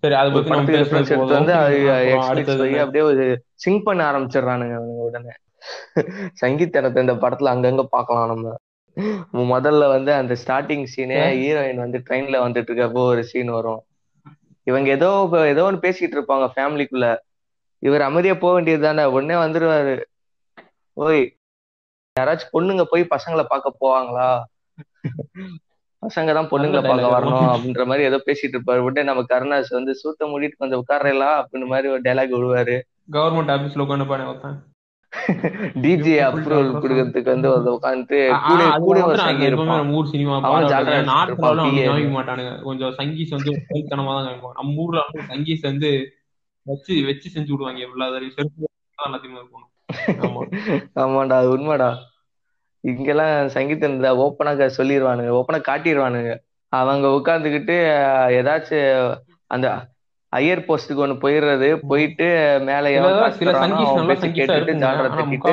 சரி 0.00 0.14
அதை 0.14 0.32
பத்தி 0.32 0.72
ரெஃபரன்ஸ் 0.72 0.90
எடுத்து 0.90 1.16
வந்து 1.16 1.52
அப்படியே 2.78 3.04
ஒரு 3.04 3.42
சிங்க் 3.54 3.84
பண்ண 3.84 4.12
ஆரம்பிச்சிடுறானுங்க 4.12 4.76
உடனே. 4.76 5.30
சங்கீதத்தை 6.32 7.00
இந்த 7.00 7.14
படத்துல 7.14 7.50
அங்கங்க 7.54 7.82
பார்க்கலாம் 7.82 8.26
நம்ம. 8.26 8.54
முதல்ல 9.52 9.88
வந்து 9.88 10.12
அந்த 10.12 10.36
ஸ்டார்டிங் 10.42 10.86
சீனே 10.94 11.18
ஹீரோயின் 11.42 11.82
வந்து 11.84 11.98
ட்ரெயின்ல 12.06 12.38
வந்துட்டு 12.46 12.70
இருக்கப்போ 12.72 13.02
ஒரு 13.12 13.24
சீன் 13.24 13.50
வரும். 13.50 13.82
இவங்க 14.64 14.90
ஏதோ 14.90 15.10
ஏதோ 15.52 15.64
ஒன்று 15.64 15.84
பேசிட்டு 15.88 16.16
இருப்பாங்க 16.16 16.46
ஃபேமிலிக்குள்ள 16.56 17.06
இவர் 17.78 18.00
அமைதியா 18.00 18.34
போக 18.34 18.52
வேண்டியது 18.54 18.82
தானே. 18.82 19.04
உடனே 19.04 19.34
வந்துருவாரு. 19.34 20.02
ஓய் 20.92 21.34
யாராச்சும் 22.16 22.52
பொண்ணுங்க 22.52 22.82
போய் 22.82 23.12
பசங்களை 23.14 23.44
பார்க்க 23.44 23.80
போவாங்களா? 23.80 24.28
பசங்க 26.02 26.32
தான் 26.34 26.48
பொண்ணுங்களை 26.50 26.82
பார்க்க 26.86 27.14
வரணும் 27.14 27.48
அப்படின்ற 27.52 27.84
மாதிரி 27.86 28.04
ஏதோ 28.04 28.18
பேசிட்டு 28.26 28.56
இருப்பாரு. 28.56 28.78
உடனே 28.78 29.06
நம்ம 29.06 29.22
கருணாஸ் 29.22 29.70
வந்து 29.70 29.92
சூத்த 30.02 30.28
மூடிட்டு 30.30 30.60
கொஞ்சம் 30.62 30.82
உட்காரலா? 30.82 31.30
அப்படின்னு 31.40 31.66
மாதிரி 31.66 31.88
ஒரு 31.88 32.00
டைலாக் 32.00 32.36
விடுவாரு. 32.36 32.76
கவர்மெண்ட் 33.12 33.52
ஆபீஸ்ல 33.54 33.84
உட்காந்து 33.84 34.08
பானே 34.12 34.26
ஒருத்தன் 34.26 34.58
டிஜே 35.82 36.14
அப்ரூவல் 36.26 36.70
கொடுக்கறதுக்கு 36.74 37.32
வந்து 37.32 37.48
உட்காந்துட்டு 37.74 38.18
ஆ, 38.30 38.38
கூட 38.44 38.62
கூட 38.84 38.98
ஒரு 39.04 39.18
சங்கி 39.20 39.44
இருப்பான். 39.44 39.90
ஊர் 39.92 40.10
சினிமா. 40.12 40.36
காமிக்க 40.44 42.12
மாட்டானுங்க. 42.14 42.52
கொஞ்சம் 42.62 42.94
சங்கீஸ் 42.98 43.34
வந்து 43.36 43.52
கைத்தனமா 43.68 44.12
தான் 44.16 44.26
காமிப்பாங்க 44.26 44.56
நம்ம 44.58 44.78
ஊர்ல 44.78 45.02
வந்து 45.06 45.20
சங்கீஸ் 45.28 45.62
வந்து 45.62 45.90
வச்சு 46.66 46.94
வச்சு 47.06 47.28
செஞ்சு 47.30 47.52
விடுவாங்க. 47.52 47.82
எல்லாத்தையும் 47.88 48.34
செருப்பு 48.36 48.70
எல்லாத்தையுமே 48.98 49.38
இருக்கும். 49.42 49.66
ஆமா. 50.22 50.40
ஆமாடா 51.02 51.36
அது 51.38 51.50
உண்மைடா. 51.56 51.90
இங்கெல்லாம் 52.84 53.34
சங்கீதம் 53.48 53.92
இந்த 53.92 54.08
ஓப்பனா 54.22 54.52
சொல்லிடுவானுங்க 54.78 55.32
ஓப்பனா 55.38 55.60
காட்டிடுவானுங்க 55.68 56.30
அவங்க 56.72 57.06
உட்காந்துக்கிட்டு 57.18 57.76
ஏதாச்சும் 58.38 59.12
அந்த 59.50 59.66
ஹையர் 60.36 60.66
போஸ்ட்டுக்கு 60.68 61.02
ஒண்ணு 61.04 61.16
போயிடுறது 61.22 61.68
போயிட்டு 61.88 62.26
மேல 62.68 62.90
கேட்டுட்டு 62.90 64.74
ஜாலரா 64.82 65.08
தட்டிட்டு 65.18 65.52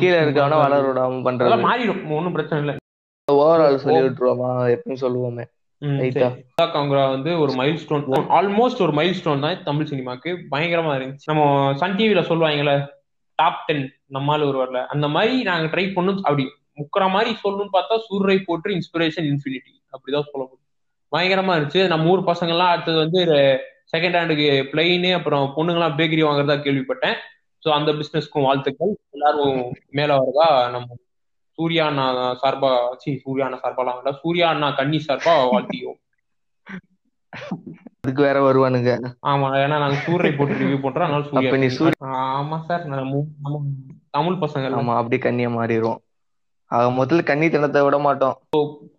கீழே 0.00 0.18
இருக்கவன 0.20 0.56
வளர 0.62 0.80
விடாம 0.88 1.20
பண்றது. 1.26 2.12
ஒன்றும் 2.16 2.32
பிரச்சனை 2.32 2.58
இல்லை. 2.64 2.74
ஓவரால் 3.32 3.82
சொல்லி 3.84 4.00
விட்டுருவோமா? 4.06 4.50
எப்பயும் 4.74 5.02
சொல்லுவோமே. 5.04 5.44
காங்கரா 6.62 7.04
வந்து 7.10 7.30
ஒரு 7.40 7.52
மைல் 7.52 7.78
ஸ்டோன் 7.82 8.04
ஆல்மோஸ்ட் 8.38 8.82
ஒரு 8.86 8.92
மைல் 8.98 9.16
ஸ்டோன் 9.20 9.44
தான் 9.44 9.62
தமிழ் 9.62 9.88
சினிமாக்கு. 9.90 10.30
பயங்கரமா 10.52 10.92
இருந்துச்சு. 10.96 11.28
நம்ம 11.30 11.72
சன் 11.76 11.96
டிவில 11.96 12.22
சொல்லுவாங்கல்ல 12.30 12.74
டாப் 13.34 13.62
டென் 13.66 13.86
நம்மால 14.12 14.46
ஒரு 14.48 14.58
வரல. 14.62 14.80
அந்த 14.94 15.08
மாதிரி 15.08 15.42
நாங்க 15.42 15.66
ட்ரை 15.76 15.84
பண்ணோம். 15.84 16.22
அப்படி 16.28 16.46
முக்கிற 16.74 17.04
மாதிரி 17.08 17.30
சொல்லணும்னு 17.44 17.74
பார்த்தா 17.78 17.96
சூர்ரை 18.08 18.36
போட்டு 18.46 18.68
இன்ஸ்பிரேஷன் 18.70 19.28
இன்ஃபினிட்டி 19.30 19.72
அப்படிதான் 19.94 20.28
சொல்ல 20.32 20.44
முடியும் 20.50 20.62
பயங்கரமா 21.14 21.52
இருந்துச்சு. 21.56 21.86
நம்ம 21.86 22.10
ஊர் 22.10 22.28
பசங்க 22.30 22.52
எல்லாம் 22.56 22.72
அடுத்தது 22.74 22.98
வந்து 22.98 23.22
செகண்ட் 23.92 24.16
ஹேண்டுக்கு 24.16 24.48
பிளெயின் 24.70 25.06
அப்புறம் 25.16 25.44
பொண்ணுங்களாம் 25.56 25.96
பேக்கரி 25.98 26.22
வாங்குறதா 26.24 26.56
கேள்விப்பட்டேன். 26.60 27.16
ஸோ 27.62 27.70
அந்த 27.76 27.90
பிசினஸ்க்கும் 27.98 28.46
வாழ்த்துக்கள். 28.46 28.92
எல்லாரும் 29.10 29.58
மேல 29.92 30.10
வரதா? 30.18 30.46
நம்ம 30.74 30.88
சூர்யா 31.58 31.84
அண்ணா 31.86 32.04
சார்பா 32.40 32.70
சி 32.98 33.10
சூர்யா 33.22 33.46
அண்ணா 33.46 33.60
சார்பாலாம் 33.62 33.98
வேண்டாம் 33.98 34.20
சூர்யா 34.20 34.46
அண்ணா 34.52 34.68
கன்னி 34.76 34.98
சார்பா 35.04 35.34
வாழ்த்தியோம் 35.50 36.00
அதுக்கு 37.98 38.22
வேற 38.24 38.38
வருவானுங்க. 38.44 38.90
ஆமா 39.30 39.48
ஏன்னா 39.60 39.76
நாங்க 39.82 39.98
சூர்ரை 40.04 40.30
போட்டு 40.32 40.60
ரிவ்யூ 40.60 40.78
பண்றோம். 40.84 41.06
அதனால 41.06 41.26
சூர்யா 41.30 41.52
சூர்யா 41.70 41.94
ஆமா 42.34 42.58
சார் 42.66 42.84
நம்ம 42.92 43.22
தமிழ் 44.14 44.40
பசங்க. 44.42 44.54
ஆமா 44.74 44.92
அப்படியே 45.00 45.20
கண்ணியா 45.24 45.50
மாறிடுவோம் 45.54 46.00
ஆக 46.66 47.04
முதல்ல 47.04 47.18
கன்னித்தனத்தை 47.30 47.84
விட 47.84 47.98
மாட்டோம். 47.98 48.36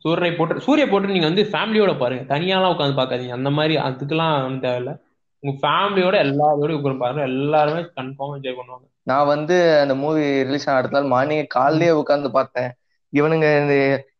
சூர்ரை 0.03 0.37
போட்டு 0.37 0.61
சூர்யா 0.61 0.85
போட்டு 0.85 1.07
நீங்க 1.07 1.25
வந்து 1.25 1.43
ஃபேமிலியோட 1.43 1.97
பாருங்க. 1.97 2.35
தனியாலாம் 2.35 2.73
உட்காந்து 2.75 2.99
பார்க்காதீங்க. 2.99 3.29
அந்த 3.29 3.49
மாதிரி 3.49 3.75
அதுக்கெல்லாம் 3.77 4.59
தேவையில்ல. 4.65 4.93
உங்க 5.39 5.67
ஃபேமிலியோட 5.67 6.15
எல்லாரோடய 6.25 6.77
உட்காந்து 6.79 6.97
பாருங்க. 6.97 7.21
எல்லாருமே 7.21 7.79
கன்ஃபார்ம் 7.79 8.35
என்ஜாய் 8.37 8.57
பண்ணுவாங்க. 8.59 8.85
நான் 9.03 9.25
வந்து 9.25 9.79
அந்த 9.79 9.95
மூவி 9.95 10.43
ரிலீஸ் 10.43 10.69
ஆன 10.69 10.77
அடுத்த 10.77 10.99
நாள் 10.99 11.07
மார்னிங் 11.07 11.47
காலையிலேயே 11.47 12.03
உட்காந்து 12.03 12.29
பார்த்தேன். 12.29 12.71
இவனுங்க 13.13 13.47
இந்த 13.61 13.75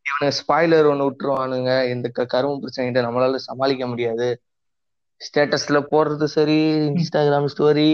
இவனுங்க 0.05 0.31
ஸ்பாய்லர் 0.39 0.89
ஒன்று 0.89 1.07
விட்டுருவானுங்க. 1.09 1.89
இந்த 1.89 2.09
கரும்பு 2.09 2.57
பிரச்சனைகிட்ட 2.63 3.01
நம்மளால 3.05 3.35
சமாளிக்க 3.35 3.87
முடியாது. 3.87 4.41
ஸ்டேட்டஸ்ல 5.21 5.77
போடுறது 5.91 6.23
சரி 6.23 6.57
இன்ஸ்டாகிராம் 6.89 7.47
ஸ்டோரி 7.53 7.89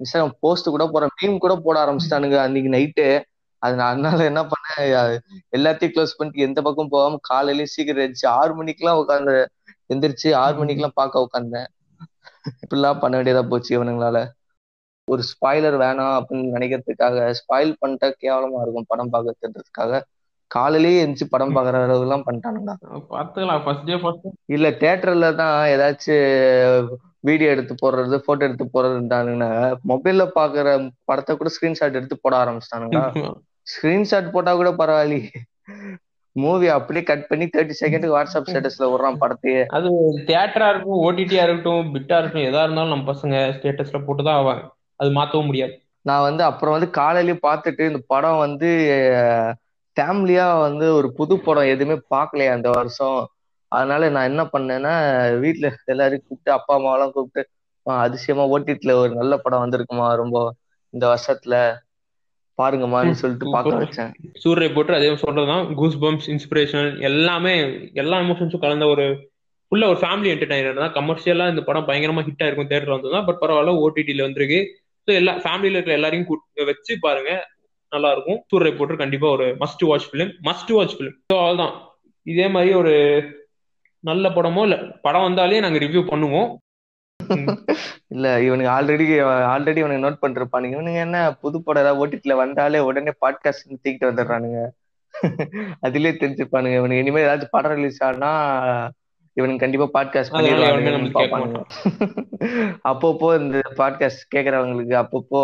இன்ஸ்டாகிராம் 0.00 0.36
போஸ்ட் 0.40 0.68
கூட 0.68 0.86
போற 0.86 1.06
மீம் 1.18 1.38
கூட 1.38 1.54
போட 1.56 1.76
ஆரம்பிச்சிட்டானுங்க 1.84 2.36
அன்னைக்கு 2.36 2.70
நைட்டு 2.70 3.06
அது 3.64 3.74
நான் 3.76 3.90
அதனால 3.92 4.24
என்ன 4.30 4.40
பண்ணேன் 4.48 4.88
எல்லாத்தையும் 5.56 5.92
க்ளோஸ் 5.94 6.16
பண்ணிட்டு 6.16 6.46
எந்த 6.46 6.60
பக்கம் 6.66 6.92
போகாம 6.94 7.20
காலையிலயும் 7.28 7.72
சீக்கிரம் 7.74 8.02
எழுந்துச்சு 8.02 8.28
ஆறு 8.38 8.52
மணிக்கெல்லாம் 8.58 9.00
உட்காந்து 9.02 9.34
எந்திரிச்சு 9.90 10.28
ஆறு 10.42 10.54
மணிக்கெல்லாம் 10.60 10.98
பார்க்க 11.00 11.24
உட்காந்தேன் 11.24 11.68
இப்படிலாம் 12.62 13.02
பண்ண 13.02 13.14
வேண்டியதா 13.18 13.42
போச்சு 13.50 13.70
இவனுங்களால. 13.76 14.18
ஒரு 15.08 15.22
ஸ்பாய்லர் 15.30 15.76
வேணாம் 15.82 16.16
அப்படின்னு 16.18 16.54
நினைக்கிறதுக்காக 16.56 17.16
ஸ்பாயில் 17.40 17.72
பண்ணிட்டா 17.80 18.08
கேவலமா 18.22 18.60
இருக்கும் 18.62 18.90
படம் 18.90 19.12
பார்க்கறதுக்காக. 19.14 20.00
காலையிலேயே 20.50 21.00
எந்திரிச்சு 21.02 21.26
படம் 21.30 21.54
பாக்குற 21.56 21.80
அளவு 21.80 22.04
எல்லாம் 22.06 22.24
பார்த்துக்கலாம் 22.24 23.62
ஃபர்ஸ்ட் 23.64 23.86
டே 23.88 23.96
ஃபர்ஸ்ட் 24.02 24.26
இல்ல 24.54 24.68
தியேட்டர்ல 24.80 25.28
தான் 25.40 25.54
ஏதாச்சும் 25.72 26.90
வீடியோ 27.24 27.48
எடுத்து 27.54 27.74
போடுறது 27.76 28.16
போட்டோ 28.26 28.46
எடுத்து 28.48 28.66
போடுறதுட்டானுங்கன்னா 28.68 29.50
மொபைல்ல 29.92 30.24
பாக்குற 30.36 30.68
படத்தை 31.04 31.34
கூட 31.36 31.50
ஸ்கிரீன்ஷாட் 31.54 31.98
எடுத்து 32.00 32.18
போட 32.18 32.36
ஆரம்பிச்சிட்டானுங்களா 32.42 33.06
ஸ்கிரீன்ஷாட் 33.66 34.30
போட்டா 34.30 34.54
கூட 34.54 34.70
பரவாயில்லையே. 34.72 35.30
மூவி 36.36 36.68
அப்படியே 36.68 37.04
கட் 37.04 37.28
பண்ணி 37.28 37.46
தேர்ட்டி 37.46 37.74
செகண்டுக்கு 37.80 38.16
வாட்ஸ்அப் 38.16 38.48
ஸ்டேட்டஸ்ல 38.48 38.88
விடுறான் 38.88 39.20
படத்தையே. 39.20 39.60
அது 39.68 39.88
தியேட்டரா 40.26 40.68
இருக்கும் 40.68 41.00
ஓடிடியா 41.04 41.42
இருக்கட்டும் 41.42 41.94
பிட்டா 41.94 42.16
இருக்கட்டும் 42.18 42.48
எதா 42.48 42.62
இருந்தாலும் 42.62 42.88
நம்ம 42.88 43.12
பசங்க 43.12 43.36
ஸ்டேட்டஸ்ல 43.56 44.04
போட்டு 44.04 44.22
தான் 44.22 44.38
ஆவாங்க. 44.40 44.64
அது 45.00 45.10
மாத்தவும் 45.10 45.46
முடியாது. 45.46 45.74
நான் 46.06 46.22
வந்து 46.22 46.44
அப்புறம் 46.44 46.72
வந்து 46.72 46.90
காலையிலேயே 46.90 47.38
பார்த்துட்டு 47.42 47.80
இந்த 47.88 48.00
படம் 48.06 48.38
வந்து 48.38 48.70
ஃபேமிலியா 49.96 50.60
வந்து 50.60 50.94
ஒரு 50.94 51.12
புது 51.12 51.40
படம் 51.40 51.64
எதுவுமே 51.64 51.96
பார்க்கலையா 52.10 52.50
அந்த 52.50 52.70
வருஷம். 52.70 53.20
அதனால 53.72 54.08
நான் 54.10 54.24
என்ன 54.24 54.42
பண்ணேன்னா 54.46 54.92
வீட்டுல 55.40 55.76
எல்லாரையும் 55.86 56.24
கூப்பிட்டு 56.28 56.52
அப்பா 56.52 56.78
அம்மாவெல்லாம் 56.78 57.12
கூப்பிட்டு 57.12 57.42
"ஆ, 57.86 58.00
அதிசயமா 58.00 58.44
ஓடிடில 58.48 58.92
ஒரு 58.94 59.14
நல்ல 59.14 59.36
படம் 59.36 59.62
வந்திருக்குமா 59.64 60.14
ரொம்ப 60.14 60.36
இந்த 60.94 61.04
வருஷத்துல? 61.08 61.56
பாருங்கம்மான்னு 62.58 63.20
சொல்லிட்டு 63.20 63.52
பார்க்க 63.54 63.82
வச்சேன். 63.82 64.10
சூரிய 64.42 64.68
போட்டு 64.74 64.96
அதே 64.98 65.08
சொல்றதுதான் 65.24 65.64
கூஸ் 65.80 65.96
பம்ப்ஸ் 66.04 66.28
இன்ஸ்பிரேஷனல் 66.34 66.90
எல்லாமே 67.08 67.54
எல்லா 68.02 68.18
எமோஷன்ஸும் 68.24 68.64
கலந்த 68.64 68.86
ஒரு 68.86 69.06
ஃபுல்லா 69.72 69.86
ஒரு 69.92 70.00
ஃபேமிலி 70.02 70.30
என்டர்டைனர் 70.32 70.82
தான். 70.82 70.94
கமர்ஷியலா 70.98 71.46
இந்த 71.52 71.62
படம் 71.68 71.88
பயங்கரமா 71.88 72.24
ஹிட் 72.26 72.42
ஆயிருக்கும் 72.44 72.70
தேட்டர்ல 72.72 72.96
வந்ததுதான் 72.96 73.26
பட் 73.28 73.40
பரவாயில்ல 73.42 73.74
ஓடிடில 73.84 74.26
வந்திருக்கு. 74.26 74.60
ஸோ 75.08 75.12
எல்லா 75.20 75.32
ஃபேமிலியில 75.44 75.78
இருக்கிற 75.78 75.96
எல்லாரையும் 75.98 76.28
வச்சு 76.70 76.94
பாருங்க. 77.06 77.32
நல்லா 77.92 78.10
இருக்கும். 78.12 78.38
சூரிய 78.50 78.72
போட்டு 78.76 79.02
கண்டிப்பா 79.02 79.26
ஒரு 79.28 79.46
must 79.60 79.82
watch 79.88 80.06
film 80.10 80.30
must 80.48 80.70
watch 80.76 80.94
film 80.96 81.16
so 81.30 81.34
அவ்வளவுதான். 81.40 81.74
இதே 82.26 82.46
மாதிரி 82.48 82.74
ஒரு 82.74 82.94
நல்ல 84.04 84.28
படமோ 84.28 84.62
இல்ல 84.62 84.76
படம் 85.02 85.26
வந்தாலே 85.26 85.60
நாங்க 85.60 85.78
ரிவ்யூ 85.78 86.02
பண்ணுவோம். 86.12 86.48
இல்ல 88.14 88.26
இவனுக்கு 88.42 88.72
ஆல்ரெடி 88.76 89.06
ஆல்ரெடி 89.54 89.80
இவனுக்கு 89.82 90.06
நோட் 90.06 90.22
பண்ணிருப்பானுங்க. 90.24 90.76
இவனுங்க 90.76 91.00
என்ன 91.06 91.18
புது 91.42 91.62
படம் 91.62 91.82
ஏதாவது 91.84 92.00
ஓடிடில 92.02 92.36
வந்தாலே 92.42 92.80
உடனே 92.88 93.14
பாட்காஸ்ட் 93.26 93.68
தூக்கிட்டு 93.70 94.10
வந்துடுறானுங்க. 94.10 94.60
அதுலயே 95.86 96.12
தெரிஞ்சுப்பானுங்க. 96.22 96.78
இவனுக்கு 96.80 97.02
இனிமேல் 97.04 97.26
ஏதாச்சும் 97.26 97.56
படம் 97.56 97.76
ரிலீஸ் 97.78 98.00
ஆனா 98.10 98.30
இவனுக்கு 99.36 99.62
கண்டிப்பா 99.62 99.86
பாட்காஸ்ட் 99.94 100.34
மாட்டான் 100.34 101.68
அப்பப்போ 102.90 103.28
இந்த 103.40 103.60
பாட்காஸ்ட் 103.78 104.26
கேக்குறவங்களுக்கு 104.34 104.94
அப்பப்போ 105.02 105.40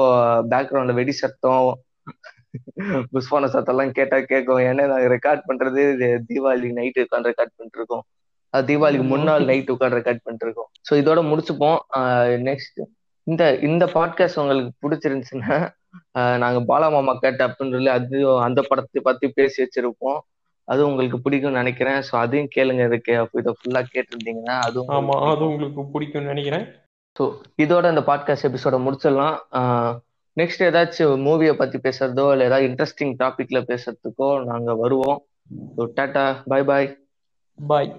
பேக்ரவுண்ட்ல 0.52 0.94
வெடி 0.98 1.14
சத்தம் 1.20 1.70
புஷ்பான 3.12 3.48
சத்தம் 3.54 3.74
எல்லாம் 3.74 3.96
கேட்டா 3.98 4.18
கேட்கும். 4.20 4.60
ஏன்னா 4.68 4.84
நாங்க 4.92 5.08
ரெக்கார்ட் 5.16 5.42
பண்றது 5.48 5.82
தீபாவளி 6.28 6.70
நைட் 6.78 7.02
உட்காந்து 7.04 7.30
ரெக்கார்ட் 7.30 7.54
பண்ணிட்டு 7.56 7.80
இருக்கோம். 7.80 8.04
அது 8.54 8.66
தீபாவளிக்கு 8.70 9.06
முன்னாள் 9.12 9.48
நைட் 9.50 9.72
உட்காந்து 9.74 9.98
ரெக்கார்ட் 9.98 10.24
பண்ணிட்டு 10.24 10.46
இருக்கோம் 10.46 10.70
ஸோ 10.88 10.92
இதோட 11.02 11.20
முடிச்சுப்போம். 11.30 11.78
நெக்ஸ்ட் 12.48 12.80
இந்த 13.26 13.44
இந்த 13.68 13.84
பாட்காஸ்ட் 13.94 14.40
உங்களுக்கு 14.42 14.72
பிடிச்சிருந்துச்சுன்னா 14.84 15.56
ஆஹ் 16.18 16.36
நாங்க 16.42 16.58
பாலா 16.70 16.88
மாமா 16.94 17.12
கேட்ட 17.22 17.40
அப்படின்னு 17.46 17.76
சொல்லி 17.76 17.90
அது 17.98 18.18
அந்த 18.46 18.60
படத்தை 18.68 19.00
பத்தி 19.08 19.26
பேசி 19.38 19.58
வச்சிருப்போம். 19.62 20.20
அது 20.68 20.80
உங்களுக்கு 20.88 21.18
பிடிக்கும்னு 21.24 21.60
நினைக்கிறேன். 21.62 21.98
ஸோ 22.08 22.12
அதையும் 22.24 22.52
கேளுங்க 22.56 22.82
இருக்கு 22.90 23.12
இதை 23.40 23.52
ஃபுல்லா 23.58 23.82
கேட்டிருந்தீங்கன்னா 23.94 24.56
அதுவும் 24.66 24.92
ஆமா 24.96 25.16
உங்களுக்கு 25.16 25.32
அது 25.34 25.44
உங்களுக்கு 25.50 25.84
பிடிக்கும்னு 25.94 26.32
நினைக்கிறேன். 26.32 26.66
ஸோ 27.16 27.24
இதோட 27.64 27.86
இந்த 27.94 28.04
பாட்காஸ்ட் 28.10 28.48
எபிசோட 28.50 28.78
முடிச்சிடலாம். 28.86 29.38
நெக்ஸ்ட் 30.36 30.62
ஏதாச்சும் 30.66 31.24
மூவியை 31.26 31.54
பத்தி 31.62 31.78
பேசுறதோ 31.86 32.26
இல்லை 32.32 32.46
ஏதாவது 32.50 32.68
இன்ட்ரெஸ்டிங் 32.68 33.14
டாபிக்ல 33.22 33.60
பேசுறதுக்கோ 33.70 34.28
நாங்க 34.50 34.74
வருவோம். 34.74 35.18
So 35.76 35.88
tata 35.96 36.24
bye 36.52 36.62
bye 36.70 36.88
bye 37.58 37.90